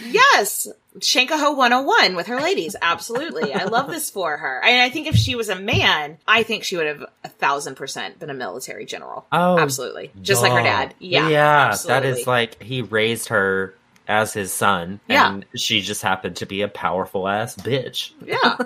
yes. 0.10 0.68
Shankaho 0.98 1.56
101 1.56 2.16
with 2.16 2.26
her 2.28 2.40
ladies. 2.40 2.74
Absolutely. 2.80 3.52
I 3.52 3.64
love 3.64 3.90
this 3.90 4.10
for 4.10 4.36
her. 4.36 4.64
And 4.64 4.80
I 4.80 4.88
think 4.88 5.06
if 5.06 5.16
she 5.16 5.34
was 5.34 5.48
a 5.48 5.56
man, 5.56 6.18
I 6.26 6.42
think 6.42 6.64
she 6.64 6.76
would 6.76 6.86
have 6.86 7.04
a 7.24 7.28
thousand 7.28 7.74
percent 7.74 8.18
been 8.18 8.30
a 8.30 8.34
military 8.34 8.86
general. 8.86 9.26
Oh, 9.30 9.58
absolutely. 9.58 10.10
Just 10.22 10.42
like 10.42 10.52
her 10.52 10.62
dad. 10.62 10.94
Yeah. 10.98 11.28
yeah. 11.28 11.66
absolutely. 11.68 12.10
That 12.10 12.18
is 12.18 12.26
like 12.26 12.62
he 12.62 12.82
raised 12.82 13.28
her 13.28 13.74
as 14.08 14.32
his 14.32 14.52
son, 14.52 15.00
Yeah. 15.08 15.32
and 15.34 15.44
she 15.56 15.80
just 15.80 16.00
happened 16.00 16.36
to 16.36 16.46
be 16.46 16.62
a 16.62 16.68
powerful 16.68 17.26
ass 17.26 17.56
bitch. 17.56 18.12
Yeah. 18.24 18.56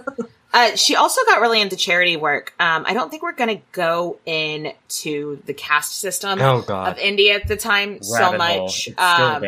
Uh, 0.53 0.75
she 0.75 0.97
also 0.97 1.21
got 1.27 1.41
really 1.41 1.61
into 1.61 1.77
charity 1.77 2.17
work. 2.17 2.53
Um, 2.59 2.85
I 2.87 2.93
don't 2.93 3.09
think 3.11 3.23
we're 3.23 3.33
going 3.33 3.57
to 3.57 3.63
go 3.73 4.19
into 4.27 5.41
the 5.47 5.55
caste 5.55 5.97
system 6.01 6.41
Oh, 6.41 6.65
of 6.69 6.99
India 6.99 7.35
at 7.37 7.47
the 7.47 7.57
time 7.57 8.03
so 8.03 8.15
Rabbit 8.19 8.41
hole. 8.41 8.63
much. 8.65 8.89
Um, 8.99 9.45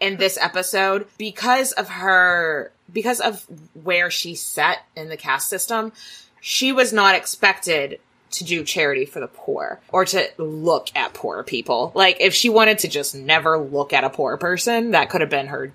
in 0.00 0.16
this 0.16 0.36
episode 0.38 1.06
because 1.18 1.72
of 1.72 1.88
her 1.88 2.70
because 2.92 3.20
of 3.20 3.44
where 3.82 4.10
she 4.10 4.34
set 4.34 4.78
in 4.96 5.08
the 5.08 5.16
caste 5.16 5.48
system 5.48 5.92
she 6.40 6.72
was 6.72 6.92
not 6.92 7.14
expected 7.14 7.98
to 8.32 8.44
do 8.44 8.64
charity 8.64 9.04
for 9.06 9.20
the 9.20 9.28
poor 9.28 9.80
or 9.90 10.04
to 10.04 10.28
look 10.38 10.88
at 10.94 11.14
poor 11.14 11.42
people 11.42 11.92
like 11.94 12.16
if 12.20 12.34
she 12.34 12.48
wanted 12.48 12.78
to 12.80 12.88
just 12.88 13.14
never 13.14 13.58
look 13.58 13.92
at 13.92 14.04
a 14.04 14.10
poor 14.10 14.36
person 14.36 14.90
that 14.90 15.08
could 15.08 15.20
have 15.22 15.30
been 15.30 15.46
her 15.46 15.72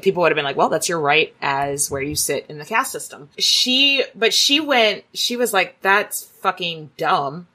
people 0.00 0.22
would 0.22 0.30
have 0.30 0.36
been 0.36 0.44
like 0.44 0.56
well 0.56 0.68
that's 0.68 0.88
your 0.88 1.00
right 1.00 1.34
as 1.42 1.90
where 1.90 2.02
you 2.02 2.14
sit 2.14 2.46
in 2.48 2.58
the 2.58 2.64
caste 2.64 2.92
system 2.92 3.28
she 3.38 4.04
but 4.14 4.32
she 4.32 4.60
went 4.60 5.04
she 5.12 5.36
was 5.36 5.52
like 5.52 5.80
that's 5.82 6.24
fucking 6.40 6.90
dumb 6.96 7.46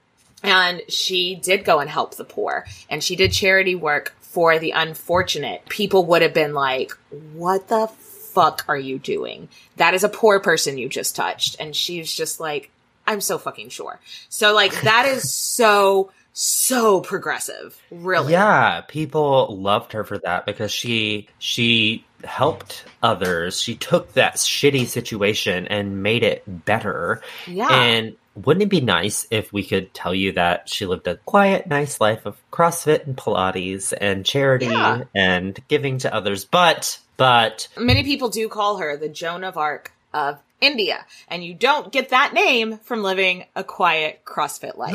and 0.43 0.82
she 0.89 1.36
did 1.36 1.63
go 1.63 1.80
and 1.80 1.89
help 1.89 2.15
the 2.15 2.24
poor 2.24 2.65
and 2.89 3.03
she 3.03 3.15
did 3.15 3.32
charity 3.32 3.76
work 3.76 4.13
for 4.38 4.59
the 4.59 4.70
unfortunate. 4.70 5.65
People 5.68 6.05
would 6.05 6.22
have 6.22 6.36
been 6.36 6.53
like, 6.53 6.91
what 7.34 7.70
the 7.70 7.88
fuck 7.88 8.63
are 8.68 8.78
you 8.78 8.99
doing? 8.99 9.49
That 9.78 9.95
is 9.95 10.03
a 10.03 10.09
poor 10.09 10.39
person 10.39 10.78
you 10.78 10.89
just 10.89 11.15
touched. 11.15 11.55
And 11.59 11.76
she's 11.76 12.13
just 12.13 12.39
like, 12.39 12.70
I'm 13.07 13.20
so 13.20 13.39
fucking 13.39 13.70
sure. 13.70 13.99
So 14.30 14.53
like 14.53 14.80
that 14.82 15.07
is 15.07 15.34
so, 15.34 16.11
so 16.40 17.02
progressive. 17.02 17.82
Really. 17.90 18.34
Yeah, 18.34 18.82
people 18.82 19.58
loved 19.58 19.94
her 19.94 20.04
for 20.04 20.20
that 20.20 20.46
because 20.46 20.72
she 20.72 21.28
she 21.40 22.06
helped 22.24 22.86
others. 23.02 23.60
She 23.60 23.74
took 23.76 24.14
that 24.14 24.36
shitty 24.36 24.86
situation 24.86 25.68
and 25.68 26.04
made 26.04 26.22
it 26.24 26.44
better. 26.66 27.22
Yeah. 27.48 27.70
And 27.70 28.16
wouldn't 28.36 28.62
it 28.62 28.70
be 28.70 28.82
nice 28.82 29.26
if 29.32 29.52
we 29.52 29.64
could 29.64 29.96
tell 29.96 30.14
you 30.14 30.34
that 30.34 30.70
she 30.70 30.86
lived 30.86 31.08
a 31.08 31.16
quiet, 31.18 31.66
nice 31.66 32.00
life 32.00 32.28
of 32.28 32.38
CrossFit 32.52 33.08
and 33.08 33.18
Pilates 33.18 33.92
and 34.00 34.24
charity 34.24 34.68
Yeah. 34.68 35.06
and 35.16 35.60
giving 35.68 35.98
to 36.00 36.14
others? 36.14 36.46
But 36.46 37.00
but 37.18 37.68
Many 37.76 38.04
people 38.04 38.30
do 38.30 38.48
call 38.48 38.78
her 38.78 38.96
the 38.96 39.10
Joan 39.10 39.44
of 39.44 39.58
Arc 39.58 39.92
of 40.14 40.38
India, 40.62 41.04
and 41.28 41.44
you 41.44 41.56
don't 41.56 41.92
get 41.92 42.10
that 42.10 42.34
name 42.36 42.78
from 42.84 43.02
living 43.02 43.46
a 43.56 43.64
quiet 43.64 44.22
CrossFit 44.24 44.78
life. 44.78 44.94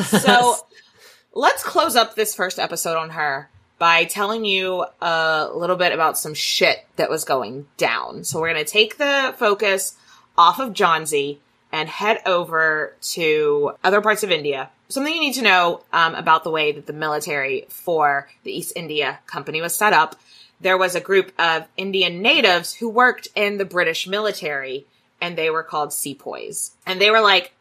So 0.00 0.56
let's 1.34 1.62
close 1.62 1.96
up 1.96 2.14
this 2.14 2.34
first 2.34 2.58
episode 2.58 2.96
on 2.96 3.10
her 3.10 3.48
by 3.78 4.04
telling 4.04 4.44
you 4.44 4.86
a 5.00 5.48
little 5.52 5.76
bit 5.76 5.92
about 5.92 6.16
some 6.16 6.34
shit 6.34 6.86
that 6.96 7.10
was 7.10 7.24
going 7.24 7.66
down. 7.76 8.24
So 8.24 8.40
we're 8.40 8.52
going 8.52 8.64
to 8.64 8.70
take 8.70 8.96
the 8.96 9.34
focus 9.36 9.96
off 10.38 10.60
of 10.60 10.72
Jhansi 10.72 11.38
and 11.72 11.88
head 11.88 12.20
over 12.26 12.94
to 13.00 13.72
other 13.82 14.00
parts 14.00 14.22
of 14.22 14.30
India. 14.30 14.70
Something 14.88 15.14
you 15.14 15.20
need 15.20 15.34
to 15.34 15.42
know 15.42 15.82
um, 15.92 16.14
about 16.14 16.44
the 16.44 16.50
way 16.50 16.70
that 16.72 16.86
the 16.86 16.92
military 16.92 17.64
for 17.70 18.28
the 18.44 18.52
East 18.52 18.74
India 18.76 19.18
Company 19.26 19.62
was 19.62 19.74
set 19.74 19.92
up. 19.92 20.20
There 20.60 20.78
was 20.78 20.94
a 20.94 21.00
group 21.00 21.32
of 21.38 21.66
Indian 21.76 22.22
natives 22.22 22.74
who 22.74 22.88
worked 22.88 23.28
in 23.34 23.56
the 23.56 23.64
British 23.64 24.06
military, 24.06 24.86
and 25.20 25.36
they 25.36 25.50
were 25.50 25.62
called 25.62 25.92
sepoys. 25.92 26.72
And 26.86 27.00
they 27.00 27.10
were 27.10 27.22
like 27.22 27.52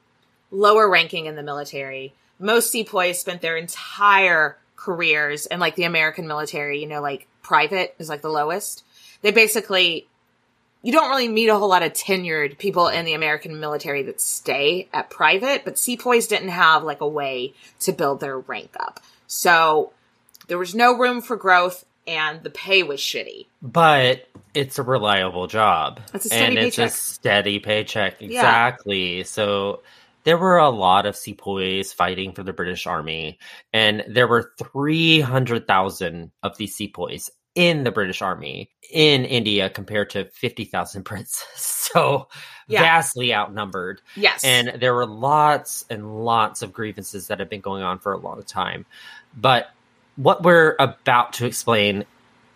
lower 0.51 0.89
ranking 0.89 1.25
in 1.25 1.35
the 1.35 1.41
military. 1.41 2.13
Most 2.41 2.71
sepoys 2.71 3.19
spent 3.19 3.41
their 3.41 3.55
entire 3.57 4.57
careers 4.75 5.45
in 5.45 5.59
like 5.59 5.75
the 5.75 5.83
American 5.83 6.27
military, 6.27 6.81
you 6.81 6.87
know, 6.87 7.01
like 7.01 7.27
private 7.43 7.95
is 7.99 8.09
like 8.09 8.21
the 8.21 8.29
lowest. 8.29 8.83
They 9.21 9.31
basically, 9.31 10.07
you 10.81 10.91
don't 10.91 11.09
really 11.09 11.27
meet 11.27 11.49
a 11.49 11.57
whole 11.57 11.69
lot 11.69 11.83
of 11.83 11.93
tenured 11.93 12.57
people 12.57 12.87
in 12.87 13.05
the 13.05 13.13
American 13.13 13.59
military 13.59 14.03
that 14.03 14.19
stay 14.19 14.87
at 14.91 15.09
private, 15.09 15.63
but 15.63 15.77
sepoys 15.77 16.27
didn't 16.27 16.49
have 16.49 16.83
like 16.83 17.01
a 17.01 17.07
way 17.07 17.53
to 17.81 17.91
build 17.91 18.19
their 18.19 18.39
rank 18.39 18.71
up. 18.79 18.99
So 19.27 19.93
there 20.47 20.57
was 20.57 20.73
no 20.73 20.97
room 20.97 21.21
for 21.21 21.35
growth 21.35 21.85
and 22.07 22.41
the 22.41 22.49
pay 22.49 22.81
was 22.83 22.99
shitty. 22.99 23.45
but 23.61 24.27
it's 24.53 24.79
a 24.79 24.83
reliable 24.83 25.47
job. 25.47 26.01
It's 26.13 26.25
a 26.25 26.29
steady 26.29 26.57
and 26.57 26.57
it's 26.57 26.77
a 26.77 26.89
steady 26.89 27.59
paycheck. 27.59 28.19
Yeah. 28.19 28.27
Exactly. 28.27 29.23
So 29.23 29.81
there 30.23 30.37
were 30.37 30.57
a 30.57 30.69
lot 30.69 31.05
of 31.05 31.15
sepoys 31.15 31.93
fighting 31.93 32.33
for 32.33 32.43
the 32.43 32.53
British 32.53 32.85
Army, 32.87 33.39
and 33.73 34.03
there 34.07 34.27
were 34.27 34.53
300,000 34.57 36.31
of 36.43 36.57
these 36.57 36.75
sepoys 36.75 37.29
in 37.55 37.83
the 37.83 37.91
British 37.91 38.21
Army 38.21 38.69
in 38.91 39.25
India 39.25 39.69
compared 39.69 40.09
to 40.11 40.25
50,000 40.25 41.03
Brits. 41.03 41.43
So 41.91 42.29
Yeah. 42.69 42.83
vastly 42.83 43.33
outnumbered. 43.33 44.01
Yes. 44.15 44.45
And 44.45 44.79
there 44.79 44.93
were 44.93 45.05
lots 45.05 45.83
and 45.89 46.23
lots 46.23 46.61
of 46.61 46.71
grievances 46.71 47.27
that 47.27 47.39
have 47.41 47.49
been 47.49 47.59
going 47.59 47.83
on 47.83 47.99
for 47.99 48.13
a 48.13 48.17
long 48.17 48.43
time. 48.43 48.85
But 49.35 49.69
what 50.15 50.43
we're 50.43 50.77
about 50.79 51.33
to 51.33 51.45
explain 51.45 52.05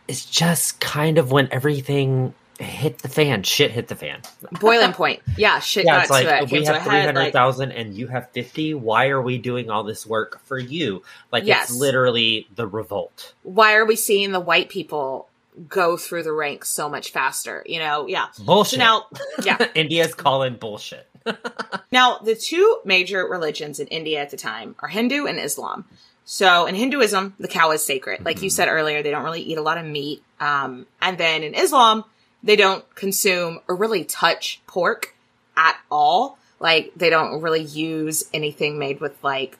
is 0.08 0.26
just 0.26 0.80
kind 0.80 1.18
of 1.18 1.34
when 1.34 1.50
everything 1.52 2.34
hit 2.60 3.00
the 3.00 3.10
fan, 3.10 3.44
shit 3.44 3.72
hit 3.72 3.88
the 3.88 3.96
fan. 3.96 4.22
Boiling 4.60 4.94
point. 4.94 5.22
Yeah, 5.38 5.60
shit 5.60 5.86
yeah, 5.86 5.96
got 5.96 6.02
it's 6.04 6.12
like 6.12 6.28
to 6.28 6.36
it. 6.44 6.52
we 6.52 6.64
have 6.66 6.84
three 6.84 7.02
hundred 7.02 7.34
like- 7.34 7.76
and 7.76 7.94
you 7.96 8.08
have 8.08 8.30
fifty. 8.32 8.74
Why 8.74 9.08
are 9.10 9.22
we 9.22 9.38
doing 9.38 9.70
all 9.70 9.84
this 9.84 10.06
work 10.06 10.42
for 10.46 10.58
you? 10.58 11.04
Like 11.32 11.46
Yes. 11.46 11.70
it's 11.70 11.80
literally 11.80 12.48
the 12.56 12.68
revolt. 12.68 13.34
why 13.44 13.76
are 13.76 13.86
we 13.86 13.96
seeing 13.96 14.32
the 14.32 14.40
white 14.40 14.70
people 14.70 15.28
go 15.70 15.96
through 15.98 16.24
the 16.24 16.34
ranks 16.34 16.70
so 16.70 16.90
much 16.90 17.12
faster? 17.12 17.64
You 17.66 17.80
know, 17.80 18.08
yeah. 18.08 18.28
Bullshit. 18.44 18.80
So 18.80 18.86
now, 18.86 19.06
yeah. 19.44 19.58
India's 19.76 20.14
calling 20.14 20.56
bullshit. 20.56 21.08
now, 21.92 22.20
the 22.20 22.36
two 22.36 22.80
major 22.86 23.26
religions 23.26 23.80
in 23.80 23.88
India 23.88 24.22
at 24.22 24.30
the 24.30 24.38
time 24.38 24.76
are 24.80 24.88
Hindu 24.88 25.26
and 25.26 25.40
Islam. 25.40 25.86
So 26.24 26.66
in 26.66 26.76
Hinduism, 26.76 27.36
the 27.40 27.48
cow 27.48 27.72
is 27.72 27.84
sacred. 27.84 28.26
Like 28.26 28.42
you 28.42 28.50
said 28.50 28.68
earlier, 28.68 29.04
they 29.04 29.12
don't 29.12 29.24
really 29.24 29.42
eat 29.42 29.58
a 29.58 29.62
lot 29.62 29.78
of 29.78 29.86
meat. 29.86 30.24
Um, 30.40 30.88
and 31.02 31.18
then 31.18 31.44
in 31.44 31.54
Islam, 31.54 32.04
they 32.46 32.56
don't 32.56 32.86
consume 32.96 33.60
or 33.68 33.76
really 33.76 34.06
touch 34.06 34.62
pork 34.68 35.16
at 35.58 35.78
all. 35.92 36.38
Like 36.60 36.94
they 36.96 37.10
don't 37.10 37.42
really 37.42 37.64
use 37.64 38.24
anything 38.34 38.80
made 38.80 39.02
with 39.02 39.22
like 39.24 39.58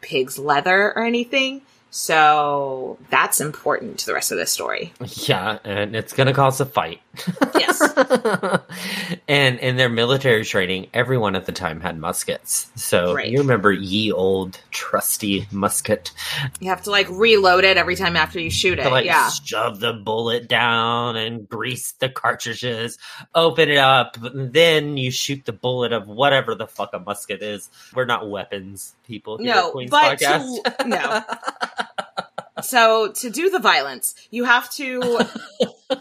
pig's 0.00 0.38
leather 0.38 0.92
or 0.96 1.04
anything. 1.04 1.62
So 1.96 2.98
that's 3.08 3.40
important 3.40 4.00
to 4.00 4.06
the 4.06 4.14
rest 4.14 4.32
of 4.32 4.36
this 4.36 4.50
story. 4.50 4.92
Yeah, 5.28 5.60
and 5.62 5.94
it's 5.94 6.12
gonna 6.12 6.34
cause 6.34 6.60
a 6.60 6.66
fight. 6.66 7.00
Yes. 7.56 7.80
and 9.28 9.58
in 9.60 9.76
their 9.76 9.88
military 9.88 10.44
training, 10.44 10.88
everyone 10.92 11.36
at 11.36 11.46
the 11.46 11.52
time 11.52 11.80
had 11.80 11.96
muskets. 11.98 12.68
So 12.74 13.14
Right. 13.14 13.28
you 13.28 13.38
remember 13.38 13.70
ye 13.70 14.10
old 14.10 14.58
trusty 14.72 15.46
musket 15.52 16.10
You 16.60 16.68
have 16.68 16.82
to 16.82 16.90
like 16.90 17.06
reload 17.10 17.62
it 17.62 17.76
every 17.76 17.94
time 17.94 18.16
after 18.16 18.40
you 18.40 18.50
shoot 18.50 18.80
it. 18.80 18.82
to 18.82 18.90
like 18.90 19.04
yeah. 19.06 19.30
shove 19.30 19.78
the 19.78 19.92
bullet 19.92 20.48
down 20.48 21.16
and 21.16 21.48
grease 21.48 21.92
the 21.92 22.08
cartridges, 22.08 22.98
open 23.36 23.68
it 23.70 23.78
up, 23.78 24.16
then 24.20 24.96
you 24.96 25.12
shoot 25.12 25.44
the 25.44 25.52
bullet 25.52 25.92
of 25.92 26.08
whatever 26.08 26.56
the 26.56 26.66
fuck 26.66 26.90
a 26.92 26.98
musket 26.98 27.40
is. 27.40 27.70
We're 27.94 28.04
not 28.04 28.28
weapons 28.28 28.94
people 29.04 29.38
here 29.38 29.50
at 29.50 29.56
No, 29.56 29.70
Queen's 29.70 29.90
but 29.90 30.18
Podcast. 30.18 30.78
to, 30.78 30.88
no. 30.88 31.22
So 32.62 33.10
to 33.12 33.30
do 33.30 33.50
the 33.50 33.58
violence, 33.58 34.14
you 34.30 34.44
have 34.44 34.70
to 34.72 35.18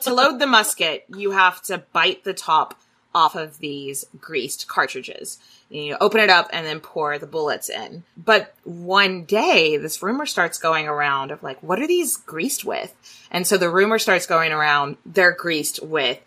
to 0.01 0.13
load 0.13 0.39
the 0.39 0.47
musket. 0.47 1.03
You 1.13 1.31
have 1.31 1.61
to 1.63 1.79
bite 1.91 2.23
the 2.23 2.33
top 2.33 2.79
off 3.13 3.35
of 3.35 3.57
these 3.59 4.05
greased 4.19 4.67
cartridges. 4.67 5.39
You 5.69 5.97
open 5.99 6.19
it 6.19 6.29
up 6.29 6.49
and 6.53 6.65
then 6.65 6.79
pour 6.79 7.17
the 7.17 7.27
bullets 7.27 7.69
in. 7.69 8.03
But 8.15 8.53
one 8.63 9.25
day, 9.25 9.77
this 9.77 10.01
rumor 10.03 10.25
starts 10.25 10.57
going 10.57 10.87
around 10.87 11.31
of 11.31 11.41
like, 11.43 11.61
what 11.61 11.79
are 11.79 11.87
these 11.87 12.17
greased 12.17 12.63
with? 12.63 12.93
And 13.31 13.45
so 13.45 13.57
the 13.57 13.69
rumor 13.69 13.99
starts 13.99 14.27
going 14.27 14.51
around. 14.51 14.97
They're 15.05 15.31
greased 15.35 15.81
with 15.83 16.19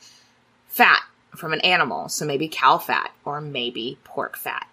fat 0.68 1.03
from 1.37 1.53
an 1.53 1.61
animal, 1.61 2.09
so 2.09 2.24
maybe 2.24 2.49
cow 2.49 2.79
fat 2.79 3.12
or 3.24 3.41
maybe 3.41 3.99
pork 4.05 4.37
fat 4.37 4.66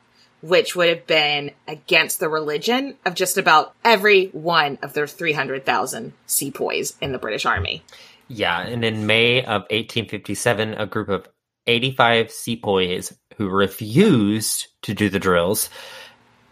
which 0.44 0.76
would 0.76 0.90
have 0.90 1.08
been 1.08 1.52
against 1.70 2.20
the 2.20 2.28
religion 2.28 2.96
of 3.06 3.16
just 3.16 3.38
about 3.38 3.74
every 3.86 4.26
one 4.28 4.78
of 4.84 4.92
their 4.92 5.08
300,000 5.08 6.12
sepoys 6.26 6.98
in 7.00 7.14
the 7.14 7.18
British 7.18 7.46
Army. 7.46 7.82
Yeah, 8.28 8.60
and 8.60 8.84
in 8.84 9.06
May 9.08 9.40
of 9.42 9.62
1857, 9.72 10.74
a 10.74 10.86
group 10.86 11.08
of 11.08 11.30
85 11.66 12.30
sepoys 12.30 13.14
who 13.38 13.48
refused 13.48 14.68
to 14.82 14.94
do 14.94 15.08
the 15.08 15.18
drills, 15.18 15.70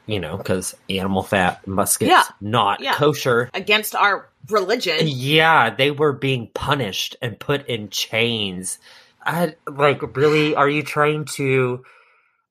you 0.06 0.22
know, 0.22 0.38
because 0.38 0.74
animal 0.89 1.22
fat, 1.22 1.68
muskets, 1.68 2.10
Yeah. 2.10 2.24
not 2.39 2.80
Yeah. 2.80 2.94
kosher. 2.94 3.50
Against 3.54 3.94
our 3.94 4.30
religion. 4.50 5.00
Yeah, 5.04 5.70
they 5.70 5.92
were 5.92 6.14
being 6.14 6.50
punished 6.54 7.18
and 7.22 7.38
put 7.38 7.68
in 7.68 7.89
chains. 7.89 8.80
I 9.26 9.56
like 9.68 10.16
really 10.16 10.56
are 10.56 10.70
you 10.70 10.82
trying 10.82 11.26
to 11.36 11.84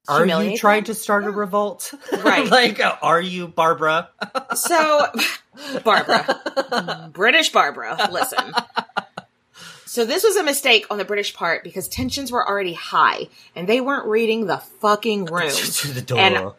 are 0.08 0.26
you 0.26 0.56
trying 0.56 0.84
to 0.84 0.94
start 0.94 1.24
a 1.24 1.30
revolt? 1.30 1.92
Right. 2.24 2.48
like 2.48 2.80
are 3.02 3.20
you 3.20 3.48
Barbara? 3.48 4.10
So, 4.54 5.06
Barbara, 5.84 7.10
British 7.12 7.50
Barbara, 7.52 8.08
listen. 8.10 8.52
So 9.86 10.04
this 10.04 10.22
was 10.22 10.36
a 10.36 10.44
mistake 10.44 10.86
on 10.90 10.98
the 10.98 11.04
British 11.04 11.34
part 11.34 11.64
because 11.64 11.88
tensions 11.88 12.30
were 12.30 12.46
already 12.46 12.74
high 12.74 13.28
and 13.56 13.68
they 13.68 13.80
weren't 13.80 14.06
reading 14.06 14.46
the 14.46 14.58
fucking 14.58 15.24
room. 15.24 15.48
the 15.50 16.02
door. 16.06 16.18
And 16.18 16.52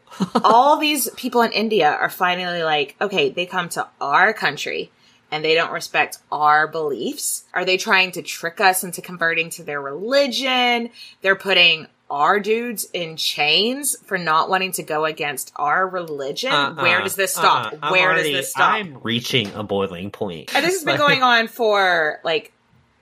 all 0.43 0.77
these 0.77 1.09
people 1.11 1.41
in 1.41 1.51
India 1.53 1.89
are 1.89 2.09
finally 2.09 2.63
like, 2.63 2.95
okay, 2.99 3.29
they 3.29 3.45
come 3.45 3.69
to 3.69 3.87
our 4.01 4.33
country 4.33 4.91
and 5.31 5.45
they 5.45 5.55
don't 5.55 5.71
respect 5.71 6.17
our 6.29 6.67
beliefs. 6.67 7.45
Are 7.53 7.63
they 7.63 7.77
trying 7.77 8.11
to 8.13 8.21
trick 8.21 8.59
us 8.59 8.83
into 8.83 9.01
converting 9.01 9.49
to 9.51 9.63
their 9.63 9.81
religion? 9.81 10.89
They're 11.21 11.37
putting 11.37 11.87
our 12.11 12.39
dudes 12.39 12.85
in 12.93 13.15
chains 13.15 13.95
for 14.05 14.17
not 14.17 14.49
wanting 14.49 14.73
to 14.73 14.83
go 14.83 15.05
against 15.05 15.51
our 15.55 15.87
religion. 15.87 16.51
Uh-uh, 16.51 16.75
Where 16.75 17.01
does 17.01 17.15
this 17.15 17.33
stop? 17.33 17.73
uh-uh. 17.73 17.89
Where 17.91 18.11
already- 18.11 18.33
does 18.33 18.41
this 18.41 18.49
stop? 18.51 18.73
I'm 18.73 18.97
reaching 19.01 19.51
a 19.55 19.63
boiling 19.63 20.11
point. 20.11 20.53
and 20.53 20.63
this 20.65 20.73
has 20.75 20.83
been 20.83 20.97
going 21.07 21.23
on 21.23 21.47
for 21.47 22.19
like 22.23 22.51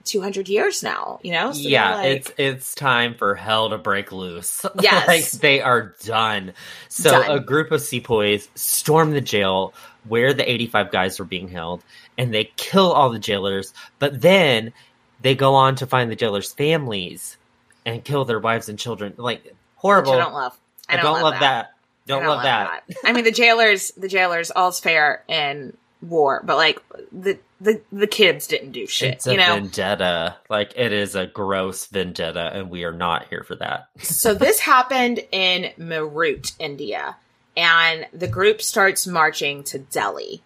200 0.04 0.48
years 0.48 0.82
now, 0.82 1.20
you 1.22 1.32
know? 1.32 1.52
So 1.52 1.68
yeah, 1.68 1.96
like- 1.96 2.16
it's 2.16 2.32
it's 2.38 2.74
time 2.74 3.14
for 3.14 3.34
hell 3.34 3.68
to 3.70 3.78
break 3.78 4.12
loose. 4.12 4.64
Yes. 4.80 5.06
like 5.06 5.24
they 5.42 5.60
are 5.60 5.94
done. 6.04 6.54
So 6.88 7.10
Done. 7.10 7.30
a 7.30 7.40
group 7.40 7.70
of 7.72 7.80
sepoys 7.82 8.48
storm 8.54 9.10
the 9.10 9.20
jail 9.20 9.74
where 10.08 10.32
the 10.32 10.50
85 10.50 10.90
guys 10.90 11.18
were 11.18 11.26
being 11.26 11.48
held 11.48 11.82
and 12.16 12.32
they 12.32 12.44
kill 12.56 12.92
all 12.92 13.10
the 13.10 13.18
jailers, 13.18 13.74
but 13.98 14.20
then 14.22 14.72
they 15.20 15.34
go 15.34 15.54
on 15.54 15.74
to 15.76 15.86
find 15.86 16.10
the 16.10 16.16
jailers' 16.16 16.50
families 16.52 17.36
and 17.84 18.04
kill 18.04 18.24
their 18.24 18.38
wives 18.40 18.68
and 18.68 18.78
children. 18.78 19.14
Like 19.16 19.54
horrible. 19.76 20.12
Which 20.12 20.20
I 20.20 20.24
don't 20.24 20.34
love. 20.34 20.58
I 20.88 20.92
I 20.92 20.96
don't 20.96 21.04
don't, 21.04 21.14
love 21.14 21.22
love 21.22 21.32
that. 21.34 21.40
that. 21.40 21.74
Don't 22.06 22.24
I 22.24 22.28
love 22.28 22.42
that. 22.42 22.84
I 23.04 23.12
mean, 23.12 23.24
the 23.24 23.30
jailers, 23.32 23.92
the 23.92 24.08
jailers, 24.08 24.50
all's 24.50 24.80
fair 24.80 25.24
in 25.28 25.76
war, 26.02 26.42
but 26.44 26.56
like 26.56 26.82
the 27.12 27.38
the 27.60 27.80
the 27.92 28.06
kids 28.06 28.46
didn't 28.46 28.72
do 28.72 28.86
shit. 28.86 29.14
It's 29.14 29.26
a 29.26 29.32
you 29.32 29.38
know, 29.38 29.54
vendetta. 29.54 30.36
Like 30.48 30.72
it 30.76 30.92
is 30.92 31.14
a 31.14 31.26
gross 31.26 31.86
vendetta, 31.86 32.50
and 32.54 32.70
we 32.70 32.84
are 32.84 32.92
not 32.92 33.28
here 33.28 33.44
for 33.44 33.56
that. 33.56 33.88
so 33.98 34.34
this 34.34 34.60
happened 34.60 35.20
in 35.30 35.70
Meerut, 35.78 36.52
India, 36.58 37.16
and 37.56 38.06
the 38.12 38.28
group 38.28 38.62
starts 38.62 39.06
marching 39.06 39.62
to 39.64 39.78
Delhi. 39.78 40.42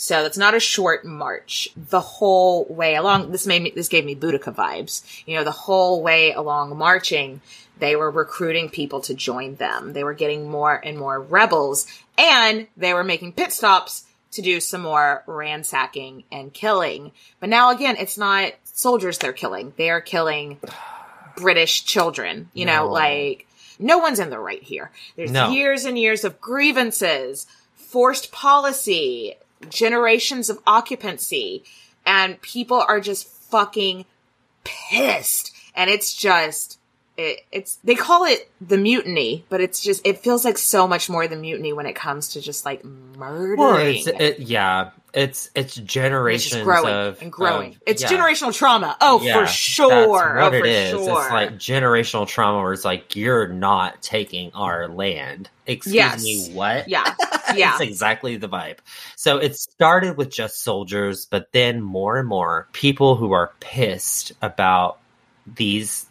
So 0.00 0.24
it's 0.24 0.38
not 0.38 0.54
a 0.54 0.60
short 0.60 1.04
march. 1.04 1.68
The 1.76 1.98
whole 1.98 2.66
way 2.66 2.94
along, 2.94 3.32
this 3.32 3.48
made 3.48 3.62
me, 3.62 3.72
this 3.74 3.88
gave 3.88 4.04
me 4.04 4.14
Boudica 4.14 4.54
vibes. 4.54 5.02
You 5.26 5.34
know, 5.34 5.42
the 5.42 5.50
whole 5.50 6.04
way 6.04 6.30
along 6.30 6.78
marching, 6.78 7.40
they 7.80 7.96
were 7.96 8.08
recruiting 8.08 8.70
people 8.70 9.00
to 9.00 9.14
join 9.14 9.56
them. 9.56 9.94
They 9.94 10.04
were 10.04 10.14
getting 10.14 10.48
more 10.48 10.72
and 10.72 10.96
more 10.96 11.20
rebels, 11.20 11.88
and 12.16 12.68
they 12.76 12.94
were 12.94 13.02
making 13.02 13.32
pit 13.32 13.52
stops 13.52 14.04
to 14.30 14.40
do 14.40 14.60
some 14.60 14.82
more 14.82 15.24
ransacking 15.26 16.22
and 16.30 16.54
killing. 16.54 17.10
But 17.40 17.48
now 17.48 17.72
again, 17.72 17.96
it's 17.98 18.16
not 18.16 18.52
soldiers 18.62 19.18
they're 19.18 19.32
killing. 19.32 19.72
They 19.76 19.90
are 19.90 20.00
killing 20.00 20.60
British 21.36 21.84
children. 21.84 22.50
You 22.54 22.66
know, 22.66 22.88
like 22.88 23.48
no 23.80 23.98
one's 23.98 24.20
in 24.20 24.30
the 24.30 24.38
right 24.38 24.62
here. 24.62 24.92
There's 25.16 25.32
No. 25.32 25.50
years 25.50 25.84
and 25.84 25.98
years 25.98 26.22
of 26.22 26.40
grievances, 26.40 27.48
forced 27.74 28.30
policy, 28.30 29.34
generations 29.68 30.48
of 30.50 30.60
occupancy, 30.66 31.64
and 32.06 32.40
people 32.42 32.84
are 32.86 33.00
just 33.00 33.26
fucking 33.26 34.04
pissed. 34.64 35.54
And 35.74 35.90
it's 35.90 36.14
just, 36.14 36.77
it, 37.18 37.40
it's, 37.52 37.74
they 37.84 37.96
call 37.96 38.24
it 38.24 38.48
the 38.60 38.78
mutiny, 38.78 39.44
but 39.48 39.60
it's 39.60 39.80
just, 39.82 40.06
it 40.06 40.18
feels 40.20 40.44
like 40.44 40.56
so 40.56 40.86
much 40.86 41.10
more 41.10 41.26
than 41.26 41.40
mutiny 41.40 41.72
when 41.72 41.84
it 41.86 41.94
comes 41.94 42.28
to 42.30 42.40
just 42.40 42.64
like 42.64 42.84
murdering. 42.84 43.58
Well, 43.58 43.76
it's 43.76 44.06
it, 44.06 44.38
yeah, 44.38 44.90
it's 45.12 45.50
it's 45.54 45.74
generations 45.74 46.54
it's 46.54 46.64
growing 46.64 46.94
of 46.94 47.20
and 47.20 47.32
growing. 47.32 47.70
of- 47.72 47.82
it's 47.86 48.02
yeah. 48.02 48.08
generational 48.08 48.54
trauma. 48.54 48.96
Oh, 49.00 49.20
Yeah, 49.20 49.40
for 49.40 49.46
sure. 49.46 50.40
Oh, 50.40 50.46
it 50.46 50.60
for 50.60 50.66
is. 50.66 50.90
sure. 50.90 51.00
It's 51.22 51.30
like 51.32 51.54
generational 51.54 52.26
trauma 52.26 52.62
where 52.62 52.72
it's 52.72 52.84
like 52.84 53.16
you're 53.16 53.48
not 53.48 54.00
taking 54.00 54.52
our 54.54 54.86
land. 54.86 55.50
Excuse 55.66 55.94
Yes. 55.94 56.22
me, 56.22 56.50
what? 56.54 56.88
Yeah. 56.88 57.14
Yeah. 57.56 57.72
it's 57.72 57.80
exactly 57.80 58.36
the 58.36 58.46
vibe. 58.48 58.76
So 59.16 59.38
it 59.38 59.56
started 59.56 60.18
with 60.18 60.30
just 60.30 60.62
soldiers, 60.62 61.24
but 61.24 61.50
then 61.52 61.80
more 61.80 62.18
and 62.18 62.28
more 62.28 62.68
people 62.74 63.16
who 63.16 63.32
are 63.32 63.52
pissed 63.60 64.32
about 64.42 64.98
these 65.46 66.04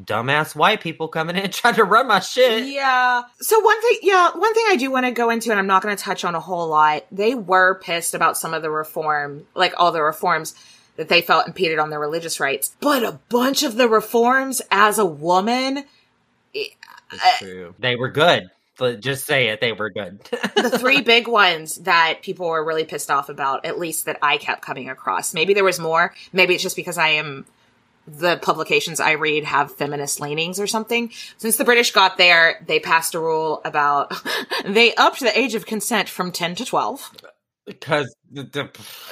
dumbass 0.00 0.54
white 0.54 0.80
people 0.80 1.08
coming 1.08 1.36
in 1.36 1.44
and 1.44 1.52
trying 1.52 1.74
to 1.74 1.84
run 1.84 2.08
my 2.08 2.20
shit. 2.20 2.66
Yeah. 2.66 3.22
So 3.40 3.60
one 3.60 3.80
thing, 3.80 3.98
yeah, 4.02 4.30
one 4.36 4.54
thing 4.54 4.64
I 4.68 4.76
do 4.76 4.90
want 4.90 5.06
to 5.06 5.12
go 5.12 5.30
into, 5.30 5.50
and 5.50 5.58
I'm 5.58 5.66
not 5.66 5.82
going 5.82 5.96
to 5.96 6.02
touch 6.02 6.24
on 6.24 6.34
a 6.34 6.40
whole 6.40 6.68
lot. 6.68 7.04
They 7.12 7.34
were 7.34 7.76
pissed 7.76 8.14
about 8.14 8.36
some 8.36 8.54
of 8.54 8.62
the 8.62 8.70
reform, 8.70 9.46
like 9.54 9.74
all 9.76 9.92
the 9.92 10.02
reforms 10.02 10.54
that 10.96 11.08
they 11.08 11.22
felt 11.22 11.46
impeded 11.46 11.78
on 11.78 11.90
their 11.90 12.00
religious 12.00 12.40
rights. 12.40 12.74
But 12.80 13.02
a 13.02 13.18
bunch 13.28 13.62
of 13.62 13.76
the 13.76 13.88
reforms 13.88 14.62
as 14.70 14.98
a 14.98 15.06
woman, 15.06 15.78
eh, 16.54 16.64
It's 17.12 17.24
eh, 17.24 17.38
true. 17.38 17.74
They 17.78 17.96
were 17.96 18.10
good. 18.10 18.50
But 18.76 19.00
just 19.00 19.24
say 19.24 19.48
it, 19.48 19.60
they 19.60 19.72
were 19.72 19.90
good. 19.90 20.20
the 20.56 20.76
three 20.80 21.00
big 21.00 21.28
ones 21.28 21.76
that 21.76 22.22
people 22.22 22.48
were 22.48 22.64
really 22.64 22.82
pissed 22.82 23.08
off 23.08 23.28
about, 23.28 23.64
at 23.64 23.78
least 23.78 24.06
that 24.06 24.18
I 24.20 24.36
kept 24.36 24.62
coming 24.62 24.90
across. 24.90 25.32
Maybe 25.32 25.54
there 25.54 25.62
was 25.62 25.78
more. 25.78 26.12
Maybe 26.32 26.54
it's 26.54 26.62
just 26.62 26.74
because 26.74 26.98
I 26.98 27.10
am 27.10 27.46
the 28.06 28.36
publications 28.36 29.00
I 29.00 29.12
read 29.12 29.44
have 29.44 29.72
feminist 29.72 30.20
leanings 30.20 30.60
or 30.60 30.66
something. 30.66 31.10
Since 31.38 31.56
the 31.56 31.64
British 31.64 31.92
got 31.92 32.18
there, 32.18 32.62
they 32.66 32.78
passed 32.78 33.14
a 33.14 33.20
rule 33.20 33.60
about 33.64 34.12
they 34.64 34.94
upped 34.94 35.20
the 35.20 35.36
age 35.38 35.54
of 35.54 35.66
consent 35.66 36.08
from 36.08 36.32
10 36.32 36.56
to 36.56 36.64
12. 36.64 37.12
Because 37.66 38.14
the, 38.30 38.42
the 38.42 38.64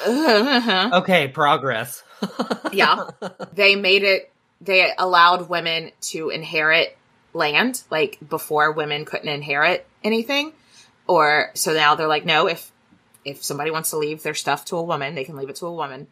Uh-huh. 0.07 0.91
okay, 1.01 1.29
progress. 1.29 2.03
yeah. 2.73 3.09
They 3.55 3.77
made 3.77 4.03
it, 4.03 4.31
they 4.61 4.93
allowed 4.97 5.49
women 5.49 5.93
to 6.03 6.29
inherit 6.29 6.97
land, 7.33 7.83
like 7.91 8.19
before 8.27 8.73
women 8.73 9.07
couldn't 9.07 9.29
inherit 9.29 9.87
anything. 10.05 10.53
Or, 11.07 11.51
so 11.55 11.73
now 11.73 11.95
they're 11.95 12.07
like, 12.07 12.27
no, 12.27 12.47
if, 12.47 12.71
if 13.25 13.43
somebody 13.43 13.71
wants 13.71 13.91
to 13.91 13.97
leave 13.97 14.23
their 14.23 14.35
stuff 14.35 14.67
to 14.67 14.77
a 14.77 14.83
woman, 14.83 15.15
they 15.15 15.25
can 15.25 15.37
leave 15.37 15.49
it 15.49 15.57
to 15.57 15.67
a 15.67 15.73
woman. 15.73 16.09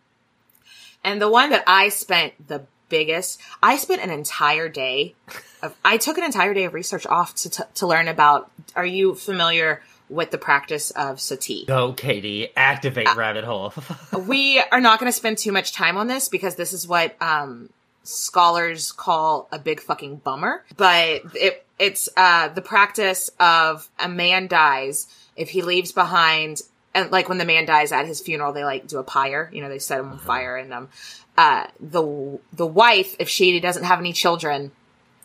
And 1.02 1.20
the 1.20 1.30
one 1.30 1.50
that 1.50 1.64
I 1.66 1.88
spent 1.88 2.48
the 2.48 2.64
biggest, 2.88 3.40
I 3.62 3.76
spent 3.76 4.02
an 4.02 4.10
entire 4.10 4.68
day 4.68 5.14
of, 5.62 5.74
I 5.84 5.96
took 5.96 6.18
an 6.18 6.24
entire 6.24 6.54
day 6.54 6.64
of 6.64 6.74
research 6.74 7.06
off 7.06 7.34
to, 7.36 7.50
to, 7.50 7.68
to 7.76 7.86
learn 7.86 8.08
about, 8.08 8.50
are 8.76 8.86
you 8.86 9.14
familiar 9.14 9.82
with 10.08 10.30
the 10.30 10.38
practice 10.38 10.90
of 10.90 11.20
sati? 11.20 11.64
Go, 11.66 11.92
Katie. 11.92 12.48
Activate 12.56 13.14
rabbit 13.16 13.44
hole. 13.44 13.72
we 14.26 14.60
are 14.72 14.80
not 14.80 14.98
going 14.98 15.10
to 15.10 15.16
spend 15.16 15.38
too 15.38 15.52
much 15.52 15.72
time 15.72 15.96
on 15.96 16.08
this 16.08 16.28
because 16.28 16.56
this 16.56 16.72
is 16.72 16.86
what 16.86 17.16
um, 17.22 17.70
scholars 18.02 18.92
call 18.92 19.48
a 19.52 19.58
big 19.58 19.80
fucking 19.80 20.16
bummer. 20.16 20.64
But 20.76 21.22
it 21.34 21.64
it's 21.78 22.08
uh, 22.16 22.48
the 22.48 22.60
practice 22.60 23.30
of 23.40 23.88
a 23.98 24.08
man 24.08 24.48
dies 24.48 25.06
if 25.36 25.48
he 25.48 25.62
leaves 25.62 25.92
behind, 25.92 26.60
and 26.94 27.10
like 27.10 27.28
when 27.28 27.38
the 27.38 27.44
man 27.44 27.66
dies 27.66 27.92
at 27.92 28.06
his 28.06 28.20
funeral, 28.20 28.52
they 28.52 28.64
like 28.64 28.86
do 28.86 28.98
a 28.98 29.04
pyre. 29.04 29.48
You 29.52 29.62
know, 29.62 29.68
they 29.68 29.78
set 29.78 30.00
him 30.00 30.10
on 30.10 30.18
fire, 30.18 30.56
and 30.56 30.72
um, 30.72 30.88
uh, 31.38 31.66
the 31.78 32.38
the 32.52 32.66
wife, 32.66 33.14
if 33.18 33.28
she 33.28 33.58
doesn't 33.60 33.84
have 33.84 33.98
any 33.98 34.12
children, 34.12 34.72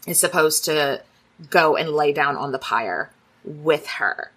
is 0.08 0.20
supposed 0.20 0.66
to 0.66 1.02
go 1.50 1.76
and 1.76 1.90
lay 1.90 2.14
down 2.14 2.36
on 2.38 2.52
the 2.52 2.60
pyre 2.60 3.12
with 3.44 3.88
her. 3.88 4.32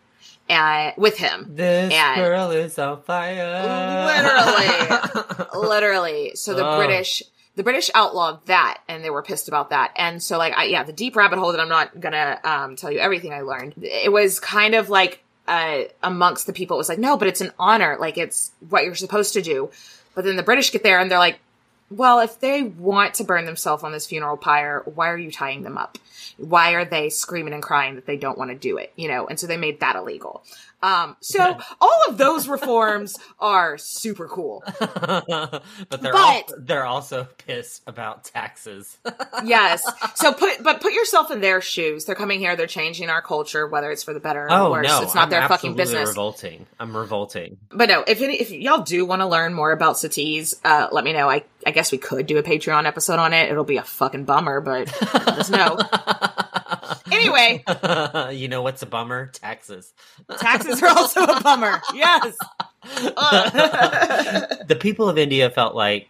And 0.50 0.94
with 0.96 1.18
him, 1.18 1.44
This 1.56 1.92
and 1.92 2.16
girl 2.22 2.50
is 2.52 2.78
on 2.78 3.02
fire. 3.02 4.06
literally 4.06 5.46
literally 5.68 6.32
so 6.34 6.54
the 6.54 6.64
Ugh. 6.64 6.78
british 6.78 7.22
the 7.56 7.62
british 7.62 7.90
outlawed 7.94 8.46
that 8.46 8.80
and 8.88 9.04
they 9.04 9.10
were 9.10 9.22
pissed 9.22 9.48
about 9.48 9.70
that 9.70 9.92
and 9.96 10.22
so 10.22 10.38
like 10.38 10.54
I, 10.54 10.64
yeah 10.64 10.84
the 10.84 10.92
deep 10.92 11.16
rabbit 11.16 11.38
hole 11.38 11.52
that 11.52 11.60
i'm 11.60 11.68
not 11.68 12.00
gonna 12.00 12.38
um, 12.44 12.76
tell 12.76 12.90
you 12.90 12.98
everything 12.98 13.32
i 13.34 13.42
learned 13.42 13.74
it 13.82 14.10
was 14.10 14.40
kind 14.40 14.74
of 14.74 14.88
like 14.88 15.22
uh, 15.48 15.84
amongst 16.02 16.46
the 16.46 16.52
people 16.52 16.76
it 16.76 16.78
was 16.78 16.88
like 16.88 16.98
no 16.98 17.16
but 17.16 17.28
it's 17.28 17.40
an 17.40 17.52
honor. 17.58 17.96
Like 17.98 18.16
it's 18.16 18.52
what 18.68 18.84
you're 18.84 18.94
supposed 18.94 19.32
to 19.32 19.42
do. 19.42 19.70
But 20.14 20.24
then 20.24 20.36
the 20.36 20.42
british 20.42 20.70
get 20.70 20.82
there 20.82 21.00
and 21.00 21.10
they're 21.10 21.18
like 21.18 21.40
well 21.90 22.20
if 22.20 22.38
they 22.40 22.62
want 22.62 23.14
to 23.14 23.24
burn 23.24 23.46
themselves 23.46 23.82
on 23.82 23.92
this 23.92 24.06
funeral 24.06 24.36
pyre 24.36 24.82
why 24.94 25.08
are 25.08 25.18
you 25.18 25.32
tying 25.32 25.62
them 25.62 25.78
up? 25.78 25.98
Why 26.36 26.72
are 26.72 26.84
they 26.84 27.08
screaming 27.08 27.54
and 27.54 27.62
crying 27.62 27.96
that 27.96 28.06
they 28.06 28.16
don't 28.16 28.38
want 28.38 28.50
to 28.50 28.56
do 28.56 28.76
it? 28.76 28.92
You 28.94 29.08
know? 29.08 29.26
And 29.26 29.40
so 29.40 29.46
they 29.46 29.56
made 29.56 29.80
that 29.80 29.96
illegal 29.96 30.44
um, 30.82 31.16
so 31.20 31.58
all 31.80 32.02
of 32.08 32.18
those 32.18 32.46
reforms 32.48 33.16
are 33.40 33.78
super 33.78 34.28
cool 34.28 34.62
but 34.80 35.62
they're 36.00 36.12
But- 36.12 36.14
al- 36.14 36.44
they're 36.58 36.84
also 36.86 37.26
pissed 37.46 37.82
about 37.86 38.24
taxes. 38.24 38.96
yes. 39.44 39.82
So 40.14 40.32
put 40.32 40.62
but 40.62 40.80
put 40.80 40.92
yourself 40.92 41.30
in 41.30 41.40
their 41.40 41.60
shoes. 41.60 42.04
They're 42.04 42.14
coming 42.14 42.38
here. 42.40 42.56
They're 42.56 42.66
changing 42.66 43.08
our 43.10 43.22
culture, 43.22 43.66
whether 43.66 43.90
it's 43.90 44.02
for 44.02 44.12
the 44.14 44.20
better 44.20 44.44
or 44.44 44.52
oh 44.52 44.70
worse. 44.72 44.86
no, 44.86 45.02
it's 45.02 45.14
not 45.14 45.24
I'm 45.24 45.30
their 45.30 45.48
fucking 45.48 45.74
business. 45.74 46.08
Revolting. 46.08 46.66
I'm 46.78 46.96
revolting. 46.96 47.58
But 47.70 47.88
no, 47.88 48.04
if 48.06 48.20
any, 48.20 48.36
if 48.40 48.50
y'all 48.50 48.82
do 48.82 49.04
want 49.04 49.20
to 49.22 49.26
learn 49.26 49.54
more 49.54 49.72
about 49.72 49.98
satis, 49.98 50.54
uh, 50.64 50.88
let 50.92 51.04
me 51.04 51.12
know. 51.12 51.28
I 51.28 51.44
I 51.66 51.70
guess 51.70 51.90
we 51.92 51.98
could 51.98 52.26
do 52.26 52.38
a 52.38 52.42
Patreon 52.42 52.86
episode 52.86 53.18
on 53.18 53.32
it. 53.32 53.50
It'll 53.50 53.64
be 53.64 53.78
a 53.78 53.82
fucking 53.82 54.24
bummer, 54.24 54.60
but 54.60 54.88
let 55.14 55.28
us 55.28 55.50
know. 55.50 55.78
anyway, 57.12 57.64
you 58.34 58.48
know 58.48 58.62
what's 58.62 58.82
a 58.82 58.86
bummer? 58.86 59.26
Taxes. 59.28 59.92
taxes 60.38 60.67
are 60.82 60.88
also 60.88 61.22
a 61.24 61.40
bummer. 61.40 61.80
Yes. 61.94 62.36
the 64.66 64.76
people 64.78 65.08
of 65.08 65.18
India 65.18 65.50
felt 65.50 65.74
like 65.74 66.08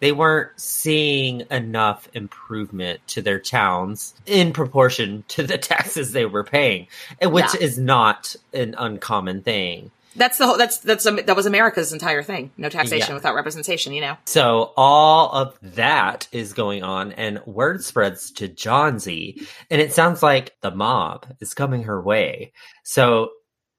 they 0.00 0.12
weren't 0.12 0.50
seeing 0.58 1.42
enough 1.50 2.08
improvement 2.14 3.00
to 3.08 3.22
their 3.22 3.38
towns 3.38 4.14
in 4.26 4.52
proportion 4.52 5.24
to 5.28 5.42
the 5.42 5.58
taxes 5.58 6.12
they 6.12 6.24
were 6.26 6.44
paying, 6.44 6.86
which 7.22 7.44
Yeah. 7.54 7.60
is 7.60 7.78
not 7.78 8.34
an 8.54 8.74
uncommon 8.78 9.42
thing. 9.42 9.90
That's 10.16 10.38
the 10.38 10.46
whole. 10.46 10.58
That's 10.58 10.78
that's 10.78 11.06
um, 11.06 11.20
that 11.24 11.36
was 11.36 11.46
America's 11.46 11.92
entire 11.92 12.24
thing. 12.24 12.50
No 12.56 12.68
taxation 12.68 13.10
Yeah. 13.10 13.14
without 13.14 13.36
representation. 13.36 13.92
You 13.92 14.00
know. 14.00 14.16
So 14.24 14.72
all 14.76 15.30
of 15.30 15.56
that 15.62 16.26
is 16.32 16.52
going 16.52 16.82
on, 16.82 17.12
and 17.12 17.40
word 17.46 17.84
spreads 17.84 18.32
to 18.32 18.48
Jhansi, 18.48 19.46
and 19.70 19.80
it 19.80 19.92
sounds 19.92 20.20
like 20.20 20.56
the 20.62 20.72
mob 20.72 21.26
is 21.38 21.54
coming 21.54 21.84
her 21.84 22.00
way. 22.02 22.50
So 22.82 23.30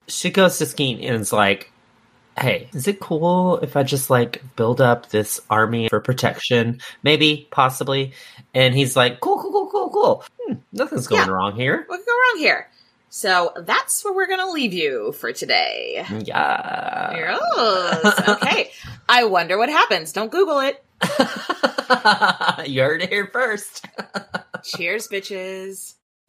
she 0.07 0.29
goes 0.31 0.57
to 0.57 0.65
Skene 0.65 0.99
and 1.03 1.21
is 1.21 1.31
like, 1.33 1.71
"Hey, 2.37 2.69
is 2.73 2.87
it 2.87 2.99
cool 2.99 3.57
if 3.57 3.75
I 3.77 3.83
just 3.83 4.09
like 4.09 4.41
build 4.55 4.81
up 4.81 5.09
this 5.09 5.39
army 5.49 5.89
for 5.89 5.99
protection? 5.99 6.79
Maybe, 7.03 7.47
possibly." 7.51 8.13
And 8.53 8.73
he's 8.75 8.95
like, 8.95 9.19
"Cool, 9.21 9.39
cool, 9.41 9.51
cool, 9.51 9.69
cool, 9.71 9.89
cool. 9.89 10.23
Hmm, 10.41 10.53
nothing's 10.73 11.07
going 11.07 11.27
Yeah. 11.27 11.33
wrong 11.33 11.55
here." 11.55 11.85
What 11.87 11.97
could 11.97 12.05
go 12.05 12.11
wrong 12.13 12.37
here? 12.39 12.69
So 13.13 13.51
that's 13.57 14.03
where 14.05 14.13
we're 14.13 14.27
gonna 14.27 14.51
leave 14.51 14.73
you 14.73 15.11
for 15.13 15.33
today. 15.33 16.05
Yeah. 16.23 17.11
Yes. 17.13 18.21
Okay. 18.29 18.71
I 19.09 19.25
wonder 19.25 19.57
what 19.57 19.67
happens. 19.69 20.13
Don't 20.13 20.31
Google 20.31 20.59
it. 20.61 20.83
you 22.69 22.81
heard 22.81 23.01
it 23.01 23.09
here 23.09 23.27
first. 23.33 23.85
Cheers, 24.63 25.07
bitches. 25.09 25.95